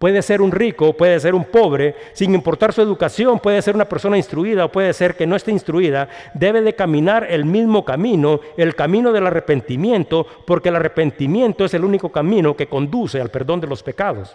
Puede 0.00 0.22
ser 0.22 0.40
un 0.40 0.50
rico, 0.50 0.94
puede 0.94 1.20
ser 1.20 1.34
un 1.34 1.44
pobre, 1.44 1.94
sin 2.14 2.34
importar 2.34 2.72
su 2.72 2.80
educación, 2.80 3.38
puede 3.38 3.60
ser 3.60 3.74
una 3.74 3.84
persona 3.84 4.16
instruida 4.16 4.64
o 4.64 4.72
puede 4.72 4.94
ser 4.94 5.14
que 5.14 5.26
no 5.26 5.36
esté 5.36 5.50
instruida, 5.50 6.08
debe 6.32 6.62
de 6.62 6.74
caminar 6.74 7.26
el 7.28 7.44
mismo 7.44 7.84
camino, 7.84 8.40
el 8.56 8.74
camino 8.74 9.12
del 9.12 9.26
arrepentimiento, 9.26 10.26
porque 10.46 10.70
el 10.70 10.76
arrepentimiento 10.76 11.66
es 11.66 11.74
el 11.74 11.84
único 11.84 12.10
camino 12.10 12.56
que 12.56 12.66
conduce 12.66 13.20
al 13.20 13.28
perdón 13.28 13.60
de 13.60 13.66
los 13.66 13.82
pecados. 13.82 14.34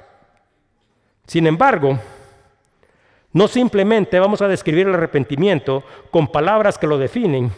Sin 1.25 1.47
embargo, 1.47 1.97
no 3.33 3.47
simplemente 3.47 4.19
vamos 4.19 4.43
a 4.43 4.47
describir 4.47 4.87
el 4.87 4.93
arrepentimiento 4.93 5.83
con 6.11 6.27
palabras 6.27 6.77
que 6.77 6.85
lo 6.85 6.99
definen, 6.99 7.51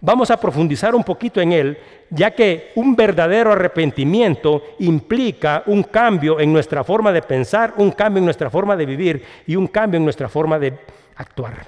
vamos 0.00 0.30
a 0.30 0.36
profundizar 0.36 0.94
un 0.94 1.04
poquito 1.04 1.40
en 1.40 1.52
él, 1.52 1.78
ya 2.10 2.32
que 2.32 2.72
un 2.74 2.94
verdadero 2.94 3.52
arrepentimiento 3.52 4.62
implica 4.80 5.62
un 5.66 5.82
cambio 5.84 6.38
en 6.40 6.52
nuestra 6.52 6.84
forma 6.84 7.12
de 7.12 7.22
pensar, 7.22 7.74
un 7.76 7.90
cambio 7.92 8.18
en 8.18 8.24
nuestra 8.24 8.50
forma 8.50 8.76
de 8.76 8.86
vivir 8.86 9.24
y 9.46 9.56
un 9.56 9.66
cambio 9.66 9.98
en 9.98 10.04
nuestra 10.04 10.28
forma 10.28 10.58
de 10.58 10.78
actuar. 11.16 11.66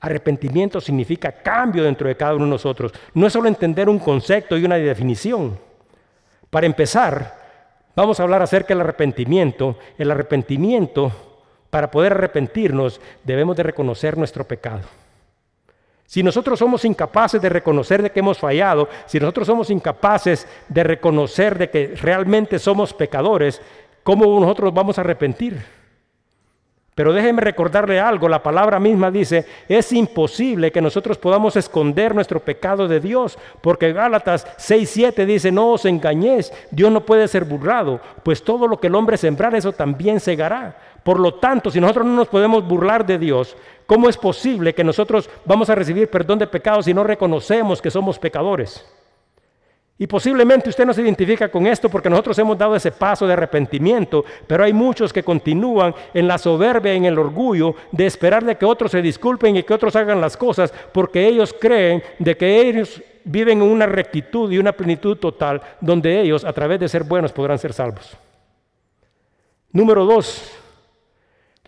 Arrepentimiento 0.00 0.80
significa 0.80 1.32
cambio 1.32 1.82
dentro 1.82 2.08
de 2.08 2.16
cada 2.16 2.34
uno 2.34 2.44
de 2.44 2.50
nosotros. 2.50 2.92
No 3.14 3.26
es 3.26 3.32
solo 3.32 3.48
entender 3.48 3.88
un 3.88 3.98
concepto 3.98 4.56
y 4.56 4.64
una 4.64 4.76
definición. 4.76 5.58
Para 6.50 6.66
empezar, 6.66 7.34
vamos 7.94 8.20
a 8.20 8.22
hablar 8.22 8.42
acerca 8.42 8.68
del 8.68 8.82
arrepentimiento. 8.82 9.78
El 9.96 10.10
arrepentimiento, 10.10 11.10
para 11.70 11.90
poder 11.90 12.12
arrepentirnos, 12.12 13.00
debemos 13.24 13.56
de 13.56 13.62
reconocer 13.62 14.16
nuestro 14.18 14.46
pecado. 14.46 14.82
Si 16.06 16.22
nosotros 16.22 16.58
somos 16.58 16.84
incapaces 16.84 17.42
de 17.42 17.48
reconocer 17.48 18.02
de 18.02 18.10
que 18.10 18.20
hemos 18.20 18.38
fallado, 18.38 18.88
si 19.06 19.18
nosotros 19.18 19.46
somos 19.46 19.70
incapaces 19.70 20.46
de 20.68 20.84
reconocer 20.84 21.58
de 21.58 21.68
que 21.68 21.94
realmente 22.00 22.58
somos 22.58 22.94
pecadores, 22.94 23.60
¿cómo 24.04 24.38
nosotros 24.40 24.72
vamos 24.72 24.98
a 24.98 25.00
arrepentir? 25.00 25.76
Pero 26.96 27.12
déjenme 27.12 27.42
recordarle 27.42 28.00
algo, 28.00 28.26
la 28.26 28.42
palabra 28.42 28.80
misma 28.80 29.10
dice, 29.10 29.44
es 29.68 29.92
imposible 29.92 30.72
que 30.72 30.80
nosotros 30.80 31.18
podamos 31.18 31.54
esconder 31.54 32.14
nuestro 32.14 32.40
pecado 32.40 32.88
de 32.88 33.00
Dios, 33.00 33.38
porque 33.60 33.92
Gálatas 33.92 34.46
6:7 34.56 35.26
dice, 35.26 35.52
no 35.52 35.72
os 35.72 35.84
engañéis, 35.84 36.50
Dios 36.70 36.90
no 36.90 37.04
puede 37.04 37.28
ser 37.28 37.44
burlado, 37.44 38.00
pues 38.22 38.42
todo 38.42 38.66
lo 38.66 38.80
que 38.80 38.86
el 38.86 38.94
hombre 38.94 39.18
sembrar, 39.18 39.54
eso 39.54 39.72
también 39.72 40.20
segará. 40.20 40.78
Por 41.02 41.20
lo 41.20 41.34
tanto, 41.34 41.70
si 41.70 41.80
nosotros 41.82 42.06
no 42.06 42.14
nos 42.14 42.28
podemos 42.28 42.66
burlar 42.66 43.04
de 43.04 43.18
Dios, 43.18 43.58
¿Cómo 43.86 44.08
es 44.08 44.16
posible 44.16 44.74
que 44.74 44.84
nosotros 44.84 45.30
vamos 45.44 45.70
a 45.70 45.74
recibir 45.74 46.10
perdón 46.10 46.40
de 46.40 46.46
pecados 46.46 46.84
si 46.84 46.94
no 46.94 47.04
reconocemos 47.04 47.80
que 47.80 47.90
somos 47.90 48.18
pecadores? 48.18 48.84
Y 49.98 50.06
posiblemente 50.06 50.68
usted 50.68 50.84
no 50.84 50.92
se 50.92 51.00
identifica 51.00 51.48
con 51.48 51.66
esto 51.66 51.88
porque 51.88 52.10
nosotros 52.10 52.38
hemos 52.38 52.58
dado 52.58 52.76
ese 52.76 52.92
paso 52.92 53.26
de 53.26 53.32
arrepentimiento, 53.32 54.24
pero 54.46 54.62
hay 54.62 54.72
muchos 54.74 55.10
que 55.10 55.22
continúan 55.22 55.94
en 56.12 56.28
la 56.28 56.36
soberbia, 56.36 56.92
en 56.92 57.06
el 57.06 57.18
orgullo 57.18 57.74
de 57.92 58.04
esperar 58.04 58.44
de 58.44 58.56
que 58.56 58.66
otros 58.66 58.90
se 58.90 59.00
disculpen 59.00 59.56
y 59.56 59.62
que 59.62 59.72
otros 59.72 59.96
hagan 59.96 60.20
las 60.20 60.36
cosas 60.36 60.74
porque 60.92 61.26
ellos 61.26 61.54
creen 61.58 62.02
de 62.18 62.36
que 62.36 62.60
ellos 62.60 63.02
viven 63.24 63.62
en 63.62 63.70
una 63.70 63.86
rectitud 63.86 64.52
y 64.52 64.58
una 64.58 64.72
plenitud 64.72 65.16
total 65.16 65.62
donde 65.80 66.20
ellos 66.20 66.44
a 66.44 66.52
través 66.52 66.78
de 66.78 66.88
ser 66.88 67.04
buenos 67.04 67.32
podrán 67.32 67.58
ser 67.58 67.72
salvos. 67.72 68.16
Número 69.72 70.04
dos, 70.04 70.52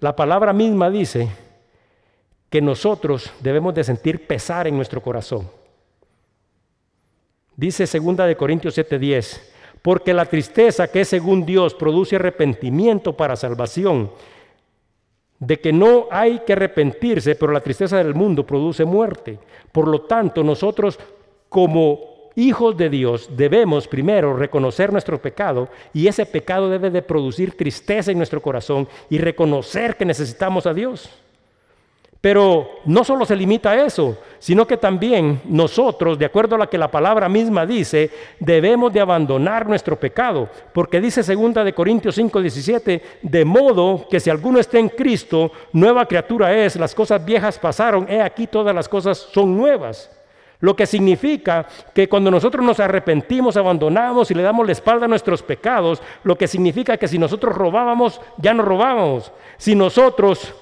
la 0.00 0.14
palabra 0.14 0.52
misma 0.52 0.90
dice 0.90 1.28
que 2.50 2.60
nosotros 2.60 3.30
debemos 3.40 3.74
de 3.74 3.84
sentir 3.84 4.26
pesar 4.26 4.66
en 4.66 4.76
nuestro 4.76 5.02
corazón. 5.02 5.48
Dice 7.56 7.86
segunda 7.86 8.26
de 8.26 8.36
Corintios 8.36 8.74
7:10, 8.76 9.40
porque 9.82 10.14
la 10.14 10.26
tristeza 10.26 10.88
que 10.88 11.04
según 11.04 11.44
Dios 11.44 11.74
produce 11.74 12.16
arrepentimiento 12.16 13.16
para 13.16 13.36
salvación, 13.36 14.10
de 15.38 15.60
que 15.60 15.72
no 15.72 16.08
hay 16.10 16.40
que 16.40 16.52
arrepentirse, 16.52 17.34
pero 17.34 17.52
la 17.52 17.60
tristeza 17.60 17.96
del 17.98 18.14
mundo 18.14 18.44
produce 18.44 18.84
muerte. 18.84 19.38
Por 19.70 19.86
lo 19.86 20.02
tanto, 20.02 20.42
nosotros 20.42 20.98
como 21.48 22.30
hijos 22.34 22.76
de 22.76 22.88
Dios 22.88 23.30
debemos 23.36 23.88
primero 23.88 24.36
reconocer 24.36 24.92
nuestro 24.92 25.20
pecado 25.20 25.68
y 25.92 26.06
ese 26.06 26.26
pecado 26.26 26.68
debe 26.68 26.90
de 26.90 27.02
producir 27.02 27.56
tristeza 27.56 28.10
en 28.10 28.18
nuestro 28.18 28.40
corazón 28.40 28.88
y 29.10 29.18
reconocer 29.18 29.96
que 29.96 30.04
necesitamos 30.04 30.66
a 30.66 30.74
Dios. 30.74 31.10
Pero 32.20 32.80
no 32.84 33.04
solo 33.04 33.24
se 33.24 33.36
limita 33.36 33.70
a 33.70 33.84
eso, 33.86 34.18
sino 34.40 34.66
que 34.66 34.76
también 34.76 35.40
nosotros, 35.44 36.18
de 36.18 36.24
acuerdo 36.24 36.56
a 36.56 36.58
lo 36.58 36.68
que 36.68 36.76
la 36.76 36.90
palabra 36.90 37.28
misma 37.28 37.64
dice, 37.64 38.10
debemos 38.40 38.92
de 38.92 39.00
abandonar 39.00 39.68
nuestro 39.68 39.98
pecado, 40.00 40.48
porque 40.72 41.00
dice 41.00 41.22
segunda 41.22 41.62
de 41.62 41.74
Corintios 41.74 42.18
5:17, 42.18 43.02
de 43.22 43.44
modo 43.44 44.06
que 44.10 44.18
si 44.18 44.30
alguno 44.30 44.58
está 44.58 44.78
en 44.78 44.88
Cristo, 44.88 45.52
nueva 45.72 46.06
criatura 46.06 46.52
es, 46.56 46.74
las 46.74 46.92
cosas 46.92 47.24
viejas 47.24 47.56
pasaron, 47.56 48.06
he 48.08 48.20
aquí 48.20 48.48
todas 48.48 48.74
las 48.74 48.88
cosas 48.88 49.18
son 49.32 49.56
nuevas. 49.56 50.10
Lo 50.60 50.74
que 50.74 50.86
significa 50.86 51.68
que 51.94 52.08
cuando 52.08 52.32
nosotros 52.32 52.64
nos 52.64 52.80
arrepentimos, 52.80 53.56
abandonamos 53.56 54.28
y 54.32 54.34
le 54.34 54.42
damos 54.42 54.66
la 54.66 54.72
espalda 54.72 55.04
a 55.04 55.08
nuestros 55.08 55.40
pecados, 55.40 56.02
lo 56.24 56.36
que 56.36 56.48
significa 56.48 56.96
que 56.96 57.06
si 57.06 57.16
nosotros 57.16 57.54
robábamos, 57.54 58.20
ya 58.38 58.52
no 58.54 58.64
robábamos. 58.64 59.30
Si 59.56 59.76
nosotros 59.76 60.52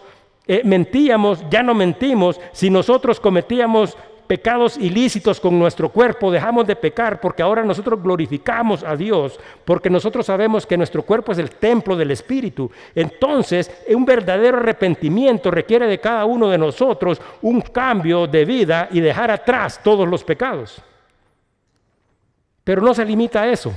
eh, 0.48 0.62
mentíamos, 0.64 1.44
ya 1.50 1.62
no 1.62 1.74
mentimos. 1.74 2.40
Si 2.52 2.70
nosotros 2.70 3.18
cometíamos 3.18 3.96
pecados 4.26 4.76
ilícitos 4.76 5.40
con 5.40 5.58
nuestro 5.58 5.88
cuerpo, 5.88 6.30
dejamos 6.30 6.66
de 6.66 6.76
pecar 6.76 7.20
porque 7.20 7.42
ahora 7.42 7.64
nosotros 7.64 8.02
glorificamos 8.02 8.82
a 8.82 8.96
Dios, 8.96 9.38
porque 9.64 9.88
nosotros 9.90 10.26
sabemos 10.26 10.66
que 10.66 10.76
nuestro 10.76 11.02
cuerpo 11.02 11.32
es 11.32 11.38
el 11.38 11.50
templo 11.50 11.96
del 11.96 12.10
Espíritu. 12.10 12.70
Entonces, 12.94 13.70
un 13.88 14.04
verdadero 14.04 14.58
arrepentimiento 14.58 15.50
requiere 15.50 15.86
de 15.86 16.00
cada 16.00 16.24
uno 16.24 16.48
de 16.48 16.58
nosotros 16.58 17.20
un 17.42 17.60
cambio 17.60 18.26
de 18.26 18.44
vida 18.44 18.88
y 18.90 19.00
dejar 19.00 19.30
atrás 19.30 19.80
todos 19.82 20.08
los 20.08 20.24
pecados. 20.24 20.80
Pero 22.64 22.82
no 22.82 22.94
se 22.94 23.04
limita 23.04 23.42
a 23.42 23.48
eso. 23.48 23.72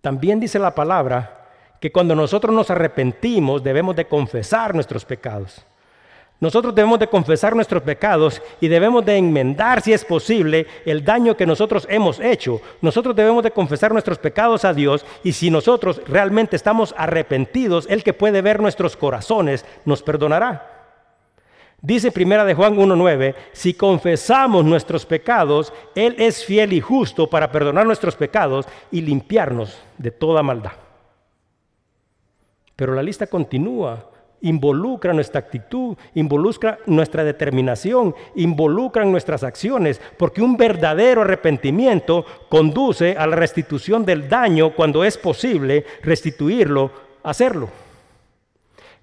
También 0.00 0.40
dice 0.40 0.58
la 0.58 0.74
palabra 0.74 1.39
que 1.80 1.90
cuando 1.90 2.14
nosotros 2.14 2.54
nos 2.54 2.70
arrepentimos 2.70 3.62
debemos 3.62 3.96
de 3.96 4.04
confesar 4.04 4.74
nuestros 4.74 5.04
pecados. 5.04 5.64
Nosotros 6.40 6.74
debemos 6.74 6.98
de 6.98 7.06
confesar 7.06 7.54
nuestros 7.54 7.82
pecados 7.82 8.40
y 8.62 8.68
debemos 8.68 9.04
de 9.04 9.16
enmendar, 9.18 9.82
si 9.82 9.92
es 9.92 10.06
posible, 10.06 10.66
el 10.86 11.04
daño 11.04 11.36
que 11.36 11.44
nosotros 11.44 11.86
hemos 11.90 12.18
hecho. 12.18 12.62
Nosotros 12.80 13.14
debemos 13.14 13.42
de 13.44 13.50
confesar 13.50 13.92
nuestros 13.92 14.18
pecados 14.18 14.64
a 14.64 14.72
Dios 14.72 15.04
y 15.22 15.32
si 15.32 15.50
nosotros 15.50 16.00
realmente 16.06 16.56
estamos 16.56 16.94
arrepentidos, 16.96 17.86
el 17.90 18.02
que 18.02 18.14
puede 18.14 18.40
ver 18.40 18.60
nuestros 18.60 18.96
corazones 18.96 19.66
nos 19.84 20.02
perdonará. 20.02 20.78
Dice 21.82 22.10
Primera 22.10 22.46
de 22.46 22.54
Juan 22.54 22.74
1:9, 22.76 23.34
si 23.52 23.74
confesamos 23.74 24.64
nuestros 24.64 25.04
pecados, 25.04 25.74
él 25.94 26.14
es 26.18 26.44
fiel 26.44 26.72
y 26.72 26.80
justo 26.80 27.28
para 27.28 27.52
perdonar 27.52 27.86
nuestros 27.86 28.16
pecados 28.16 28.66
y 28.90 29.02
limpiarnos 29.02 29.78
de 29.98 30.10
toda 30.10 30.42
maldad. 30.42 30.72
Pero 32.80 32.94
la 32.94 33.02
lista 33.02 33.26
continúa 33.26 34.08
involucra 34.40 35.12
nuestra 35.12 35.38
actitud, 35.38 35.98
involucra 36.14 36.78
nuestra 36.86 37.22
determinación, 37.24 38.14
involucra 38.36 39.04
nuestras 39.04 39.44
acciones, 39.44 40.00
porque 40.16 40.40
un 40.40 40.56
verdadero 40.56 41.20
arrepentimiento 41.20 42.24
conduce 42.48 43.18
a 43.18 43.26
la 43.26 43.36
restitución 43.36 44.06
del 44.06 44.30
daño 44.30 44.74
cuando 44.74 45.04
es 45.04 45.18
posible 45.18 45.84
restituirlo, 46.00 46.90
hacerlo. 47.22 47.68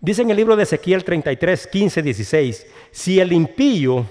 Dice 0.01 0.23
en 0.23 0.31
el 0.31 0.37
libro 0.37 0.55
de 0.55 0.63
Ezequiel 0.63 1.03
33, 1.03 1.67
15, 1.67 2.01
16, 2.01 2.67
si 2.89 3.19
el 3.19 3.31
impío 3.31 4.07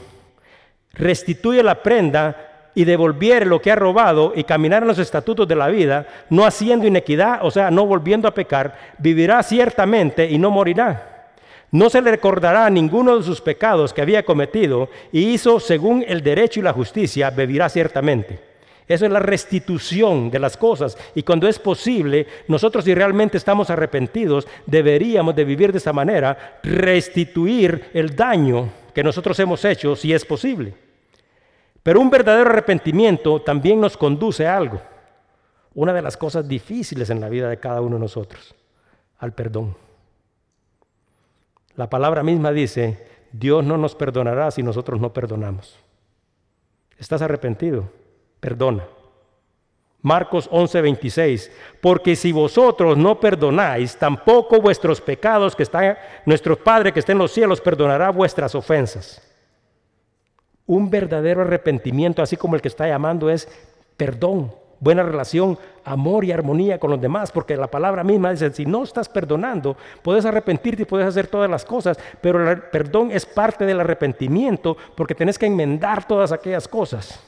restituye 0.93 1.61
la 1.65 1.83
prenda 1.83 2.46
y 2.77 2.85
devolviere 2.85 3.47
lo 3.47 3.61
que 3.61 3.73
ha 3.73 3.75
robado 3.75 4.35
y 4.37 4.45
caminar 4.45 4.83
en 4.83 4.89
los 4.89 4.99
estatutos 4.99 5.49
de 5.49 5.57
la 5.57 5.69
vida, 5.69 6.07
no 6.29 6.45
haciendo 6.45 6.87
inequidad, 6.87 7.41
o 7.43 7.51
sea, 7.51 7.71
no 7.71 7.87
volviendo 7.87 8.29
a 8.29 8.35
pecar, 8.35 8.79
vivirá 8.99 9.43
ciertamente 9.43 10.31
y 10.31 10.37
no 10.37 10.51
morirá. 10.51 11.33
No 11.73 11.89
se 11.89 12.03
le 12.03 12.11
recordará 12.11 12.69
ninguno 12.69 13.17
de 13.17 13.25
sus 13.25 13.41
pecados 13.41 13.95
que 13.95 14.03
había 14.03 14.27
cometido 14.27 14.91
y 15.11 15.31
hizo 15.31 15.59
según 15.59 16.05
el 16.07 16.23
derecho 16.23 16.61
y 16.61 16.65
la 16.65 16.75
justicia, 16.75 17.31
vivirá 17.31 17.71
ciertamente. 17.71 18.39
Eso 18.87 19.07
es 19.07 19.11
la 19.11 19.21
restitución 19.21 20.31
de 20.31 20.39
las 20.39 20.59
cosas. 20.59 20.99
Y 21.15 21.23
cuando 21.23 21.49
es 21.49 21.59
posible, 21.59 22.27
nosotros 22.47 22.85
si 22.85 22.95
realmente 22.95 23.39
estamos 23.39 23.71
arrepentidos, 23.71 24.47
deberíamos 24.67 25.35
de 25.35 25.47
vivir 25.47 25.73
de 25.73 25.79
esa 25.79 25.95
manera, 25.95 26.59
restituir 26.63 27.87
el 27.95 28.15
daño 28.15 28.69
que 28.95 29.03
nosotros 29.03 29.39
hemos 29.41 29.65
hecho 29.65 29.97
si 29.97 30.13
es 30.13 30.27
posible. 30.27 30.86
Pero 31.87 32.01
un 32.01 32.11
verdadero 32.11 32.51
arrepentimiento 32.51 33.41
también 33.43 33.81
nos 33.81 33.97
conduce 33.97 34.45
a 34.45 34.57
algo. 34.57 34.83
Una 35.73 35.93
de 35.93 36.03
las 36.03 36.17
cosas 36.17 36.49
difíciles 36.49 37.11
en 37.11 37.21
la 37.21 37.29
vida 37.29 37.49
de 37.49 37.61
cada 37.61 37.81
uno 37.81 37.95
de 37.95 38.01
nosotros, 38.01 38.57
al 39.19 39.33
perdón. 39.35 39.77
La 41.77 41.89
palabra 41.89 42.25
misma 42.25 42.51
dice, 42.51 43.07
Dios 43.31 43.65
no 43.65 43.79
nos 43.79 43.95
perdonará 43.95 44.51
si 44.51 44.65
nosotros 44.65 45.01
no 45.01 45.13
perdonamos. 45.13 45.79
¿Estás 46.99 47.23
arrepentido? 47.23 47.89
Perdona. 48.41 48.85
Marcos 50.03 50.51
11:26, 50.51 51.53
porque 51.81 52.17
si 52.17 52.33
vosotros 52.33 52.99
no 52.99 53.21
perdonáis, 53.21 53.97
tampoco 53.97 54.61
vuestros 54.61 55.01
pecados 55.01 55.55
que 55.55 55.63
está 55.63 55.97
nuestro 56.25 56.57
Padre 56.57 56.93
que 56.93 56.99
está 56.99 57.13
en 57.13 57.19
los 57.19 57.31
cielos 57.31 57.61
perdonará 57.61 58.11
vuestras 58.11 58.57
ofensas. 58.57 59.26
Un 60.67 60.91
verdadero 60.91 61.43
arrepentimiento, 61.43 62.23
así 62.23 62.37
como 62.37 62.57
el 62.57 62.63
que 62.63 62.69
está 62.69 62.89
llamando, 62.89 63.31
es 63.31 63.49
perdón 63.97 64.53
buena 64.81 65.03
relación, 65.03 65.59
amor 65.85 66.25
y 66.25 66.33
armonía 66.33 66.79
con 66.79 66.91
los 66.91 67.01
demás, 67.01 67.33
porque 67.33 67.57
la 67.57 67.69
palabra 67.69 68.05
misma 68.05 68.31
dice, 68.31 68.53
si 68.53 68.67
no 68.67 68.85
estás 68.85 69.09
perdonando, 69.09 69.77
puedes 70.03 70.25
arrepentirte 70.25 70.83
y 70.83 70.87
puedes 70.87 71.07
hacer 71.07 71.27
todas 71.29 71.51
las 71.51 71.65
cosas, 71.65 71.99
pero 72.21 72.51
el 72.51 72.63
perdón 72.63 73.11
es 73.11 73.25
parte 73.25 73.65
del 73.65 73.81
arrepentimiento 73.81 74.77
porque 74.95 75.15
tenés 75.15 75.39
que 75.39 75.47
enmendar 75.47 76.07
todas 76.07 76.33
aquellas 76.33 76.69
cosas. 76.69 77.21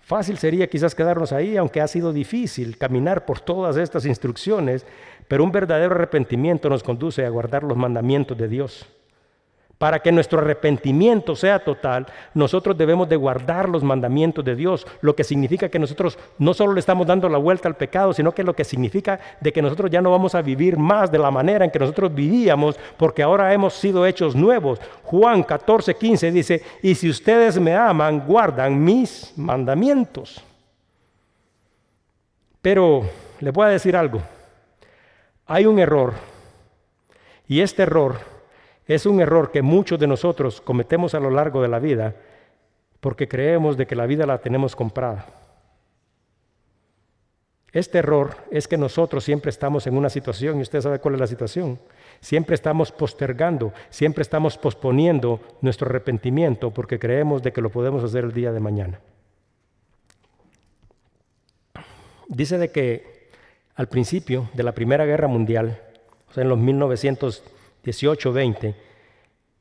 Fácil 0.00 0.36
sería 0.36 0.66
quizás 0.66 0.94
quedarnos 0.94 1.32
ahí, 1.32 1.56
aunque 1.56 1.80
ha 1.80 1.88
sido 1.88 2.12
difícil 2.12 2.76
caminar 2.76 3.24
por 3.24 3.40
todas 3.40 3.76
estas 3.76 4.04
instrucciones, 4.04 4.84
pero 5.28 5.44
un 5.44 5.52
verdadero 5.52 5.94
arrepentimiento 5.94 6.68
nos 6.68 6.82
conduce 6.82 7.24
a 7.24 7.30
guardar 7.30 7.62
los 7.62 7.76
mandamientos 7.76 8.36
de 8.36 8.48
Dios. 8.48 8.86
Para 9.82 9.98
que 9.98 10.12
nuestro 10.12 10.38
arrepentimiento 10.38 11.34
sea 11.34 11.58
total, 11.58 12.06
nosotros 12.34 12.78
debemos 12.78 13.08
de 13.08 13.16
guardar 13.16 13.68
los 13.68 13.82
mandamientos 13.82 14.44
de 14.44 14.54
Dios, 14.54 14.86
lo 15.00 15.16
que 15.16 15.24
significa 15.24 15.68
que 15.68 15.80
nosotros 15.80 16.16
no 16.38 16.54
solo 16.54 16.72
le 16.72 16.78
estamos 16.78 17.04
dando 17.04 17.28
la 17.28 17.38
vuelta 17.38 17.66
al 17.66 17.74
pecado, 17.74 18.12
sino 18.12 18.30
que 18.30 18.44
lo 18.44 18.54
que 18.54 18.62
significa 18.62 19.18
de 19.40 19.52
que 19.52 19.60
nosotros 19.60 19.90
ya 19.90 20.00
no 20.00 20.12
vamos 20.12 20.36
a 20.36 20.40
vivir 20.40 20.78
más 20.78 21.10
de 21.10 21.18
la 21.18 21.32
manera 21.32 21.64
en 21.64 21.72
que 21.72 21.80
nosotros 21.80 22.14
vivíamos, 22.14 22.78
porque 22.96 23.24
ahora 23.24 23.52
hemos 23.52 23.74
sido 23.74 24.06
hechos 24.06 24.36
nuevos. 24.36 24.80
Juan 25.02 25.42
14, 25.42 25.96
15 25.96 26.30
dice, 26.30 26.62
y 26.80 26.94
si 26.94 27.10
ustedes 27.10 27.58
me 27.58 27.74
aman, 27.74 28.24
guardan 28.24 28.84
mis 28.84 29.32
mandamientos. 29.36 30.40
Pero 32.60 33.02
les 33.40 33.52
voy 33.52 33.66
a 33.66 33.70
decir 33.70 33.96
algo, 33.96 34.22
hay 35.44 35.66
un 35.66 35.80
error, 35.80 36.12
y 37.48 37.60
este 37.60 37.82
error 37.82 38.31
es 38.86 39.06
un 39.06 39.20
error 39.20 39.50
que 39.50 39.62
muchos 39.62 39.98
de 39.98 40.06
nosotros 40.06 40.60
cometemos 40.60 41.14
a 41.14 41.20
lo 41.20 41.30
largo 41.30 41.62
de 41.62 41.68
la 41.68 41.78
vida 41.78 42.14
porque 43.00 43.28
creemos 43.28 43.76
de 43.76 43.86
que 43.86 43.96
la 43.96 44.06
vida 44.06 44.26
la 44.26 44.38
tenemos 44.38 44.76
comprada. 44.76 45.26
Este 47.72 47.98
error 47.98 48.36
es 48.50 48.68
que 48.68 48.76
nosotros 48.76 49.24
siempre 49.24 49.48
estamos 49.48 49.86
en 49.86 49.96
una 49.96 50.10
situación, 50.10 50.58
y 50.58 50.62
usted 50.62 50.80
sabe 50.82 50.98
cuál 50.98 51.14
es 51.14 51.20
la 51.20 51.26
situación. 51.26 51.78
Siempre 52.20 52.54
estamos 52.54 52.92
postergando, 52.92 53.72
siempre 53.88 54.22
estamos 54.22 54.58
posponiendo 54.58 55.40
nuestro 55.62 55.88
arrepentimiento 55.88 56.70
porque 56.70 56.98
creemos 56.98 57.42
de 57.42 57.52
que 57.52 57.62
lo 57.62 57.70
podemos 57.70 58.04
hacer 58.04 58.24
el 58.24 58.32
día 58.32 58.52
de 58.52 58.60
mañana. 58.60 59.00
Dice 62.28 62.58
de 62.58 62.70
que 62.70 63.30
al 63.74 63.88
principio 63.88 64.50
de 64.52 64.62
la 64.62 64.72
Primera 64.72 65.06
Guerra 65.06 65.26
Mundial, 65.26 65.80
o 66.28 66.32
sea, 66.34 66.42
en 66.42 66.50
los 66.50 66.58
1900 67.82 67.82
18:20, 67.84 68.74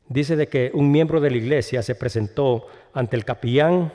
dice 0.07 0.36
de 0.36 0.47
que 0.47 0.72
un 0.74 0.91
miembro 0.91 1.19
de 1.19 1.32
la 1.32 1.38
iglesia 1.38 1.82
se 1.82 1.95
presentó 1.95 2.67
ante 2.93 3.15
el 3.15 3.26
capellán 3.26 3.91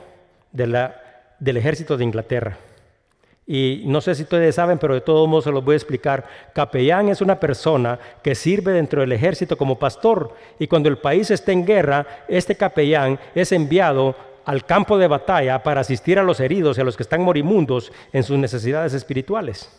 del 0.51 1.57
ejército 1.57 1.97
de 1.97 2.03
Inglaterra. 2.03 2.57
Y 3.49 3.83
no 3.85 4.01
sé 4.01 4.13
si 4.13 4.23
ustedes 4.23 4.55
saben, 4.55 4.77
pero 4.77 4.93
de 4.93 4.99
todos 4.99 5.27
modos 5.29 5.45
se 5.45 5.51
los 5.51 5.63
voy 5.63 5.73
a 5.73 5.77
explicar. 5.77 6.25
Capellán 6.53 7.07
es 7.07 7.21
una 7.21 7.39
persona 7.39 7.97
que 8.21 8.35
sirve 8.35 8.73
dentro 8.73 8.99
del 8.99 9.13
ejército 9.13 9.57
como 9.57 9.79
pastor. 9.79 10.35
Y 10.59 10.67
cuando 10.67 10.89
el 10.89 10.97
país 10.97 11.31
está 11.31 11.53
en 11.53 11.65
guerra, 11.65 12.25
este 12.27 12.55
capellán 12.55 13.17
es 13.33 13.53
enviado 13.53 14.15
al 14.43 14.65
campo 14.65 14.97
de 14.97 15.07
batalla 15.07 15.63
para 15.63 15.79
asistir 15.79 16.19
a 16.19 16.23
los 16.23 16.41
heridos 16.41 16.77
y 16.77 16.81
a 16.81 16.83
los 16.83 16.97
que 16.97 17.03
están 17.03 17.21
morimundos 17.21 17.93
en 18.11 18.23
sus 18.23 18.37
necesidades 18.37 18.93
espirituales. 18.93 19.69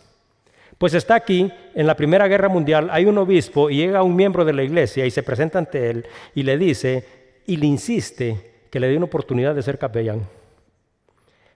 Pues 0.79 0.93
está 0.93 1.15
aquí, 1.15 1.51
en 1.75 1.87
la 1.87 1.95
Primera 1.97 2.29
Guerra 2.29 2.47
Mundial, 2.47 2.87
hay 2.89 3.03
un 3.03 3.17
obispo 3.17 3.69
y 3.69 3.75
llega 3.75 4.01
un 4.01 4.15
miembro 4.15 4.45
de 4.45 4.53
la 4.53 4.63
iglesia 4.63 5.05
y 5.05 5.11
se 5.11 5.23
presenta 5.23 5.59
ante 5.59 5.89
él 5.89 6.05
y 6.33 6.43
le 6.43 6.57
dice 6.57 7.05
y 7.45 7.57
le 7.57 7.65
insiste 7.65 8.63
que 8.71 8.79
le 8.79 8.87
dé 8.87 8.95
una 8.95 9.07
oportunidad 9.07 9.53
de 9.53 9.61
ser 9.61 9.77
capellán. 9.77 10.21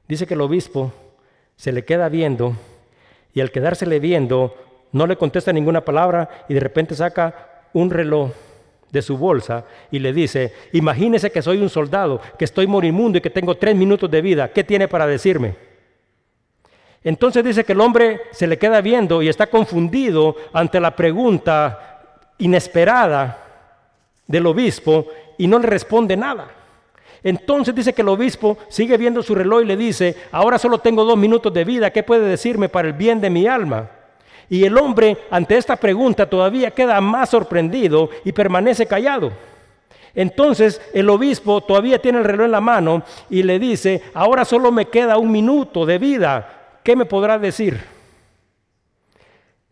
Dice 0.09 0.27
que 0.27 0.33
el 0.33 0.41
obispo 0.41 0.91
se 1.55 1.71
le 1.71 1.85
queda 1.85 2.09
viendo 2.09 2.57
y 3.33 3.39
al 3.39 3.49
quedársele 3.49 4.01
viendo 4.01 4.55
no 4.91 5.07
le 5.07 5.15
contesta 5.15 5.53
ninguna 5.53 5.85
palabra 5.85 6.45
y 6.49 6.53
de 6.53 6.59
repente 6.59 6.93
saca 6.93 7.69
un 7.71 7.91
reloj 7.91 8.29
de 8.91 9.01
su 9.01 9.17
bolsa 9.17 9.63
y 9.89 9.99
le 9.99 10.11
dice, 10.11 10.51
imagínese 10.73 11.31
que 11.31 11.41
soy 11.41 11.59
un 11.59 11.69
soldado, 11.69 12.19
que 12.37 12.43
estoy 12.43 12.67
morimundo 12.67 13.19
y 13.19 13.21
que 13.21 13.29
tengo 13.29 13.55
tres 13.55 13.73
minutos 13.73 14.11
de 14.11 14.21
vida, 14.21 14.51
¿qué 14.51 14.65
tiene 14.65 14.89
para 14.89 15.07
decirme? 15.07 15.55
Entonces 17.03 17.43
dice 17.43 17.63
que 17.63 17.73
el 17.73 17.81
hombre 17.81 18.21
se 18.31 18.47
le 18.47 18.57
queda 18.57 18.79
viendo 18.81 19.21
y 19.21 19.29
está 19.29 19.47
confundido 19.47 20.35
ante 20.53 20.79
la 20.79 20.95
pregunta 20.95 22.01
inesperada 22.37 23.39
del 24.25 24.45
obispo 24.45 25.07
y 25.37 25.47
no 25.47 25.59
le 25.59 25.67
responde 25.67 26.15
nada. 26.15 26.47
Entonces 27.23 27.73
dice 27.73 27.93
que 27.93 28.01
el 28.01 28.09
obispo 28.09 28.57
sigue 28.67 28.97
viendo 28.97 29.23
su 29.23 29.33
reloj 29.33 29.63
y 29.63 29.65
le 29.65 29.77
dice, 29.77 30.15
ahora 30.31 30.57
solo 30.57 30.79
tengo 30.79 31.05
dos 31.05 31.17
minutos 31.17 31.53
de 31.53 31.63
vida, 31.63 31.91
¿qué 31.91 32.03
puede 32.03 32.27
decirme 32.27 32.69
para 32.69 32.87
el 32.89 32.93
bien 32.93 33.21
de 33.21 33.29
mi 33.29 33.47
alma? 33.47 33.89
Y 34.49 34.65
el 34.65 34.77
hombre 34.77 35.17
ante 35.31 35.57
esta 35.57 35.75
pregunta 35.77 36.29
todavía 36.29 36.71
queda 36.71 36.99
más 36.99 37.29
sorprendido 37.29 38.09
y 38.25 38.33
permanece 38.33 38.85
callado. 38.85 39.31
Entonces 40.15 40.81
el 40.93 41.09
obispo 41.09 41.61
todavía 41.61 41.99
tiene 42.01 42.19
el 42.19 42.25
reloj 42.25 42.45
en 42.45 42.51
la 42.51 42.61
mano 42.61 43.03
y 43.29 43.43
le 43.43 43.57
dice, 43.57 44.03
ahora 44.13 44.45
solo 44.45 44.71
me 44.71 44.85
queda 44.85 45.17
un 45.17 45.31
minuto 45.31 45.85
de 45.85 45.97
vida, 45.97 46.62
¿qué 46.83 46.95
me 46.95 47.05
podrá 47.05 47.39
decir? 47.39 47.79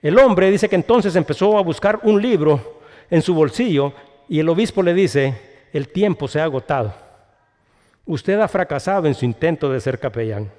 El 0.02 0.18
hombre 0.18 0.50
dice 0.50 0.68
que 0.68 0.76
entonces 0.76 1.16
empezó 1.16 1.58
a 1.58 1.62
buscar 1.62 2.00
un 2.04 2.22
libro 2.22 2.82
en 3.10 3.22
su 3.22 3.36
bolsillo 3.36 3.94
y 4.28 4.40
el 4.40 4.50
obispo 4.50 4.82
le 4.82 4.94
dice, 4.94 5.36
el 5.74 5.90
tiempo 5.90 6.28
se 6.28 6.40
ha 6.40 6.46
agotado. 6.46 6.94
Usted 8.06 8.40
ha 8.40 8.48
fracasado 8.48 9.08
en 9.08 9.14
su 9.14 9.26
intento 9.26 9.72
de 9.72 9.80
ser 9.80 10.00
capellán. 10.00 10.52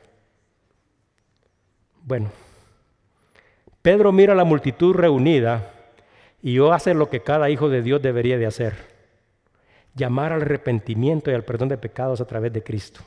Bueno, 2.05 2.31
Pedro 3.81 4.13
mira 4.13 4.33
a 4.33 4.37
la 4.37 4.45
multitud 4.45 4.95
reunida 4.95 5.73
y 6.41 6.59
hace 6.71 6.95
lo 6.95 7.09
que 7.09 7.21
cada 7.21 7.51
hijo 7.51 7.69
de 7.69 7.83
Dios 7.83 8.01
debería 8.01 8.39
de 8.39 8.47
hacer. 8.47 8.75
Llamar 9.95 10.33
al 10.33 10.43
arrepentimiento 10.43 11.31
y 11.31 11.35
al 11.35 11.45
perdón 11.45 11.69
de 11.69 11.79
pecados 11.79 12.21
a 12.21 12.27
través 12.27 12.53
de 12.53 12.63
Cristo. 12.63 13.01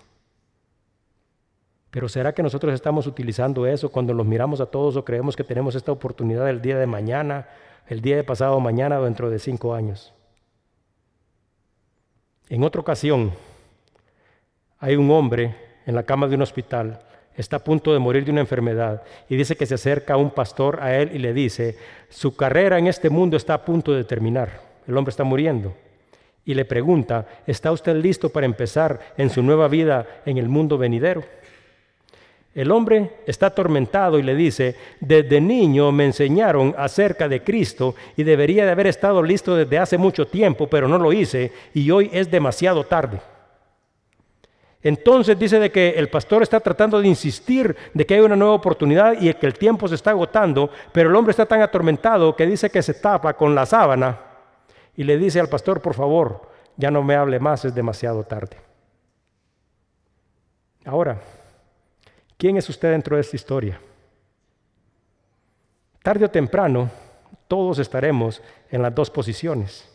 Pero 1.96 2.10
¿será 2.10 2.34
que 2.34 2.44
nosotros 2.44 2.74
estamos 2.74 3.08
utilizando 3.08 3.66
eso 3.66 3.90
cuando 3.90 4.14
los 4.14 4.26
miramos 4.26 4.60
a 4.60 4.66
todos 4.66 4.98
o 4.98 5.06
creemos 5.06 5.34
que 5.34 5.46
tenemos 5.46 5.76
esta 5.76 5.94
oportunidad 5.94 6.50
el 6.50 6.62
día 6.62 6.78
de 6.78 6.86
mañana, 6.86 7.48
el 7.88 8.02
día 8.02 8.18
de 8.18 8.26
pasado 8.26 8.60
mañana 8.60 9.00
o 9.00 9.06
dentro 9.06 9.30
de 9.30 9.40
cinco 9.40 9.74
años? 9.74 10.14
En 12.50 12.66
otra 12.66 12.82
ocasión, 12.82 13.32
hay 14.78 14.98
un 14.98 15.10
hombre 15.10 15.56
en 15.86 15.96
la 15.96 16.04
cama 16.04 16.28
de 16.28 16.36
un 16.36 16.42
hospital, 16.42 17.00
está 17.38 17.56
a 17.56 17.64
punto 17.64 17.94
de 17.94 18.00
morir 18.00 18.26
de 18.26 18.32
una 18.32 18.42
enfermedad 18.42 19.04
y 19.30 19.38
dice 19.38 19.56
que 19.56 19.66
se 19.66 19.76
acerca 19.76 20.18
un 20.18 20.32
pastor 20.32 20.80
a 20.82 20.98
él 20.98 21.12
y 21.14 21.20
le 21.20 21.32
dice, 21.32 21.78
su 22.10 22.36
carrera 22.36 22.78
en 22.78 22.88
este 22.88 23.10
mundo 23.10 23.38
está 23.38 23.54
a 23.54 23.64
punto 23.64 23.94
de 23.94 24.04
terminar, 24.04 24.50
el 24.86 24.98
hombre 24.98 25.12
está 25.12 25.24
muriendo. 25.24 25.74
Y 26.44 26.56
le 26.56 26.66
pregunta, 26.66 27.26
¿está 27.48 27.72
usted 27.72 27.96
listo 27.96 28.30
para 28.32 28.46
empezar 28.46 29.00
en 29.16 29.30
su 29.30 29.42
nueva 29.42 29.70
vida 29.70 30.06
en 30.26 30.38
el 30.38 30.50
mundo 30.50 30.78
venidero? 30.78 31.24
El 32.56 32.72
hombre 32.72 33.18
está 33.28 33.48
atormentado 33.48 34.18
y 34.18 34.24
le 34.24 34.34
dice, 34.34 34.78
desde 35.02 35.42
niño 35.42 35.92
me 35.92 36.06
enseñaron 36.06 36.74
acerca 36.78 37.28
de 37.28 37.44
Cristo 37.44 37.96
y 38.16 38.24
debería 38.24 38.64
de 38.66 38.72
haber 38.72 38.88
estado 38.88 39.22
listo 39.22 39.58
desde 39.58 39.78
hace 39.78 39.98
mucho 39.98 40.26
tiempo, 40.26 40.68
pero 40.68 40.88
no 40.88 40.98
lo 40.98 41.12
hice 41.12 41.52
y 41.74 41.92
hoy 41.92 42.10
es 42.14 42.32
demasiado 42.32 42.86
tarde. 42.86 43.20
Entonces 44.82 45.38
dice 45.38 45.60
de 45.60 45.70
que 45.70 45.96
el 45.98 46.08
pastor 46.08 46.44
está 46.44 46.62
tratando 46.62 47.02
de 47.02 47.10
insistir 47.10 47.76
de 47.94 48.06
que 48.06 48.14
hay 48.14 48.22
una 48.22 48.38
nueva 48.38 48.54
oportunidad 48.54 49.20
y 49.20 49.34
que 49.34 49.48
el 49.48 49.56
tiempo 49.56 49.90
se 49.90 49.96
está 49.96 50.12
agotando, 50.12 50.70
pero 50.94 51.10
el 51.10 51.16
hombre 51.18 51.32
está 51.32 51.46
tan 51.46 51.62
atormentado 51.62 52.38
que 52.38 52.46
dice 52.46 52.70
que 52.70 52.82
se 52.82 52.94
tapa 52.94 53.34
con 53.34 53.54
la 53.54 53.66
sábana 53.66 54.18
y 54.96 55.04
le 55.04 55.18
dice 55.18 55.42
al 55.42 55.50
pastor, 55.50 55.82
por 55.82 55.94
favor, 55.94 56.50
ya 56.78 56.90
no 56.90 57.04
me 57.04 57.16
hable 57.16 57.38
más, 57.38 57.66
es 57.66 57.76
demasiado 57.76 58.24
tarde. 58.24 58.56
Ahora, 60.86 61.20
¿Quién 62.38 62.58
es 62.58 62.70
usted 62.70 62.92
dentro 62.92 63.16
de 63.16 63.22
esta 63.22 63.36
historia? 63.36 63.80
Tarde 66.04 66.26
o 66.26 66.30
temprano, 66.30 66.90
todos 67.48 67.80
estaremos 67.80 68.42
en 68.70 68.82
las 68.82 68.94
dos 68.94 69.10
posiciones. 69.10 69.92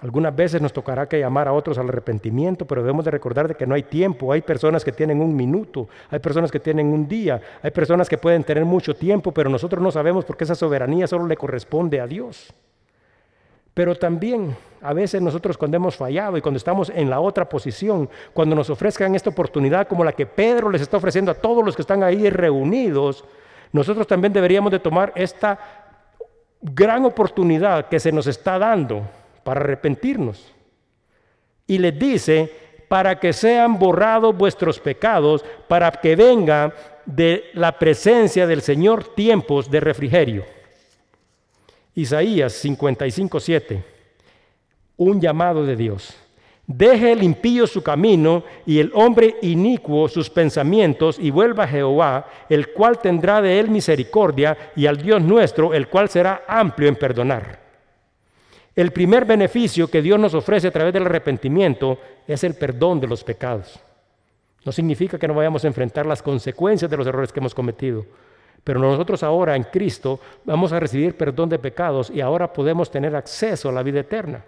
Algunas 0.00 0.36
veces 0.36 0.60
nos 0.60 0.72
tocará 0.72 1.08
que 1.08 1.18
llamar 1.18 1.48
a 1.48 1.52
otros 1.52 1.78
al 1.78 1.88
arrepentimiento, 1.88 2.66
pero 2.66 2.82
debemos 2.82 3.04
de 3.04 3.10
recordar 3.10 3.48
de 3.48 3.54
que 3.54 3.66
no 3.66 3.74
hay 3.74 3.82
tiempo. 3.82 4.30
Hay 4.30 4.42
personas 4.42 4.84
que 4.84 4.92
tienen 4.92 5.20
un 5.20 5.34
minuto, 5.34 5.88
hay 6.10 6.18
personas 6.18 6.50
que 6.50 6.60
tienen 6.60 6.88
un 6.88 7.08
día, 7.08 7.40
hay 7.62 7.70
personas 7.70 8.08
que 8.08 8.18
pueden 8.18 8.44
tener 8.44 8.64
mucho 8.64 8.94
tiempo, 8.94 9.32
pero 9.32 9.48
nosotros 9.48 9.82
no 9.82 9.90
sabemos 9.90 10.24
porque 10.24 10.44
esa 10.44 10.54
soberanía 10.54 11.06
solo 11.06 11.26
le 11.26 11.36
corresponde 11.36 12.00
a 12.00 12.06
Dios. 12.06 12.52
Pero 13.76 13.94
también 13.94 14.56
a 14.80 14.94
veces 14.94 15.20
nosotros 15.20 15.58
cuando 15.58 15.76
hemos 15.76 15.96
fallado 15.96 16.38
y 16.38 16.40
cuando 16.40 16.56
estamos 16.56 16.88
en 16.88 17.10
la 17.10 17.20
otra 17.20 17.46
posición, 17.46 18.08
cuando 18.32 18.56
nos 18.56 18.70
ofrezcan 18.70 19.14
esta 19.14 19.28
oportunidad 19.28 19.86
como 19.86 20.02
la 20.02 20.14
que 20.14 20.24
Pedro 20.24 20.70
les 20.70 20.80
está 20.80 20.96
ofreciendo 20.96 21.30
a 21.30 21.34
todos 21.34 21.62
los 21.62 21.76
que 21.76 21.82
están 21.82 22.02
ahí 22.02 22.30
reunidos, 22.30 23.22
nosotros 23.72 24.06
también 24.06 24.32
deberíamos 24.32 24.72
de 24.72 24.78
tomar 24.78 25.12
esta 25.14 25.58
gran 26.62 27.04
oportunidad 27.04 27.90
que 27.90 28.00
se 28.00 28.10
nos 28.12 28.26
está 28.26 28.58
dando 28.58 29.02
para 29.44 29.60
arrepentirnos. 29.60 30.54
Y 31.66 31.76
les 31.76 31.98
dice, 31.98 32.50
para 32.88 33.20
que 33.20 33.34
sean 33.34 33.78
borrados 33.78 34.34
vuestros 34.34 34.80
pecados, 34.80 35.44
para 35.68 35.90
que 35.90 36.16
venga 36.16 36.72
de 37.04 37.50
la 37.52 37.78
presencia 37.78 38.46
del 38.46 38.62
Señor 38.62 39.04
tiempos 39.14 39.70
de 39.70 39.80
refrigerio. 39.80 40.55
Isaías 41.96 42.52
55, 42.52 43.40
7. 43.40 43.84
Un 44.98 45.18
llamado 45.18 45.64
de 45.64 45.76
Dios. 45.76 46.14
Deje 46.66 47.12
el 47.12 47.22
impío 47.22 47.66
su 47.66 47.82
camino 47.82 48.44
y 48.66 48.80
el 48.80 48.90
hombre 48.94 49.36
inicuo 49.40 50.06
sus 50.08 50.28
pensamientos 50.28 51.18
y 51.18 51.30
vuelva 51.30 51.64
a 51.64 51.68
Jehová, 51.68 52.26
el 52.50 52.72
cual 52.72 52.98
tendrá 52.98 53.40
de 53.40 53.58
él 53.58 53.70
misericordia, 53.70 54.72
y 54.76 54.86
al 54.86 54.98
Dios 54.98 55.22
nuestro, 55.22 55.72
el 55.72 55.88
cual 55.88 56.10
será 56.10 56.42
amplio 56.46 56.88
en 56.88 56.96
perdonar. 56.96 57.60
El 58.74 58.90
primer 58.90 59.24
beneficio 59.24 59.88
que 59.88 60.02
Dios 60.02 60.20
nos 60.20 60.34
ofrece 60.34 60.68
a 60.68 60.72
través 60.72 60.92
del 60.92 61.06
arrepentimiento 61.06 61.98
es 62.26 62.44
el 62.44 62.54
perdón 62.54 63.00
de 63.00 63.06
los 63.06 63.24
pecados. 63.24 63.80
No 64.66 64.72
significa 64.72 65.18
que 65.18 65.28
no 65.28 65.34
vayamos 65.34 65.64
a 65.64 65.68
enfrentar 65.68 66.04
las 66.04 66.22
consecuencias 66.22 66.90
de 66.90 66.96
los 66.98 67.06
errores 67.06 67.32
que 67.32 67.40
hemos 67.40 67.54
cometido, 67.54 68.04
pero 68.66 68.80
nosotros 68.80 69.22
ahora 69.22 69.54
en 69.54 69.62
Cristo 69.62 70.18
vamos 70.44 70.72
a 70.72 70.80
recibir 70.80 71.16
perdón 71.16 71.48
de 71.48 71.56
pecados 71.56 72.10
y 72.10 72.20
ahora 72.20 72.52
podemos 72.52 72.90
tener 72.90 73.14
acceso 73.14 73.68
a 73.68 73.72
la 73.72 73.84
vida 73.84 74.00
eterna. 74.00 74.44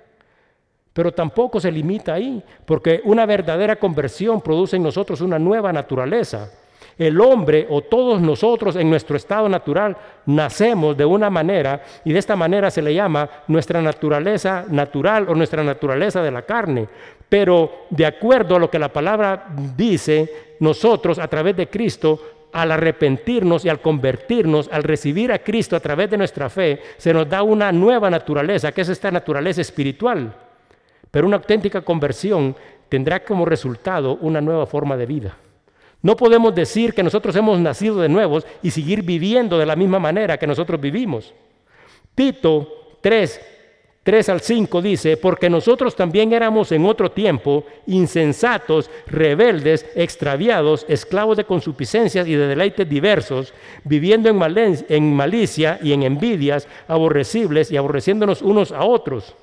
Pero 0.92 1.14
tampoco 1.14 1.60
se 1.60 1.70
limita 1.70 2.14
ahí, 2.14 2.42
porque 2.64 3.00
una 3.04 3.26
verdadera 3.26 3.76
conversión 3.76 4.40
produce 4.40 4.74
en 4.74 4.82
nosotros 4.82 5.20
una 5.20 5.38
nueva 5.38 5.72
naturaleza. 5.72 6.50
El 6.98 7.20
hombre 7.20 7.68
o 7.70 7.82
todos 7.82 8.20
nosotros 8.20 8.74
en 8.74 8.90
nuestro 8.90 9.16
estado 9.16 9.48
natural 9.48 9.96
nacemos 10.26 10.96
de 10.96 11.04
una 11.04 11.30
manera 11.30 11.80
y 12.04 12.12
de 12.12 12.18
esta 12.18 12.34
manera 12.34 12.72
se 12.72 12.82
le 12.82 12.92
llama 12.92 13.30
nuestra 13.46 13.80
naturaleza 13.80 14.64
natural 14.68 15.28
o 15.28 15.34
nuestra 15.36 15.62
naturaleza 15.62 16.24
de 16.24 16.32
la 16.32 16.42
carne. 16.42 16.88
Pero 17.28 17.86
de 17.90 18.04
acuerdo 18.04 18.56
a 18.56 18.58
lo 18.58 18.68
que 18.68 18.80
la 18.80 18.92
palabra 18.92 19.46
dice, 19.76 20.56
nosotros 20.58 21.20
a 21.20 21.28
través 21.28 21.54
de 21.54 21.68
Cristo 21.68 22.38
al 22.53 22.72
arrepentirnos 22.72 23.64
y 23.64 23.68
al 23.68 23.80
convertirnos, 23.80 24.68
al 24.72 24.82
recibir 24.82 25.32
a 25.32 25.38
Cristo 25.38 25.76
a 25.76 25.80
través 25.80 26.11
de 26.11 26.18
nuestra 26.18 26.49
fe, 26.49 26.80
se 26.96 27.12
nos 27.12 27.28
da 27.28 27.42
una 27.42 27.72
nueva 27.72 28.11
naturaleza, 28.11 28.72
que 28.72 28.80
es 28.80 28.88
esta 28.88 29.11
naturaleza 29.11 29.61
espiritual. 29.61 30.34
Pero 31.11 31.26
una 31.26 31.36
auténtica 31.36 31.82
conversión 31.82 32.57
tendrá 32.88 33.24
como 33.24 33.44
resultado 33.44 34.16
una 34.20 34.40
nueva 34.40 34.66
forma 34.66 34.96
de 34.96 35.07
vida. 35.07 35.36
No 36.01 36.16
podemos 36.16 36.55
decir 36.55 36.94
que 36.94 37.03
nosotros 37.03 37.34
hemos 37.36 37.59
nacido 37.59 38.01
de 38.01 38.09
nuevos 38.09 38.46
y 38.62 38.70
seguir 38.70 39.03
viviendo 39.03 39.59
de 39.59 39.66
la 39.66 39.76
misma 39.76 39.99
manera 39.99 40.38
que 40.38 40.46
nosotros 40.46 40.80
vivimos. 40.80 41.34
Tito 42.14 42.96
3, 43.01 43.40
3 44.09 44.26
al 44.30 44.40
5 44.40 44.80
dice, 44.80 45.18
porque 45.18 45.50
nosotros 45.50 45.94
también 45.94 46.32
éramos 46.32 46.72
en 46.72 46.86
otro 46.86 47.11
tiempo 47.11 47.66
insensatos, 47.86 48.90
rebeldes, 49.06 49.84
extraviados, 49.94 50.86
esclavos 50.88 51.36
de 51.36 51.44
consuficiencias 51.44 52.26
y 52.26 52.32
de 52.34 52.46
deleites 52.46 52.88
diversos, 52.88 53.52
viviendo 53.84 54.30
en, 54.30 54.86
en 54.88 55.14
malicia 55.14 55.78
y 55.82 55.92
en 55.92 56.04
envidias, 56.04 56.66
aborrecibles 56.88 57.70
y 57.70 57.76
aborreciéndonos 57.76 58.40
unos 58.40 58.72
a 58.72 58.82
otros. 58.82 59.34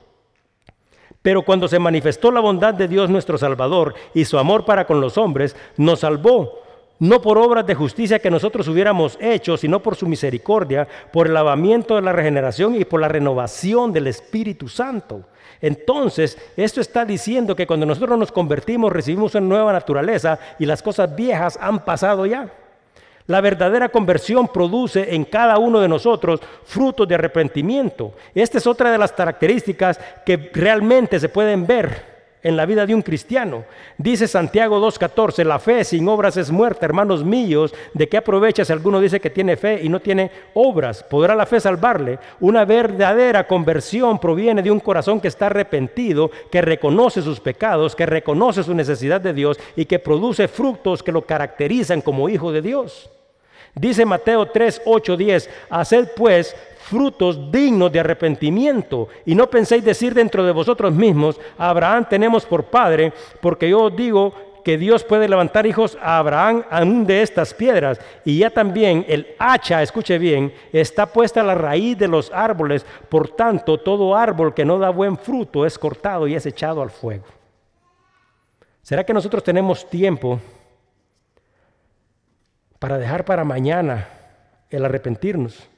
Pero 1.21 1.43
cuando 1.43 1.67
se 1.67 1.77
manifestó 1.77 2.31
la 2.31 2.39
bondad 2.39 2.73
de 2.73 2.87
Dios 2.87 3.07
nuestro 3.07 3.37
Salvador 3.37 3.93
y 4.15 4.25
su 4.25 4.39
amor 4.39 4.65
para 4.65 4.87
con 4.87 4.99
los 4.99 5.19
hombres, 5.19 5.55
nos 5.77 5.99
salvó 5.99 6.64
no 6.99 7.21
por 7.21 7.37
obras 7.37 7.65
de 7.65 7.75
justicia 7.75 8.19
que 8.19 8.31
nosotros 8.31 8.67
hubiéramos 8.67 9.17
hecho, 9.19 9.57
sino 9.57 9.81
por 9.81 9.95
su 9.95 10.07
misericordia, 10.07 10.87
por 11.11 11.27
el 11.27 11.33
lavamiento 11.33 11.95
de 11.95 12.01
la 12.01 12.13
regeneración 12.13 12.75
y 12.75 12.85
por 12.85 13.01
la 13.01 13.07
renovación 13.07 13.91
del 13.91 14.07
Espíritu 14.07 14.67
Santo. 14.67 15.23
Entonces, 15.61 16.37
esto 16.55 16.81
está 16.81 17.05
diciendo 17.05 17.55
que 17.55 17.67
cuando 17.67 17.85
nosotros 17.85 18.17
nos 18.17 18.31
convertimos 18.31 18.91
recibimos 18.91 19.35
una 19.35 19.47
nueva 19.47 19.73
naturaleza 19.73 20.39
y 20.59 20.65
las 20.65 20.81
cosas 20.81 21.15
viejas 21.15 21.57
han 21.61 21.83
pasado 21.83 22.25
ya. 22.25 22.51
La 23.27 23.41
verdadera 23.41 23.89
conversión 23.89 24.47
produce 24.47 25.15
en 25.15 25.25
cada 25.25 25.57
uno 25.57 25.79
de 25.79 25.87
nosotros 25.87 26.39
frutos 26.63 27.07
de 27.07 27.15
arrepentimiento. 27.15 28.13
Esta 28.35 28.59
es 28.59 28.67
otra 28.67 28.91
de 28.91 28.99
las 28.99 29.11
características 29.11 29.99
que 30.23 30.51
realmente 30.53 31.19
se 31.19 31.29
pueden 31.29 31.65
ver 31.65 32.14
en 32.45 32.55
la 32.55 32.67
vida 32.67 32.85
de 32.85 32.93
un 32.93 33.01
cristiano. 33.01 33.65
Dice 33.97 34.27
Santiago 34.27 34.79
2.14, 34.79 35.43
la 35.43 35.57
fe 35.57 35.83
sin 35.83 36.07
obras 36.07 36.37
es 36.37 36.51
muerta, 36.51 36.85
hermanos 36.85 37.25
míos, 37.25 37.73
¿de 37.95 38.07
qué 38.07 38.17
aprovecha 38.17 38.63
si 38.63 38.71
alguno 38.71 39.01
dice 39.01 39.19
que 39.19 39.31
tiene 39.31 39.57
fe 39.57 39.79
y 39.81 39.89
no 39.89 39.99
tiene 39.99 40.29
obras? 40.53 41.01
¿Podrá 41.01 41.33
la 41.33 41.47
fe 41.47 41.59
salvarle? 41.59 42.19
Una 42.39 42.63
verdadera 42.63 43.47
conversión 43.47 44.19
proviene 44.19 44.61
de 44.61 44.69
un 44.69 44.79
corazón 44.79 45.19
que 45.19 45.27
está 45.27 45.47
arrepentido, 45.47 46.29
que 46.51 46.61
reconoce 46.61 47.23
sus 47.23 47.39
pecados, 47.39 47.95
que 47.95 48.05
reconoce 48.05 48.61
su 48.61 48.75
necesidad 48.75 49.19
de 49.19 49.33
Dios 49.33 49.59
y 49.75 49.85
que 49.85 49.97
produce 49.97 50.47
frutos 50.47 51.01
que 51.01 51.11
lo 51.11 51.23
caracterizan 51.23 52.01
como 52.01 52.29
hijo 52.29 52.51
de 52.51 52.61
Dios. 52.61 53.09
Dice 53.73 54.05
Mateo 54.05 54.45
3, 54.45 54.83
8, 54.85 55.17
10, 55.17 55.49
haced 55.71 56.09
pues 56.15 56.55
frutos 56.85 57.51
dignos 57.51 57.91
de 57.91 57.99
arrepentimiento. 57.99 59.09
Y 59.25 59.33
no 59.33 59.49
penséis 59.49 59.83
decir 59.83 60.13
dentro 60.13 60.43
de 60.45 60.51
vosotros 60.51 60.93
mismos, 60.93 61.39
Abraham 61.57 62.05
tenemos 62.07 62.45
por 62.45 62.65
padre, 62.65 63.11
porque 63.41 63.69
yo 63.69 63.83
os 63.83 63.95
digo 63.95 64.33
que 64.63 64.77
Dios 64.77 65.03
puede 65.03 65.27
levantar 65.27 65.65
hijos 65.65 65.97
a 66.01 66.17
Abraham 66.17 66.63
aún 66.69 67.05
de 67.05 67.21
estas 67.21 67.53
piedras. 67.53 67.99
Y 68.23 68.39
ya 68.39 68.49
también 68.49 69.05
el 69.07 69.35
hacha, 69.39 69.81
escuche 69.81 70.17
bien, 70.17 70.53
está 70.71 71.07
puesta 71.07 71.41
a 71.41 71.43
la 71.43 71.55
raíz 71.55 71.97
de 71.97 72.07
los 72.07 72.31
árboles. 72.31 72.85
Por 73.09 73.29
tanto, 73.29 73.79
todo 73.79 74.15
árbol 74.15 74.53
que 74.53 74.65
no 74.65 74.79
da 74.79 74.89
buen 74.89 75.17
fruto 75.17 75.65
es 75.65 75.77
cortado 75.77 76.27
y 76.27 76.35
es 76.35 76.45
echado 76.45 76.81
al 76.81 76.89
fuego. 76.89 77.25
¿Será 78.81 79.03
que 79.03 79.13
nosotros 79.13 79.43
tenemos 79.43 79.89
tiempo 79.89 80.39
para 82.77 82.99
dejar 82.99 83.25
para 83.25 83.43
mañana 83.43 84.07
el 84.69 84.85
arrepentirnos? 84.85 85.69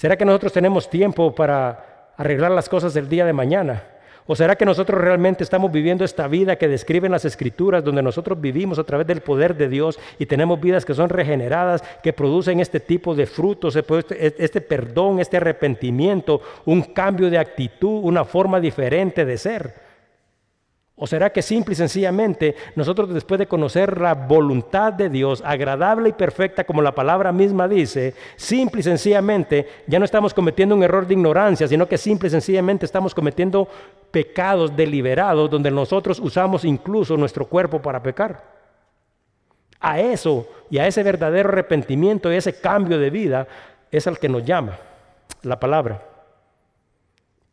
¿Será 0.00 0.16
que 0.16 0.24
nosotros 0.24 0.54
tenemos 0.54 0.88
tiempo 0.88 1.34
para 1.34 2.14
arreglar 2.16 2.52
las 2.52 2.70
cosas 2.70 2.94
del 2.94 3.06
día 3.06 3.26
de 3.26 3.34
mañana? 3.34 3.82
¿O 4.26 4.34
será 4.34 4.56
que 4.56 4.64
nosotros 4.64 4.98
realmente 4.98 5.44
estamos 5.44 5.70
viviendo 5.70 6.06
esta 6.06 6.26
vida 6.26 6.56
que 6.56 6.68
describen 6.68 7.12
las 7.12 7.26
escrituras, 7.26 7.84
donde 7.84 8.02
nosotros 8.02 8.40
vivimos 8.40 8.78
a 8.78 8.84
través 8.84 9.06
del 9.06 9.20
poder 9.20 9.54
de 9.54 9.68
Dios 9.68 10.00
y 10.18 10.24
tenemos 10.24 10.58
vidas 10.58 10.86
que 10.86 10.94
son 10.94 11.10
regeneradas, 11.10 11.84
que 12.02 12.14
producen 12.14 12.60
este 12.60 12.80
tipo 12.80 13.14
de 13.14 13.26
frutos, 13.26 13.76
este, 13.76 14.42
este 14.42 14.62
perdón, 14.62 15.20
este 15.20 15.36
arrepentimiento, 15.36 16.40
un 16.64 16.80
cambio 16.80 17.28
de 17.28 17.36
actitud, 17.36 18.00
una 18.02 18.24
forma 18.24 18.58
diferente 18.58 19.26
de 19.26 19.36
ser? 19.36 19.89
¿O 21.02 21.06
será 21.06 21.32
que 21.32 21.40
simple 21.40 21.72
y 21.72 21.76
sencillamente 21.76 22.54
nosotros 22.76 23.14
después 23.14 23.38
de 23.38 23.48
conocer 23.48 23.98
la 23.98 24.12
voluntad 24.12 24.92
de 24.92 25.08
Dios, 25.08 25.42
agradable 25.46 26.10
y 26.10 26.12
perfecta 26.12 26.64
como 26.64 26.82
la 26.82 26.94
palabra 26.94 27.32
misma 27.32 27.66
dice, 27.66 28.12
simple 28.36 28.80
y 28.80 28.82
sencillamente 28.82 29.66
ya 29.86 29.98
no 29.98 30.04
estamos 30.04 30.34
cometiendo 30.34 30.74
un 30.74 30.82
error 30.82 31.06
de 31.06 31.14
ignorancia, 31.14 31.66
sino 31.66 31.88
que 31.88 31.96
simple 31.96 32.26
y 32.26 32.30
sencillamente 32.30 32.84
estamos 32.84 33.14
cometiendo 33.14 33.66
pecados 34.10 34.76
deliberados 34.76 35.48
donde 35.48 35.70
nosotros 35.70 36.20
usamos 36.20 36.66
incluso 36.66 37.16
nuestro 37.16 37.46
cuerpo 37.46 37.80
para 37.80 38.02
pecar? 38.02 38.44
A 39.80 40.00
eso 40.00 40.46
y 40.68 40.76
a 40.76 40.86
ese 40.86 41.02
verdadero 41.02 41.48
arrepentimiento 41.48 42.30
y 42.30 42.36
ese 42.36 42.60
cambio 42.60 42.98
de 42.98 43.08
vida 43.08 43.48
es 43.90 44.06
al 44.06 44.18
que 44.18 44.28
nos 44.28 44.44
llama 44.44 44.76
la 45.44 45.58
palabra. 45.58 46.02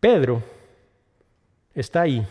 Pedro 0.01 0.43
está 1.73 2.01
ahí 2.01 2.27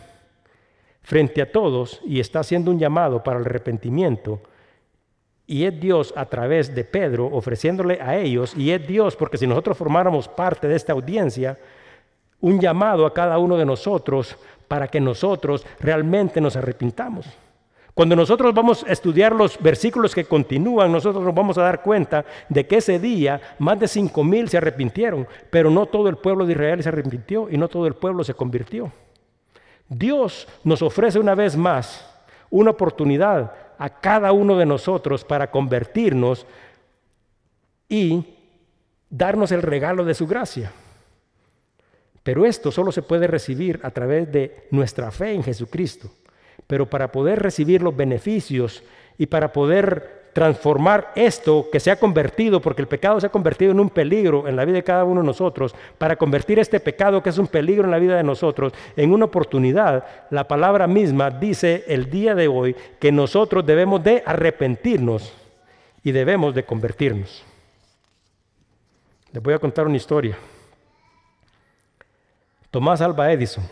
frente 1.06 1.40
a 1.40 1.52
todos 1.52 2.00
y 2.04 2.18
está 2.18 2.40
haciendo 2.40 2.72
un 2.72 2.80
llamado 2.80 3.22
para 3.22 3.38
el 3.38 3.46
arrepentimiento. 3.46 4.40
Y 5.46 5.62
es 5.62 5.80
Dios 5.80 6.12
a 6.16 6.26
través 6.26 6.74
de 6.74 6.82
Pedro 6.82 7.26
ofreciéndole 7.26 8.00
a 8.02 8.16
ellos, 8.16 8.56
y 8.56 8.72
es 8.72 8.84
Dios 8.84 9.14
porque 9.14 9.38
si 9.38 9.46
nosotros 9.46 9.78
formáramos 9.78 10.26
parte 10.26 10.66
de 10.66 10.74
esta 10.74 10.94
audiencia, 10.94 11.56
un 12.40 12.60
llamado 12.60 13.06
a 13.06 13.14
cada 13.14 13.38
uno 13.38 13.56
de 13.56 13.64
nosotros 13.64 14.36
para 14.66 14.88
que 14.88 15.00
nosotros 15.00 15.64
realmente 15.78 16.40
nos 16.40 16.56
arrepintamos. 16.56 17.24
Cuando 17.94 18.16
nosotros 18.16 18.52
vamos 18.52 18.82
a 18.82 18.90
estudiar 18.90 19.32
los 19.32 19.62
versículos 19.62 20.12
que 20.12 20.24
continúan, 20.24 20.90
nosotros 20.90 21.22
nos 21.22 21.34
vamos 21.34 21.56
a 21.56 21.62
dar 21.62 21.82
cuenta 21.82 22.24
de 22.48 22.66
que 22.66 22.78
ese 22.78 22.98
día 22.98 23.40
más 23.60 23.78
de 23.78 23.86
cinco 23.86 24.24
mil 24.24 24.48
se 24.48 24.56
arrepintieron, 24.56 25.28
pero 25.50 25.70
no 25.70 25.86
todo 25.86 26.08
el 26.08 26.16
pueblo 26.16 26.44
de 26.44 26.52
Israel 26.52 26.82
se 26.82 26.88
arrepintió 26.88 27.48
y 27.48 27.56
no 27.56 27.68
todo 27.68 27.86
el 27.86 27.94
pueblo 27.94 28.24
se 28.24 28.34
convirtió. 28.34 28.90
Dios 29.88 30.48
nos 30.64 30.82
ofrece 30.82 31.18
una 31.18 31.34
vez 31.34 31.56
más 31.56 32.04
una 32.50 32.70
oportunidad 32.70 33.52
a 33.78 33.88
cada 34.00 34.32
uno 34.32 34.56
de 34.56 34.66
nosotros 34.66 35.24
para 35.24 35.50
convertirnos 35.50 36.46
y 37.88 38.24
darnos 39.10 39.52
el 39.52 39.62
regalo 39.62 40.04
de 40.04 40.14
su 40.14 40.26
gracia. 40.26 40.72
Pero 42.22 42.44
esto 42.44 42.72
solo 42.72 42.90
se 42.90 43.02
puede 43.02 43.26
recibir 43.26 43.78
a 43.82 43.90
través 43.90 44.30
de 44.32 44.66
nuestra 44.70 45.10
fe 45.10 45.32
en 45.32 45.44
Jesucristo. 45.44 46.10
Pero 46.66 46.90
para 46.90 47.12
poder 47.12 47.40
recibir 47.40 47.82
los 47.82 47.96
beneficios 47.96 48.82
y 49.16 49.26
para 49.26 49.52
poder 49.52 50.25
transformar 50.36 51.12
esto 51.14 51.66
que 51.72 51.80
se 51.80 51.90
ha 51.90 51.98
convertido, 51.98 52.60
porque 52.60 52.82
el 52.82 52.88
pecado 52.88 53.18
se 53.18 53.26
ha 53.26 53.30
convertido 53.30 53.72
en 53.72 53.80
un 53.80 53.88
peligro 53.88 54.46
en 54.46 54.54
la 54.54 54.66
vida 54.66 54.76
de 54.76 54.84
cada 54.84 55.02
uno 55.02 55.22
de 55.22 55.26
nosotros, 55.26 55.74
para 55.96 56.16
convertir 56.16 56.58
este 56.58 56.78
pecado 56.78 57.22
que 57.22 57.30
es 57.30 57.38
un 57.38 57.46
peligro 57.46 57.84
en 57.84 57.90
la 57.90 57.98
vida 57.98 58.18
de 58.18 58.22
nosotros 58.22 58.74
en 58.98 59.14
una 59.14 59.24
oportunidad, 59.24 60.04
la 60.28 60.46
palabra 60.46 60.86
misma 60.86 61.30
dice 61.30 61.84
el 61.88 62.10
día 62.10 62.34
de 62.34 62.48
hoy 62.48 62.76
que 63.00 63.10
nosotros 63.10 63.64
debemos 63.64 64.04
de 64.04 64.22
arrepentirnos 64.26 65.32
y 66.02 66.12
debemos 66.12 66.54
de 66.54 66.66
convertirnos. 66.66 67.42
Les 69.32 69.42
voy 69.42 69.54
a 69.54 69.58
contar 69.58 69.86
una 69.86 69.96
historia. 69.96 70.36
Tomás 72.70 73.00
Alba 73.00 73.32
Edison. 73.32 73.64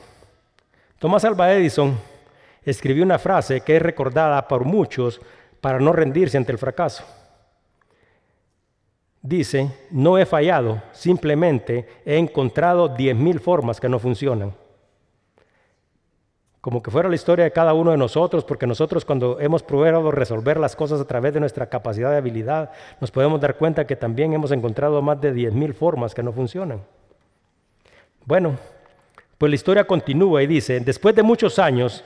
Tomás 0.99 1.27
Alba 1.27 1.53
Edison 1.53 1.95
escribió 2.65 3.05
una 3.05 3.19
frase 3.19 3.61
que 3.61 3.77
es 3.77 3.83
recordada 3.83 4.49
por 4.49 4.65
muchos 4.65 5.21
para 5.65 5.81
no 5.81 5.95
rendirse 5.95 6.37
ante 6.37 6.53
el 6.53 6.59
fracaso. 6.59 7.03
Dice, 9.23 9.75
no 9.91 10.19
he 10.19 10.27
fallado, 10.27 10.83
simplemente 10.93 11.89
he 12.05 12.19
encontrado 12.19 12.95
10.000 12.95 13.41
formas 13.41 13.81
que 13.81 13.89
no 13.89 13.99
funcionan. 13.99 14.53
Como 16.61 16.83
que 16.83 16.91
fuera 16.91 17.09
la 17.09 17.15
historia 17.15 17.47
de 17.47 17.51
cada 17.51 17.73
uno 17.73 17.93
de 17.93 17.97
nosotros, 17.97 18.45
porque 18.45 18.67
nosotros 18.67 19.07
cuando 19.07 19.41
hemos 19.41 19.63
probado 19.63 20.11
resolver 20.11 20.61
las 20.61 20.77
cosas 20.77 21.01
a 21.01 21.07
través 21.07 21.33
de 21.33 21.41
nuestra 21.41 21.67
capacidad 21.67 22.11
de 22.11 22.19
habilidad, 22.19 22.71
nos 23.01 23.11
podemos 23.11 23.41
dar 23.41 23.57
cuenta 23.57 23.87
que 23.87 23.97
también 23.97 24.35
hemos 24.35 24.53
encontrado 24.53 25.01
más 25.01 25.19
de 25.19 25.33
10.000 25.33 25.73
formas 25.73 26.15
que 26.15 26.23
no 26.23 26.35
funcionan. 26.35 26.83
Bueno, 28.27 28.59
pues 29.39 29.49
la 29.49 29.57
historia 29.57 29.87
continúa 29.87 30.43
y 30.43 30.47
dice, 30.47 30.81
después 30.81 31.15
de 31.15 31.23
muchos 31.23 31.59
años, 31.59 32.05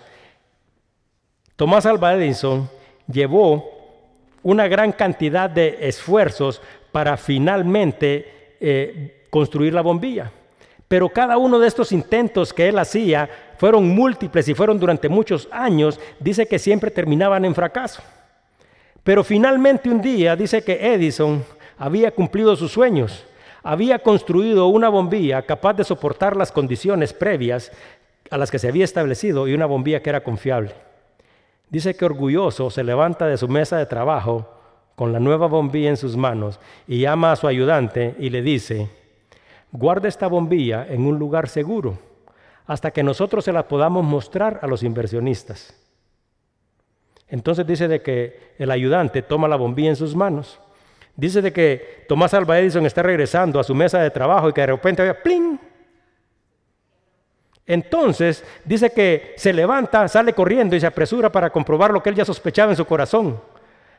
Tomás 1.57 1.87
Alva 1.87 2.15
Edison 2.15 2.78
llevó 3.11 3.79
una 4.43 4.69
gran 4.69 4.93
cantidad 4.93 5.51
de 5.51 5.79
esfuerzos 5.81 6.61
para 6.93 7.17
finalmente 7.17 8.57
eh, 8.61 9.27
construir 9.31 9.75
la 9.75 9.83
bombilla. 9.83 10.31
Pero 10.87 11.11
cada 11.11 11.37
uno 11.37 11.59
de 11.59 11.69
estos 11.69 11.93
intentos 11.93 12.53
que 12.53 12.69
él 12.69 12.79
hacía 12.79 13.29
fueron 13.59 13.89
múltiples 13.89 14.49
y 14.49 14.55
fueron 14.55 14.79
durante 14.79 15.09
muchos 15.09 15.49
años, 15.51 16.01
dice 16.19 16.47
que 16.47 16.59
siempre 16.59 16.91
terminaban 16.91 17.45
en 17.45 17.55
fracaso. 17.55 18.03
Pero 19.03 19.23
finalmente 19.23 19.91
un 19.91 20.01
día 20.01 20.35
dice 20.35 20.63
que 20.63 20.95
Edison 20.95 21.45
había 21.77 22.11
cumplido 22.11 22.57
sus 22.57 22.73
sueños, 22.73 23.25
había 23.63 23.99
construido 23.99 24.69
una 24.69 24.89
bombilla 24.89 25.43
capaz 25.43 25.75
de 25.75 25.85
soportar 25.85 26.37
las 26.37 26.53
condiciones 26.53 27.13
previas 27.13 27.71
a 28.31 28.39
las 28.39 28.51
que 28.51 28.59
se 28.59 28.69
había 28.69 28.85
establecido 28.85 29.47
y 29.47 29.55
una 29.55 29.67
bombilla 29.67 30.01
que 30.01 30.11
era 30.11 30.23
confiable. 30.23 30.75
Dice 31.71 31.95
que 31.95 32.05
orgulloso 32.05 32.71
se 32.71 32.85
levanta 32.85 33.27
de 33.27 33.37
su 33.37 33.49
mesa 33.49 33.77
de 33.77 33.87
trabajo 33.87 34.49
con 34.95 35.13
la 35.13 35.21
nueva 35.21 35.47
bombilla 35.47 35.91
en 35.91 35.97
sus 35.97 36.17
manos 36.17 36.59
y 36.87 37.01
llama 37.01 37.33
a 37.33 37.37
su 37.37 37.47
ayudante 37.47 38.17
y 38.19 38.31
le 38.31 38.43
dice, 38.43 38.91
guarda 39.71 40.09
esta 40.09 40.27
bombilla 40.27 40.87
en 40.89 41.07
un 41.07 41.19
lugar 41.19 41.49
seguro 41.49 41.99
hasta 42.67 42.91
que 42.91 43.03
nosotros 43.03 43.45
se 43.45 43.53
la 43.53 43.69
podamos 43.69 44.05
mostrar 44.05 44.61
a 44.63 44.67
los 44.67 44.83
inversionistas. 44.83 45.75
Entonces 47.29 47.67
dice 47.67 47.89
de 47.89 48.03
que 48.03 48.55
el 48.59 48.71
ayudante 48.71 49.23
toma 49.23 49.49
la 49.49 49.57
bombilla 49.57 49.91
en 49.91 49.97
sus 49.97 50.17
manos. 50.17 50.61
Dice 51.15 51.43
de 51.43 51.53
que 51.53 52.05
Tomás 52.09 52.35
Alva 52.35 52.59
Edison 52.59 52.87
está 52.87 53.03
regresando 53.03 53.59
a 53.59 53.65
su 53.65 53.75
mesa 53.75 54.01
de 54.01 54.11
trabajo 54.11 54.49
y 54.49 54.53
que 54.53 54.61
de 54.63 54.67
repente 54.69 55.03
oye, 55.03 55.15
¡pling! 55.15 55.48
Entonces 57.69 58.43
dice 58.65 58.91
que 58.91 59.35
se 59.37 59.53
levanta, 59.53 60.09
sale 60.09 60.33
corriendo 60.33 60.75
y 60.75 60.81
se 60.81 60.87
apresura 60.87 61.31
para 61.31 61.51
comprobar 61.51 61.93
lo 61.93 62.03
que 62.03 62.09
él 62.09 62.17
ya 62.17 62.25
sospechaba 62.25 62.73
en 62.73 62.77
su 62.77 62.87
corazón. 62.87 63.39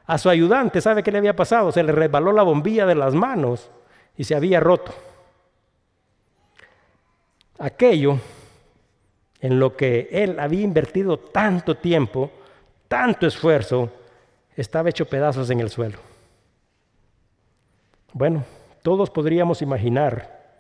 A 0.07 0.17
su 0.17 0.28
ayudante, 0.28 0.82
¿sabe 0.82 1.03
qué 1.03 1.11
le 1.11 1.20
había 1.20 1.36
pasado? 1.36 1.72
Se 1.72 1.84
le 1.84 1.91
resbaló 1.91 2.32
la 2.32 2.41
bombilla 2.41 2.88
de 2.88 2.95
las 2.95 3.13
manos 3.13 3.70
y 4.17 4.24
se 4.24 4.34
había 4.34 4.59
roto. 4.59 4.91
Aquello 7.59 8.17
en 9.39 9.59
lo 9.59 9.78
que 9.78 10.09
él 10.11 10.39
había 10.39 10.61
invertido 10.61 11.20
tanto 11.20 11.78
tiempo, 11.78 12.32
tanto 12.88 13.28
esfuerzo, 13.28 13.91
estaba 14.55 14.89
hecho 14.89 15.05
pedazos 15.05 15.47
en 15.51 15.59
el 15.59 15.70
suelo. 15.70 15.99
Bueno, 18.13 18.43
todos 18.82 19.11
podríamos 19.11 19.61
imaginar 19.61 20.55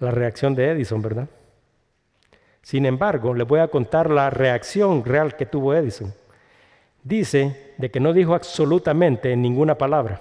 la 0.00 0.10
reacción 0.10 0.54
de 0.54 0.70
Edison, 0.70 1.02
¿verdad? 1.02 1.28
Sin 2.66 2.84
embargo, 2.84 3.32
les 3.32 3.46
voy 3.46 3.60
a 3.60 3.68
contar 3.68 4.10
la 4.10 4.28
reacción 4.28 5.04
real 5.04 5.36
que 5.36 5.46
tuvo 5.46 5.72
Edison. 5.72 6.12
Dice 7.04 7.74
de 7.78 7.92
que 7.92 8.00
no 8.00 8.12
dijo 8.12 8.34
absolutamente 8.34 9.36
ninguna 9.36 9.78
palabra. 9.78 10.20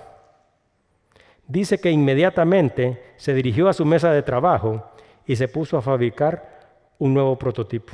Dice 1.47 1.79
que 1.79 1.89
inmediatamente 1.89 3.01
se 3.17 3.33
dirigió 3.33 3.67
a 3.67 3.73
su 3.73 3.83
mesa 3.83 4.11
de 4.11 4.21
trabajo 4.21 4.85
y 5.25 5.37
se 5.37 5.47
puso 5.47 5.75
a 5.75 5.81
fabricar 5.81 6.69
un 6.99 7.15
nuevo 7.15 7.35
prototipo. 7.35 7.93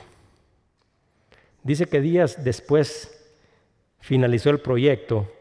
Dice 1.64 1.86
que 1.86 2.02
días 2.02 2.44
después 2.44 3.34
finalizó 4.02 4.50
el 4.50 4.60
proyecto 4.60 5.32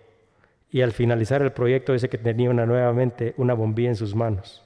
y 0.70 0.82
al 0.82 0.92
finalizar 0.92 1.42
el 1.42 1.50
proyecto 1.50 1.94
dice 1.94 2.08
que 2.08 2.18
tenía 2.18 2.52
nuevamente 2.52 3.34
una 3.38 3.54
bombilla 3.54 3.88
en 3.88 3.96
sus 3.96 4.14
manos. 4.14 4.62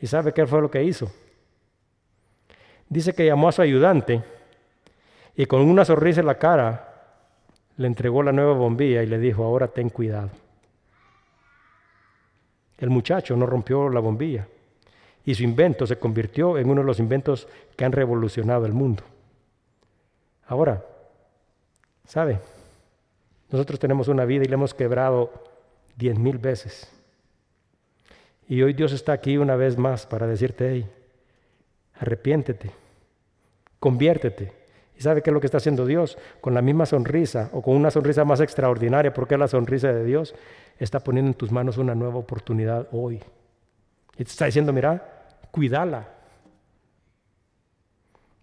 ¿Y 0.00 0.06
sabe 0.06 0.32
qué 0.32 0.46
fue 0.46 0.62
lo 0.62 0.70
que 0.70 0.82
hizo? 0.82 1.12
Dice 2.92 3.14
que 3.14 3.24
llamó 3.24 3.48
a 3.48 3.52
su 3.52 3.62
ayudante 3.62 4.22
y 5.34 5.46
con 5.46 5.62
una 5.62 5.82
sonrisa 5.82 6.20
en 6.20 6.26
la 6.26 6.34
cara 6.34 7.16
le 7.78 7.86
entregó 7.86 8.22
la 8.22 8.32
nueva 8.32 8.52
bombilla 8.52 9.02
y 9.02 9.06
le 9.06 9.18
dijo, 9.18 9.44
ahora 9.44 9.68
ten 9.68 9.88
cuidado. 9.88 10.28
El 12.76 12.90
muchacho 12.90 13.34
no 13.34 13.46
rompió 13.46 13.88
la 13.88 14.00
bombilla 14.00 14.46
y 15.24 15.34
su 15.34 15.42
invento 15.42 15.86
se 15.86 15.98
convirtió 15.98 16.58
en 16.58 16.68
uno 16.68 16.82
de 16.82 16.86
los 16.86 16.98
inventos 16.98 17.48
que 17.78 17.86
han 17.86 17.92
revolucionado 17.92 18.66
el 18.66 18.74
mundo. 18.74 19.04
Ahora, 20.46 20.84
¿sabe? 22.04 22.40
Nosotros 23.50 23.80
tenemos 23.80 24.08
una 24.08 24.26
vida 24.26 24.44
y 24.44 24.48
la 24.48 24.56
hemos 24.56 24.74
quebrado 24.74 25.32
diez 25.96 26.18
mil 26.18 26.36
veces. 26.36 26.92
Y 28.50 28.60
hoy 28.60 28.74
Dios 28.74 28.92
está 28.92 29.14
aquí 29.14 29.38
una 29.38 29.56
vez 29.56 29.78
más 29.78 30.04
para 30.04 30.26
decirte, 30.26 30.68
hey, 30.70 30.90
arrepiéntete 31.98 32.81
conviértete. 33.82 34.52
¿Y 34.96 35.02
sabe 35.02 35.22
qué 35.22 35.30
es 35.30 35.34
lo 35.34 35.40
que 35.40 35.48
está 35.48 35.56
haciendo 35.56 35.84
Dios? 35.84 36.16
Con 36.40 36.54
la 36.54 36.62
misma 36.62 36.86
sonrisa 36.86 37.50
o 37.52 37.60
con 37.60 37.74
una 37.74 37.90
sonrisa 37.90 38.24
más 38.24 38.40
extraordinaria, 38.40 39.12
porque 39.12 39.34
es 39.34 39.40
la 39.40 39.48
sonrisa 39.48 39.92
de 39.92 40.04
Dios, 40.04 40.36
está 40.78 41.00
poniendo 41.00 41.30
en 41.30 41.34
tus 41.34 41.50
manos 41.50 41.78
una 41.78 41.96
nueva 41.96 42.16
oportunidad 42.16 42.86
hoy. 42.92 43.20
Y 44.16 44.24
te 44.24 44.30
está 44.30 44.46
diciendo, 44.46 44.72
mira, 44.72 45.02
cuídala. 45.50 46.06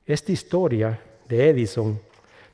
Esta 0.05 0.31
historia 0.33 0.99
de 1.29 1.49
Edison 1.49 2.01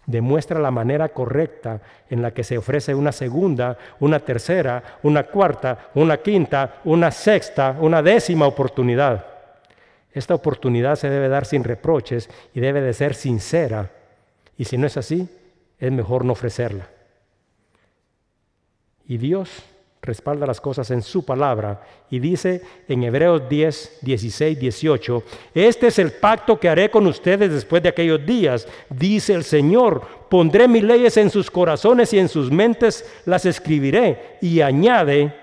demuestra 0.06 0.60
la 0.60 0.70
manera 0.70 1.10
correcta 1.10 1.82
en 2.08 2.22
la 2.22 2.32
que 2.36 2.44
se 2.44 2.60
ofrece 2.60 2.94
una 2.94 3.12
segunda, 3.12 3.80
una 4.00 4.20
tercera, 4.20 5.00
una 5.02 5.24
cuarta, 5.24 5.90
una 5.96 6.18
quinta, 6.18 6.82
una 6.84 7.10
sexta, 7.10 7.78
una 7.80 8.04
décima 8.04 8.46
oportunidad. 8.46 9.35
Esta 10.16 10.34
oportunidad 10.34 10.96
se 10.96 11.10
debe 11.10 11.28
dar 11.28 11.46
sin 11.46 11.66
reproches 11.66 12.30
y 12.54 12.62
debe 12.62 12.80
de 12.80 12.94
ser 12.94 13.14
sincera. 13.16 13.92
Y 14.58 14.64
si 14.64 14.78
no 14.78 14.88
es 14.88 14.96
así, 14.96 15.28
es 15.78 15.92
mejor 15.92 16.24
no 16.24 16.32
ofrecerla. 16.32 16.90
Y 19.06 19.18
Dios 19.18 19.50
respalda 20.02 20.46
las 20.46 20.62
cosas 20.62 20.90
en 20.92 21.02
su 21.02 21.26
palabra 21.26 21.82
y 22.10 22.20
dice 22.20 22.62
en 22.88 23.04
Hebreos 23.04 23.50
10, 23.50 24.00
16, 24.04 24.58
18, 24.58 25.24
este 25.54 25.88
es 25.88 26.00
el 26.00 26.14
pacto 26.14 26.60
que 26.60 26.70
haré 26.70 26.90
con 26.90 27.06
ustedes 27.08 27.52
después 27.52 27.84
de 27.84 27.90
aquellos 27.90 28.26
días, 28.26 28.68
dice 28.90 29.34
el 29.34 29.44
Señor, 29.44 30.02
pondré 30.30 30.68
mis 30.68 30.84
leyes 30.84 31.18
en 31.18 31.30
sus 31.30 31.52
corazones 31.52 32.14
y 32.14 32.20
en 32.20 32.30
sus 32.30 32.52
mentes 32.52 33.06
las 33.26 33.46
escribiré 33.46 34.38
y 34.42 34.62
añade, 34.62 35.34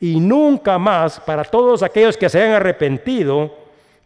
y 0.00 0.20
nunca 0.20 0.78
más 0.78 1.18
para 1.20 1.44
todos 1.44 1.82
aquellos 1.82 2.16
que 2.16 2.28
se 2.28 2.40
hayan 2.40 2.54
arrepentido, 2.54 3.57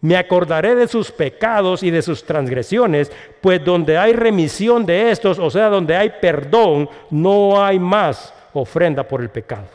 me 0.03 0.17
acordaré 0.17 0.75
de 0.75 0.89
sus 0.89 1.13
pecados 1.13 1.83
y 1.85 1.91
de 1.91 2.03
sus 2.03 2.25
transgresiones, 2.25 3.11
pues 3.41 3.65
donde 3.65 3.97
hay 3.97 4.13
remisión 4.13 4.85
de 4.85 5.13
estos, 5.13 5.39
o 5.39 5.49
sea, 5.49 5.69
donde 5.69 5.97
hay 5.97 6.13
perdón, 6.21 6.91
no 7.09 7.65
hay 7.65 7.79
más 7.79 8.35
ofrenda 8.53 9.05
por 9.05 9.23
el 9.23 9.31
pecado. 9.31 9.69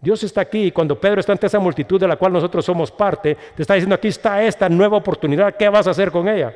Dios 0.00 0.22
está 0.24 0.42
aquí 0.42 0.64
y 0.64 0.72
cuando 0.72 1.00
Pedro 1.00 1.20
está 1.20 1.32
ante 1.32 1.46
esa 1.46 1.60
multitud 1.60 1.98
de 1.98 2.08
la 2.08 2.16
cual 2.16 2.32
nosotros 2.32 2.64
somos 2.64 2.90
parte, 2.90 3.36
te 3.54 3.62
está 3.62 3.74
diciendo, 3.74 3.94
aquí 3.94 4.08
está 4.08 4.42
esta 4.42 4.68
nueva 4.68 4.96
oportunidad, 4.96 5.54
¿qué 5.56 5.68
vas 5.68 5.86
a 5.86 5.92
hacer 5.92 6.10
con 6.10 6.28
ella? 6.28 6.52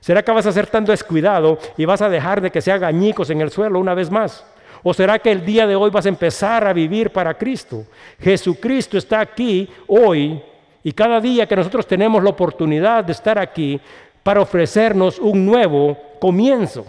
¿Será 0.00 0.24
que 0.24 0.32
vas 0.32 0.46
a 0.46 0.52
ser 0.52 0.66
tan 0.66 0.84
descuidado 0.84 1.58
y 1.76 1.84
vas 1.84 2.02
a 2.02 2.08
dejar 2.08 2.40
de 2.40 2.50
que 2.50 2.60
se 2.60 2.72
haga 2.72 2.88
añicos 2.88 3.30
en 3.30 3.40
el 3.40 3.50
suelo 3.50 3.78
una 3.78 3.94
vez 3.94 4.10
más? 4.10 4.44
¿O 4.82 4.92
será 4.92 5.18
que 5.20 5.30
el 5.30 5.44
día 5.44 5.66
de 5.68 5.76
hoy 5.76 5.90
vas 5.90 6.06
a 6.06 6.08
empezar 6.08 6.66
a 6.66 6.72
vivir 6.72 7.10
para 7.10 7.34
Cristo? 7.34 7.84
Jesucristo 8.18 8.98
está 8.98 9.20
aquí 9.20 9.68
hoy 9.86 10.42
y 10.82 10.92
cada 10.92 11.20
día 11.20 11.46
que 11.46 11.56
nosotros 11.56 11.86
tenemos 11.86 12.22
la 12.22 12.30
oportunidad 12.30 13.04
de 13.04 13.12
estar 13.12 13.38
aquí 13.38 13.80
para 14.22 14.40
ofrecernos 14.40 15.18
un 15.18 15.44
nuevo 15.44 15.96
comienzo. 16.20 16.84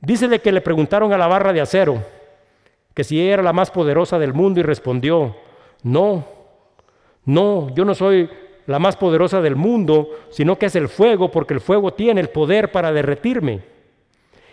Dice 0.00 0.28
de 0.28 0.40
que 0.40 0.52
le 0.52 0.60
preguntaron 0.60 1.12
a 1.12 1.18
la 1.18 1.28
barra 1.28 1.52
de 1.52 1.60
acero 1.60 2.02
que 2.94 3.04
si 3.04 3.20
ella 3.20 3.34
era 3.34 3.42
la 3.42 3.52
más 3.52 3.70
poderosa 3.70 4.18
del 4.18 4.34
mundo 4.34 4.60
y 4.60 4.62
respondió, 4.62 5.34
no, 5.82 6.24
no, 7.24 7.74
yo 7.74 7.84
no 7.84 7.94
soy 7.94 8.28
la 8.66 8.78
más 8.78 8.96
poderosa 8.96 9.40
del 9.40 9.56
mundo, 9.56 10.08
sino 10.30 10.58
que 10.58 10.66
es 10.66 10.76
el 10.76 10.88
fuego, 10.88 11.30
porque 11.30 11.54
el 11.54 11.60
fuego 11.60 11.92
tiene 11.94 12.20
el 12.20 12.28
poder 12.28 12.70
para 12.70 12.92
derretirme. 12.92 13.60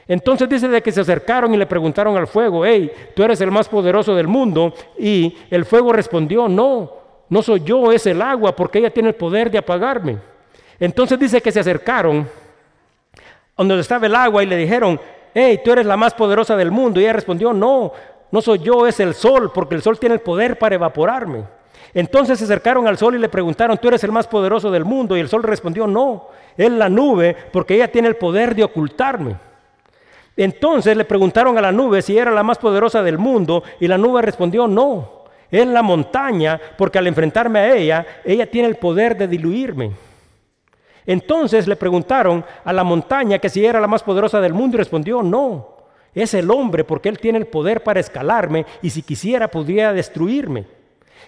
Entonces 0.08 0.50
dice 0.50 0.68
de 0.68 0.82
que 0.82 0.92
se 0.92 1.02
acercaron 1.02 1.54
y 1.54 1.58
le 1.58 1.68
preguntaron 1.68 2.18
al 2.18 2.28
fuego, 2.28 2.66
hey, 2.66 2.92
tú 3.16 3.24
eres 3.24 3.42
el 3.42 3.52
más 3.52 3.70
poderoso 3.70 4.16
del 4.16 4.28
mundo, 4.28 4.74
y 4.98 5.38
el 5.52 5.66
fuego 5.66 5.94
respondió, 5.94 6.48
no, 6.48 6.99
no 7.30 7.42
soy 7.42 7.62
yo, 7.62 7.92
es 7.92 8.06
el 8.08 8.22
agua, 8.22 8.56
porque 8.56 8.80
ella 8.80 8.90
tiene 8.90 9.10
el 9.10 9.16
poder 9.16 9.52
de 9.52 9.60
apagarme. 9.60 10.18
Entonces 10.80 11.20
dice 11.20 11.42
que 11.42 11.52
se 11.52 11.60
acercaron 11.60 12.28
donde 13.58 13.80
estaba 13.80 14.06
el 14.06 14.16
agua 14.16 14.42
y 14.42 14.48
le 14.48 14.56
dijeron, 14.56 15.00
hey, 15.34 15.60
tú 15.64 15.72
eres 15.72 15.86
la 15.86 15.98
más 15.98 16.14
poderosa 16.14 16.56
del 16.56 16.72
mundo. 16.72 17.00
Y 17.00 17.04
ella 17.04 17.14
respondió, 17.14 17.54
no, 17.54 17.92
no 18.32 18.42
soy 18.42 18.60
yo, 18.60 18.88
es 18.88 19.00
el 19.00 19.14
sol, 19.14 19.52
porque 19.54 19.76
el 19.76 19.82
sol 19.82 20.00
tiene 20.00 20.16
el 20.16 20.22
poder 20.22 20.58
para 20.58 20.76
evaporarme. 20.76 21.44
Entonces 21.94 22.40
se 22.40 22.46
acercaron 22.46 22.88
al 22.88 22.98
sol 22.98 23.16
y 23.16 23.20
le 23.20 23.30
preguntaron, 23.30 23.78
tú 23.78 23.88
eres 23.88 24.04
el 24.04 24.12
más 24.12 24.28
poderoso 24.28 24.72
del 24.72 24.86
mundo. 24.86 25.18
Y 25.18 25.20
el 25.20 25.30
sol 25.30 25.44
respondió, 25.44 25.88
no, 25.88 26.30
es 26.56 26.72
la 26.72 26.90
nube, 26.90 27.36
porque 27.52 27.76
ella 27.76 27.92
tiene 27.92 28.08
el 28.08 28.16
poder 28.16 28.56
de 28.56 28.64
ocultarme. 28.64 29.36
Entonces 30.38 30.96
le 30.96 31.04
preguntaron 31.04 31.58
a 31.58 31.62
la 31.62 31.72
nube 31.72 32.02
si 32.02 32.18
era 32.18 32.32
la 32.32 32.44
más 32.44 32.58
poderosa 32.58 33.04
del 33.04 33.18
mundo 33.18 33.62
y 33.82 33.88
la 33.88 33.98
nube 33.98 34.22
respondió, 34.22 34.68
no, 34.68 35.19
es 35.52 35.68
la 35.68 35.82
montaña, 35.82 36.60
porque 36.78 37.00
al 37.00 37.08
enfrentarme 37.08 37.60
a 37.60 37.76
ella, 37.76 38.06
ella 38.24 38.50
tiene 38.50 38.68
el 38.68 38.76
poder 38.76 39.18
de 39.18 39.28
diluirme. 39.28 39.92
Entonces 41.06 41.68
le 41.68 41.76
preguntaron 41.76 42.46
a 42.64 42.72
la 42.72 42.84
montaña 42.84 43.40
que 43.40 43.50
si 43.50 43.66
era 43.66 43.82
la 43.82 43.88
más 43.88 44.04
poderosa 44.04 44.40
del 44.40 44.54
mundo 44.54 44.78
y 44.78 44.80
respondió, 44.80 45.24
no, 45.24 45.80
es 46.14 46.34
el 46.34 46.52
hombre 46.52 46.84
porque 46.84 47.10
él 47.10 47.20
tiene 47.20 47.40
el 47.40 47.48
poder 47.48 47.82
para 47.82 48.00
escalarme 48.00 48.66
y 48.82 48.90
si 48.90 49.02
quisiera 49.02 49.48
podría 49.48 49.92
destruirme. 49.92 50.66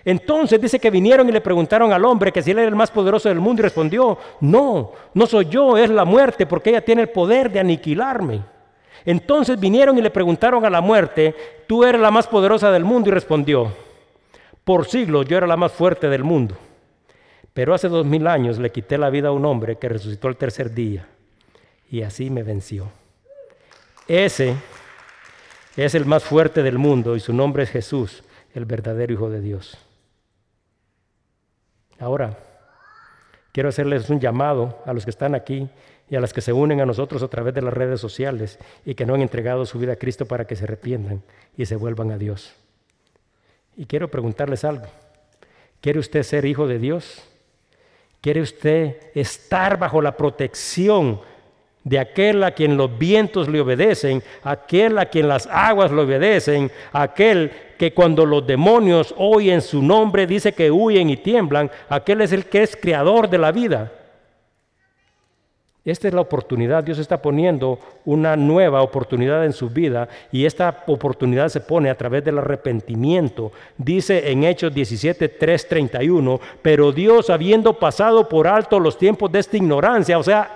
Entonces 0.05 0.59
dice 0.59 0.79
que 0.79 0.89
vinieron 0.89 1.29
y 1.29 1.31
le 1.31 1.41
preguntaron 1.41 1.93
al 1.93 2.05
hombre 2.05 2.31
que 2.31 2.41
si 2.41 2.51
él 2.51 2.59
era 2.59 2.67
el 2.67 2.75
más 2.75 2.89
poderoso 2.89 3.29
del 3.29 3.39
mundo 3.39 3.61
y 3.61 3.63
respondió, 3.63 4.17
no, 4.39 4.91
no 5.13 5.25
soy 5.27 5.45
yo, 5.45 5.77
es 5.77 5.89
la 5.89 6.05
muerte 6.05 6.45
porque 6.45 6.71
ella 6.71 6.85
tiene 6.85 7.03
el 7.03 7.09
poder 7.09 7.51
de 7.51 7.59
aniquilarme. 7.59 8.41
Entonces 9.05 9.59
vinieron 9.59 9.97
y 9.97 10.01
le 10.01 10.11
preguntaron 10.11 10.65
a 10.65 10.69
la 10.69 10.81
muerte, 10.81 11.35
tú 11.67 11.83
eres 11.83 12.01
la 12.01 12.11
más 12.11 12.27
poderosa 12.27 12.71
del 12.71 12.83
mundo 12.83 13.09
y 13.09 13.13
respondió, 13.13 13.71
por 14.63 14.85
siglos 14.85 15.27
yo 15.27 15.37
era 15.37 15.47
la 15.47 15.57
más 15.57 15.71
fuerte 15.71 16.09
del 16.09 16.23
mundo. 16.23 16.57
Pero 17.53 17.73
hace 17.73 17.89
dos 17.89 18.05
mil 18.05 18.27
años 18.27 18.59
le 18.59 18.71
quité 18.71 18.97
la 18.97 19.09
vida 19.09 19.29
a 19.29 19.31
un 19.33 19.45
hombre 19.45 19.77
que 19.77 19.89
resucitó 19.89 20.27
el 20.29 20.37
tercer 20.37 20.73
día. 20.73 21.07
Y 21.89 22.03
así 22.03 22.29
me 22.29 22.43
venció. 22.43 22.89
Ese 24.07 24.55
es 25.75 25.95
el 25.95 26.05
más 26.05 26.23
fuerte 26.23 26.63
del 26.63 26.77
mundo 26.77 27.15
y 27.15 27.19
su 27.19 27.33
nombre 27.33 27.63
es 27.63 27.69
Jesús, 27.69 28.23
el 28.53 28.65
verdadero 28.65 29.13
Hijo 29.13 29.29
de 29.29 29.41
Dios. 29.41 29.77
Ahora, 31.99 32.37
quiero 33.51 33.69
hacerles 33.69 34.09
un 34.09 34.19
llamado 34.19 34.79
a 34.85 34.93
los 34.93 35.03
que 35.03 35.11
están 35.11 35.35
aquí 35.35 35.69
y 36.09 36.15
a 36.15 36.19
los 36.19 36.33
que 36.33 36.41
se 36.41 36.51
unen 36.51 36.81
a 36.81 36.85
nosotros 36.85 37.21
a 37.23 37.27
través 37.27 37.53
de 37.53 37.61
las 37.61 37.73
redes 37.73 38.01
sociales 38.01 38.59
y 38.85 38.95
que 38.95 39.05
no 39.05 39.13
han 39.13 39.21
entregado 39.21 39.65
su 39.65 39.79
vida 39.79 39.93
a 39.93 39.97
Cristo 39.97 40.25
para 40.25 40.45
que 40.45 40.55
se 40.55 40.63
arrepientan 40.63 41.23
y 41.55 41.65
se 41.65 41.75
vuelvan 41.75 42.11
a 42.11 42.17
Dios. 42.17 42.53
Y 43.77 43.85
quiero 43.85 44.09
preguntarles 44.09 44.63
algo. 44.63 44.85
¿Quiere 45.79 45.99
usted 45.99 46.23
ser 46.23 46.45
hijo 46.45 46.67
de 46.67 46.79
Dios? 46.79 47.23
¿Quiere 48.21 48.41
usted 48.41 48.97
estar 49.15 49.79
bajo 49.79 50.01
la 50.01 50.15
protección 50.15 51.19
de 51.83 51.97
aquel 51.97 52.43
a 52.43 52.51
quien 52.51 52.77
los 52.77 52.97
vientos 52.97 53.47
le 53.47 53.59
obedecen, 53.59 54.21
aquel 54.43 54.99
a 54.99 55.07
quien 55.07 55.27
las 55.27 55.47
aguas 55.47 55.91
le 55.91 56.01
obedecen, 56.01 56.71
aquel 56.91 57.51
que 57.79 57.93
cuando 57.93 58.25
los 58.25 58.45
demonios 58.45 59.15
oyen 59.17 59.61
su 59.61 59.81
nombre 59.81 60.27
dice 60.27 60.53
que 60.53 60.69
huyen 60.69 61.09
y 61.09 61.17
tiemblan, 61.17 61.71
aquel 61.89 62.21
es 62.21 62.31
el 62.31 62.45
que 62.45 62.61
es 62.61 62.75
creador 62.75 63.27
de 63.29 63.39
la 63.39 63.51
vida? 63.51 63.91
Esta 65.83 66.07
es 66.07 66.13
la 66.13 66.21
oportunidad, 66.21 66.83
Dios 66.83 66.99
está 66.99 67.23
poniendo 67.23 67.79
una 68.05 68.35
nueva 68.35 68.83
oportunidad 68.83 69.43
en 69.45 69.51
su 69.51 69.67
vida 69.67 70.07
y 70.31 70.45
esta 70.45 70.83
oportunidad 70.85 71.49
se 71.49 71.59
pone 71.59 71.89
a 71.89 71.97
través 71.97 72.23
del 72.23 72.37
arrepentimiento. 72.37 73.51
Dice 73.79 74.31
en 74.31 74.43
Hechos 74.43 74.71
17, 74.75 75.27
3, 75.27 75.67
31, 75.67 76.39
pero 76.61 76.91
Dios 76.91 77.31
habiendo 77.31 77.73
pasado 77.73 78.29
por 78.29 78.47
alto 78.47 78.79
los 78.79 78.95
tiempos 78.95 79.31
de 79.31 79.39
esta 79.39 79.57
ignorancia, 79.57 80.19
o 80.19 80.23
sea, 80.23 80.55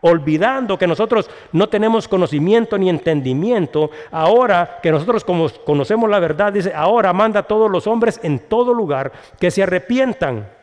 olvidando 0.00 0.76
que 0.76 0.88
nosotros 0.88 1.30
no 1.52 1.68
tenemos 1.68 2.08
conocimiento 2.08 2.76
ni 2.76 2.90
entendimiento, 2.90 3.92
ahora 4.10 4.80
que 4.82 4.90
nosotros 4.90 5.24
como 5.24 5.48
conocemos 5.64 6.10
la 6.10 6.18
verdad, 6.18 6.52
dice, 6.52 6.72
ahora 6.74 7.12
manda 7.12 7.38
a 7.38 7.46
todos 7.46 7.70
los 7.70 7.86
hombres 7.86 8.18
en 8.24 8.40
todo 8.40 8.74
lugar 8.74 9.12
que 9.38 9.52
se 9.52 9.62
arrepientan 9.62 10.56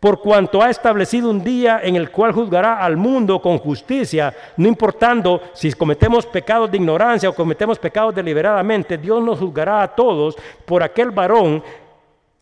por 0.00 0.20
cuanto 0.20 0.62
ha 0.62 0.70
establecido 0.70 1.30
un 1.30 1.42
día 1.42 1.80
en 1.82 1.96
el 1.96 2.10
cual 2.10 2.32
juzgará 2.32 2.84
al 2.84 2.96
mundo 2.96 3.40
con 3.40 3.58
justicia, 3.58 4.34
no 4.56 4.68
importando 4.68 5.40
si 5.54 5.72
cometemos 5.72 6.24
pecados 6.26 6.70
de 6.70 6.76
ignorancia 6.76 7.28
o 7.28 7.34
cometemos 7.34 7.78
pecados 7.78 8.14
deliberadamente, 8.14 8.96
Dios 8.96 9.22
nos 9.22 9.40
juzgará 9.40 9.82
a 9.82 9.88
todos 9.88 10.36
por 10.64 10.82
aquel 10.82 11.10
varón 11.10 11.62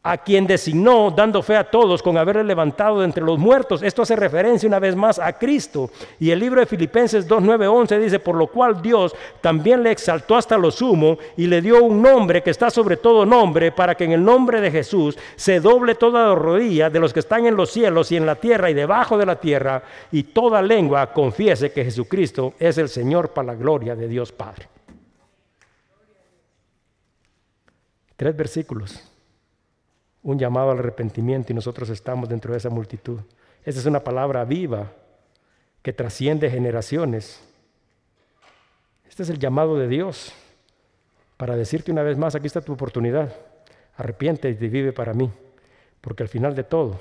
a 0.06 0.18
quien 0.18 0.46
designó, 0.46 1.10
dando 1.10 1.42
fe 1.42 1.56
a 1.56 1.68
todos 1.68 2.00
con 2.00 2.16
haberle 2.16 2.44
levantado 2.44 3.00
de 3.00 3.06
entre 3.06 3.24
los 3.24 3.40
muertos. 3.40 3.82
Esto 3.82 4.02
hace 4.02 4.14
referencia 4.14 4.68
una 4.68 4.78
vez 4.78 4.94
más 4.94 5.18
a 5.18 5.32
Cristo. 5.32 5.90
Y 6.20 6.30
el 6.30 6.38
libro 6.38 6.60
de 6.60 6.66
Filipenses 6.66 7.26
2, 7.26 7.42
11 7.42 7.98
dice, 7.98 8.20
por 8.20 8.36
lo 8.36 8.46
cual 8.46 8.80
Dios 8.80 9.16
también 9.40 9.82
le 9.82 9.90
exaltó 9.90 10.36
hasta 10.36 10.56
lo 10.56 10.70
sumo 10.70 11.18
y 11.36 11.48
le 11.48 11.60
dio 11.60 11.82
un 11.82 12.00
nombre 12.00 12.40
que 12.40 12.50
está 12.50 12.70
sobre 12.70 12.96
todo 12.96 13.26
nombre, 13.26 13.72
para 13.72 13.96
que 13.96 14.04
en 14.04 14.12
el 14.12 14.24
nombre 14.24 14.60
de 14.60 14.70
Jesús 14.70 15.18
se 15.34 15.58
doble 15.58 15.96
toda 15.96 16.28
la 16.28 16.34
rodilla 16.36 16.88
de 16.88 17.00
los 17.00 17.12
que 17.12 17.20
están 17.20 17.44
en 17.44 17.56
los 17.56 17.70
cielos 17.70 18.12
y 18.12 18.16
en 18.16 18.26
la 18.26 18.36
tierra 18.36 18.70
y 18.70 18.74
debajo 18.74 19.18
de 19.18 19.26
la 19.26 19.40
tierra, 19.40 19.82
y 20.12 20.22
toda 20.22 20.62
lengua 20.62 21.12
confiese 21.12 21.72
que 21.72 21.84
Jesucristo 21.84 22.54
es 22.60 22.78
el 22.78 22.88
Señor 22.88 23.30
para 23.30 23.48
la 23.48 23.54
gloria 23.56 23.96
de 23.96 24.06
Dios 24.06 24.30
Padre. 24.30 24.68
Tres 28.16 28.36
versículos 28.36 29.15
un 30.26 30.40
llamado 30.40 30.72
al 30.72 30.80
arrepentimiento 30.80 31.52
y 31.52 31.54
nosotros 31.54 31.88
estamos 31.88 32.28
dentro 32.28 32.50
de 32.50 32.58
esa 32.58 32.68
multitud. 32.68 33.20
Esa 33.64 33.78
es 33.78 33.86
una 33.86 34.02
palabra 34.02 34.44
viva 34.44 34.92
que 35.82 35.92
trasciende 35.92 36.50
generaciones. 36.50 37.40
Este 39.08 39.22
es 39.22 39.30
el 39.30 39.38
llamado 39.38 39.78
de 39.78 39.86
Dios 39.86 40.32
para 41.36 41.54
decirte 41.54 41.92
una 41.92 42.02
vez 42.02 42.18
más, 42.18 42.34
aquí 42.34 42.48
está 42.48 42.60
tu 42.60 42.72
oportunidad. 42.72 43.36
Arrepiente 43.96 44.50
y 44.50 44.54
vive 44.54 44.92
para 44.92 45.14
mí, 45.14 45.30
porque 46.00 46.24
al 46.24 46.28
final 46.28 46.56
de 46.56 46.64
todo, 46.64 47.00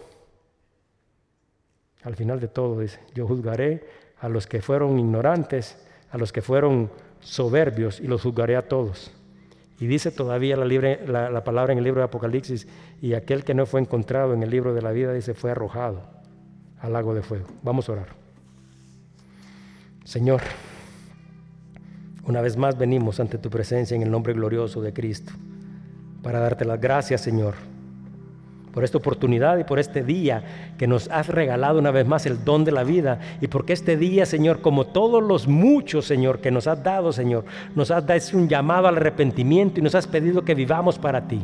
al 2.04 2.16
final 2.16 2.40
de 2.40 2.48
todo, 2.48 2.80
dice, 2.80 3.00
yo 3.16 3.26
juzgaré 3.26 3.88
a 4.20 4.30
los 4.30 4.46
que 4.46 4.62
fueron 4.62 5.00
ignorantes, 5.00 5.84
a 6.12 6.20
los 6.20 6.32
que 6.32 6.44
fueron 6.44 6.92
soberbios 7.22 8.00
y 8.00 8.06
los 8.06 8.22
juzgaré 8.22 8.56
a 8.56 8.68
todos. 8.68 9.12
Y 9.80 9.88
dice 9.88 10.12
todavía 10.12 10.56
la, 10.56 11.30
la, 11.30 11.44
palabra 11.44 11.74
en 11.74 11.80
el 11.80 11.84
libro 11.84 12.00
de 12.00 12.06
Apocalipsis, 12.06 12.68
y 13.02 13.14
aquel 13.14 13.44
que 13.44 13.54
no 13.54 13.66
fue 13.66 13.82
encontrado 13.82 14.34
en 14.34 14.42
el 14.42 14.50
libro 14.50 14.74
de 14.74 14.82
la 14.82 14.92
vida, 14.92 15.14
dice, 15.14 15.34
fue 15.34 15.52
arrojado 15.52 16.04
al 16.80 16.94
lago 16.94 17.14
de 17.14 17.22
fuego. 17.22 17.48
Vamos 17.62 17.90
a 17.90 17.94
orar. 17.94 18.08
Señor, 20.06 20.42
una 22.24 22.42
vez 22.42 22.56
más 22.56 22.78
venimos 22.78 23.20
ante 23.20 23.38
tu 23.38 23.50
presencia 23.50 23.96
en 23.96 24.02
el 24.02 24.12
nombre 24.12 24.34
glorioso 24.34 24.82
de 24.82 24.94
Cristo, 24.94 25.34
para 26.24 26.40
darte 26.40 26.64
las 26.64 26.80
gracias, 26.80 27.22
Señor 27.22 27.75
por 28.76 28.84
esta 28.84 28.98
oportunidad 28.98 29.58
y 29.58 29.64
por 29.64 29.80
este 29.80 30.04
día 30.04 30.44
que 30.78 30.86
nos 30.86 31.10
has 31.10 31.30
regalado 31.30 31.80
una 31.80 31.92
vez 31.92 32.06
más 32.06 32.26
el 32.26 32.44
don 32.44 32.66
de 32.66 32.74
la 32.74 32.84
vida 32.84 33.20
y 33.40 33.48
porque 33.48 33.72
este 33.72 33.96
día, 33.96 34.26
Señor, 34.26 34.60
como 34.60 34.86
todos 34.86 35.24
los 35.24 35.48
muchos, 35.48 36.06
Señor, 36.06 36.42
que 36.42 36.52
nos 36.52 36.68
has 36.68 36.84
dado, 36.84 37.14
Señor, 37.14 37.46
nos 37.74 37.90
has 37.90 38.06
dado 38.06 38.20
un 38.34 38.50
llamado 38.50 38.88
al 38.88 38.98
arrepentimiento 38.98 39.80
y 39.80 39.84
nos 39.84 39.96
has 39.96 40.08
pedido 40.08 40.44
que 40.44 40.56
vivamos 40.56 41.00
para 41.00 41.26
ti. 41.28 41.42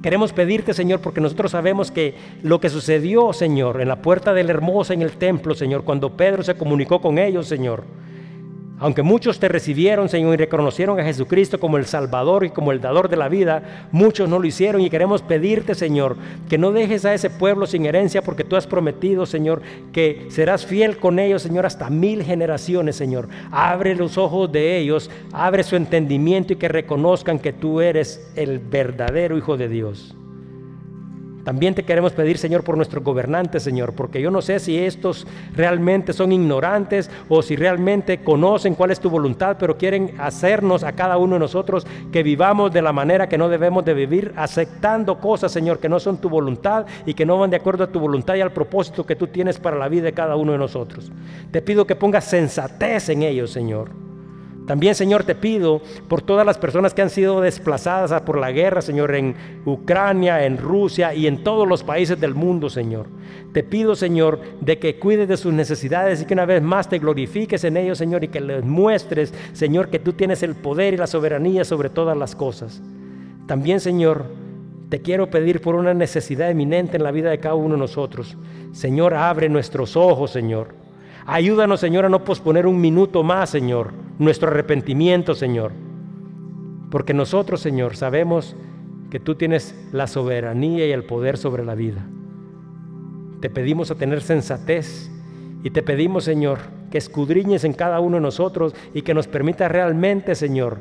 Queremos 0.00 0.32
pedirte, 0.32 0.74
Señor, 0.74 1.00
porque 1.00 1.20
nosotros 1.20 1.50
sabemos 1.50 1.90
que 1.90 2.14
lo 2.42 2.60
que 2.60 2.68
sucedió, 2.68 3.32
Señor, 3.32 3.80
en 3.80 3.88
la 3.88 4.00
puerta 4.00 4.32
de 4.32 4.44
la 4.44 4.52
hermosa 4.52 4.94
en 4.94 5.02
el 5.02 5.16
templo, 5.16 5.54
Señor, 5.54 5.82
cuando 5.82 6.16
Pedro 6.16 6.44
se 6.44 6.54
comunicó 6.54 7.00
con 7.00 7.18
ellos, 7.18 7.48
Señor, 7.48 7.82
aunque 8.80 9.02
muchos 9.02 9.38
te 9.38 9.48
recibieron, 9.48 10.08
Señor, 10.08 10.34
y 10.34 10.36
reconocieron 10.36 10.98
a 10.98 11.04
Jesucristo 11.04 11.60
como 11.60 11.78
el 11.78 11.86
Salvador 11.86 12.44
y 12.44 12.50
como 12.50 12.72
el 12.72 12.80
dador 12.80 13.08
de 13.08 13.16
la 13.16 13.28
vida, 13.28 13.88
muchos 13.92 14.28
no 14.28 14.38
lo 14.38 14.46
hicieron 14.46 14.80
y 14.80 14.90
queremos 14.90 15.22
pedirte, 15.22 15.74
Señor, 15.74 16.16
que 16.48 16.58
no 16.58 16.72
dejes 16.72 17.04
a 17.04 17.14
ese 17.14 17.30
pueblo 17.30 17.66
sin 17.66 17.86
herencia 17.86 18.22
porque 18.22 18.44
tú 18.44 18.56
has 18.56 18.66
prometido, 18.66 19.26
Señor, 19.26 19.62
que 19.92 20.26
serás 20.28 20.66
fiel 20.66 20.98
con 20.98 21.18
ellos, 21.18 21.42
Señor, 21.42 21.66
hasta 21.66 21.88
mil 21.88 22.24
generaciones, 22.24 22.96
Señor. 22.96 23.28
Abre 23.52 23.94
los 23.94 24.18
ojos 24.18 24.50
de 24.50 24.78
ellos, 24.78 25.10
abre 25.32 25.62
su 25.62 25.76
entendimiento 25.76 26.52
y 26.52 26.56
que 26.56 26.68
reconozcan 26.68 27.38
que 27.38 27.52
tú 27.52 27.80
eres 27.80 28.28
el 28.34 28.58
verdadero 28.58 29.38
Hijo 29.38 29.56
de 29.56 29.68
Dios. 29.68 30.16
También 31.44 31.74
te 31.74 31.84
queremos 31.84 32.12
pedir, 32.12 32.38
Señor, 32.38 32.64
por 32.64 32.76
nuestros 32.76 33.04
gobernantes, 33.04 33.62
Señor, 33.62 33.92
porque 33.94 34.20
yo 34.20 34.30
no 34.30 34.40
sé 34.40 34.58
si 34.58 34.78
estos 34.78 35.26
realmente 35.54 36.12
son 36.12 36.32
ignorantes 36.32 37.10
o 37.28 37.42
si 37.42 37.54
realmente 37.54 38.24
conocen 38.24 38.74
cuál 38.74 38.90
es 38.90 39.00
tu 39.00 39.10
voluntad, 39.10 39.56
pero 39.58 39.76
quieren 39.76 40.14
hacernos 40.18 40.84
a 40.84 40.92
cada 40.92 41.18
uno 41.18 41.34
de 41.34 41.40
nosotros 41.40 41.86
que 42.10 42.22
vivamos 42.22 42.72
de 42.72 42.82
la 42.82 42.92
manera 42.92 43.28
que 43.28 43.38
no 43.38 43.50
debemos 43.50 43.84
de 43.84 43.92
vivir, 43.92 44.32
aceptando 44.36 45.18
cosas, 45.18 45.52
Señor, 45.52 45.78
que 45.78 45.88
no 45.88 46.00
son 46.00 46.16
tu 46.16 46.30
voluntad 46.30 46.86
y 47.04 47.12
que 47.12 47.26
no 47.26 47.38
van 47.38 47.50
de 47.50 47.56
acuerdo 47.56 47.84
a 47.84 47.92
tu 47.92 48.00
voluntad 48.00 48.36
y 48.36 48.40
al 48.40 48.52
propósito 48.52 49.04
que 49.04 49.16
tú 49.16 49.26
tienes 49.26 49.58
para 49.58 49.76
la 49.76 49.88
vida 49.88 50.04
de 50.04 50.12
cada 50.12 50.36
uno 50.36 50.52
de 50.52 50.58
nosotros. 50.58 51.12
Te 51.50 51.60
pido 51.60 51.86
que 51.86 51.94
pongas 51.94 52.24
sensatez 52.24 53.10
en 53.10 53.22
ellos, 53.22 53.50
Señor. 53.50 54.13
También, 54.66 54.94
Señor, 54.94 55.24
te 55.24 55.34
pido 55.34 55.82
por 56.08 56.22
todas 56.22 56.46
las 56.46 56.56
personas 56.56 56.94
que 56.94 57.02
han 57.02 57.10
sido 57.10 57.42
desplazadas 57.42 58.22
por 58.22 58.38
la 58.38 58.50
guerra, 58.50 58.80
Señor, 58.80 59.14
en 59.14 59.34
Ucrania, 59.66 60.46
en 60.46 60.56
Rusia 60.56 61.12
y 61.12 61.26
en 61.26 61.44
todos 61.44 61.68
los 61.68 61.84
países 61.84 62.18
del 62.18 62.34
mundo, 62.34 62.70
Señor. 62.70 63.06
Te 63.52 63.62
pido, 63.62 63.94
Señor, 63.94 64.40
de 64.60 64.78
que 64.78 64.98
cuides 64.98 65.28
de 65.28 65.36
sus 65.36 65.52
necesidades 65.52 66.22
y 66.22 66.24
que 66.24 66.32
una 66.32 66.46
vez 66.46 66.62
más 66.62 66.88
te 66.88 66.98
glorifiques 66.98 67.62
en 67.64 67.76
ellos, 67.76 67.98
Señor, 67.98 68.24
y 68.24 68.28
que 68.28 68.40
les 68.40 68.64
muestres, 68.64 69.34
Señor, 69.52 69.90
que 69.90 69.98
tú 69.98 70.14
tienes 70.14 70.42
el 70.42 70.54
poder 70.54 70.94
y 70.94 70.96
la 70.98 71.06
soberanía 71.06 71.64
sobre 71.64 71.90
todas 71.90 72.16
las 72.16 72.34
cosas. 72.34 72.80
También, 73.46 73.80
Señor, 73.80 74.24
te 74.88 75.02
quiero 75.02 75.28
pedir 75.28 75.60
por 75.60 75.74
una 75.74 75.92
necesidad 75.92 76.50
eminente 76.50 76.96
en 76.96 77.02
la 77.02 77.10
vida 77.10 77.28
de 77.28 77.38
cada 77.38 77.54
uno 77.54 77.74
de 77.74 77.80
nosotros. 77.80 78.38
Señor, 78.72 79.12
abre 79.12 79.50
nuestros 79.50 79.94
ojos, 79.94 80.30
Señor 80.30 80.83
Ayúdanos, 81.26 81.80
Señor, 81.80 82.04
a 82.04 82.08
no 82.08 82.24
posponer 82.24 82.66
un 82.66 82.80
minuto 82.80 83.22
más, 83.22 83.50
Señor, 83.50 83.92
nuestro 84.18 84.50
arrepentimiento, 84.50 85.34
Señor. 85.34 85.72
Porque 86.90 87.14
nosotros, 87.14 87.60
Señor, 87.60 87.96
sabemos 87.96 88.54
que 89.10 89.20
tú 89.20 89.34
tienes 89.34 89.74
la 89.92 90.06
soberanía 90.06 90.86
y 90.86 90.92
el 90.92 91.04
poder 91.04 91.38
sobre 91.38 91.64
la 91.64 91.74
vida. 91.74 92.06
Te 93.40 93.48
pedimos 93.48 93.90
a 93.90 93.94
tener 93.94 94.20
sensatez 94.20 95.10
y 95.62 95.70
te 95.70 95.82
pedimos, 95.82 96.24
Señor, 96.24 96.58
que 96.90 96.98
escudriñes 96.98 97.64
en 97.64 97.72
cada 97.72 98.00
uno 98.00 98.16
de 98.16 98.22
nosotros 98.22 98.74
y 98.92 99.02
que 99.02 99.14
nos 99.14 99.26
permita 99.26 99.66
realmente, 99.68 100.34
Señor, 100.34 100.78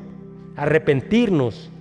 arrepentirnos 0.55 1.71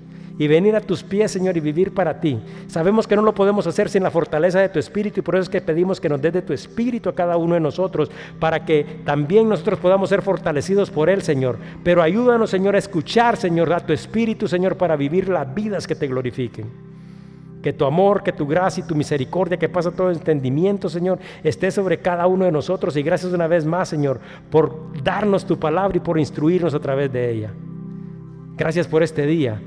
y 0.42 0.48
venir 0.48 0.74
a 0.74 0.80
tus 0.80 1.04
pies, 1.04 1.30
Señor, 1.30 1.56
y 1.56 1.60
vivir 1.60 1.94
para 1.94 2.18
ti. 2.18 2.36
Sabemos 2.66 3.06
que 3.06 3.14
no 3.14 3.22
lo 3.22 3.32
podemos 3.32 3.64
hacer 3.68 3.88
sin 3.88 4.02
la 4.02 4.10
fortaleza 4.10 4.58
de 4.58 4.68
tu 4.68 4.80
Espíritu 4.80 5.20
y 5.20 5.22
por 5.22 5.36
eso 5.36 5.44
es 5.44 5.48
que 5.48 5.60
pedimos 5.60 6.00
que 6.00 6.08
nos 6.08 6.20
des 6.20 6.32
de 6.32 6.42
tu 6.42 6.52
Espíritu 6.52 7.08
a 7.08 7.14
cada 7.14 7.36
uno 7.36 7.54
de 7.54 7.60
nosotros 7.60 8.10
para 8.40 8.64
que 8.64 9.02
también 9.04 9.48
nosotros 9.48 9.78
podamos 9.78 10.08
ser 10.08 10.20
fortalecidos 10.20 10.90
por 10.90 11.08
Él, 11.08 11.22
Señor. 11.22 11.58
Pero 11.84 12.02
ayúdanos, 12.02 12.50
Señor, 12.50 12.74
a 12.74 12.78
escuchar, 12.78 13.36
Señor, 13.36 13.72
a 13.72 13.86
tu 13.86 13.92
Espíritu, 13.92 14.48
Señor, 14.48 14.76
para 14.76 14.96
vivir 14.96 15.28
las 15.28 15.54
vidas 15.54 15.86
que 15.86 15.94
te 15.94 16.08
glorifiquen. 16.08 16.66
Que 17.62 17.72
tu 17.72 17.84
amor, 17.84 18.24
que 18.24 18.32
tu 18.32 18.44
gracia 18.44 18.82
y 18.82 18.88
tu 18.88 18.96
misericordia, 18.96 19.60
que 19.60 19.68
pasa 19.68 19.92
todo 19.92 20.10
entendimiento, 20.10 20.88
Señor, 20.88 21.20
esté 21.44 21.70
sobre 21.70 21.98
cada 21.98 22.26
uno 22.26 22.46
de 22.46 22.50
nosotros. 22.50 22.96
Y 22.96 23.04
gracias 23.04 23.32
una 23.32 23.46
vez 23.46 23.64
más, 23.64 23.88
Señor, 23.88 24.18
por 24.50 25.00
darnos 25.04 25.46
tu 25.46 25.56
palabra 25.56 25.98
y 25.98 26.00
por 26.00 26.18
instruirnos 26.18 26.74
a 26.74 26.80
través 26.80 27.12
de 27.12 27.30
ella. 27.30 27.52
Gracias 28.56 28.88
por 28.88 29.04
este 29.04 29.24
día. 29.24 29.60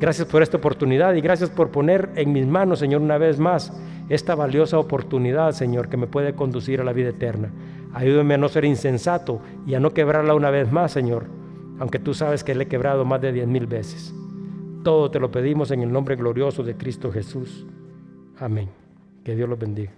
Gracias 0.00 0.26
por 0.26 0.42
esta 0.42 0.56
oportunidad 0.56 1.12
y 1.12 1.20
gracias 1.20 1.50
por 1.50 1.70
poner 1.70 2.08
en 2.16 2.32
mis 2.32 2.46
manos, 2.46 2.78
Señor, 2.78 3.02
una 3.02 3.18
vez 3.18 3.38
más 3.38 3.70
esta 4.08 4.34
valiosa 4.34 4.78
oportunidad, 4.78 5.52
Señor, 5.52 5.90
que 5.90 5.98
me 5.98 6.06
puede 6.06 6.34
conducir 6.34 6.80
a 6.80 6.84
la 6.84 6.94
vida 6.94 7.10
eterna. 7.10 7.50
Ayúdame 7.92 8.32
a 8.32 8.38
no 8.38 8.48
ser 8.48 8.64
insensato 8.64 9.42
y 9.66 9.74
a 9.74 9.80
no 9.80 9.92
quebrarla 9.92 10.34
una 10.34 10.48
vez 10.48 10.72
más, 10.72 10.90
Señor, 10.90 11.26
aunque 11.78 11.98
tú 11.98 12.14
sabes 12.14 12.42
que 12.42 12.54
le 12.54 12.64
he 12.64 12.66
quebrado 12.66 13.04
más 13.04 13.20
de 13.20 13.30
diez 13.32 13.46
mil 13.46 13.66
veces. 13.66 14.14
Todo 14.82 15.10
te 15.10 15.20
lo 15.20 15.30
pedimos 15.30 15.70
en 15.70 15.82
el 15.82 15.92
nombre 15.92 16.16
glorioso 16.16 16.62
de 16.62 16.76
Cristo 16.76 17.12
Jesús. 17.12 17.66
Amén. 18.38 18.70
Que 19.22 19.36
Dios 19.36 19.50
los 19.50 19.58
bendiga. 19.58 19.92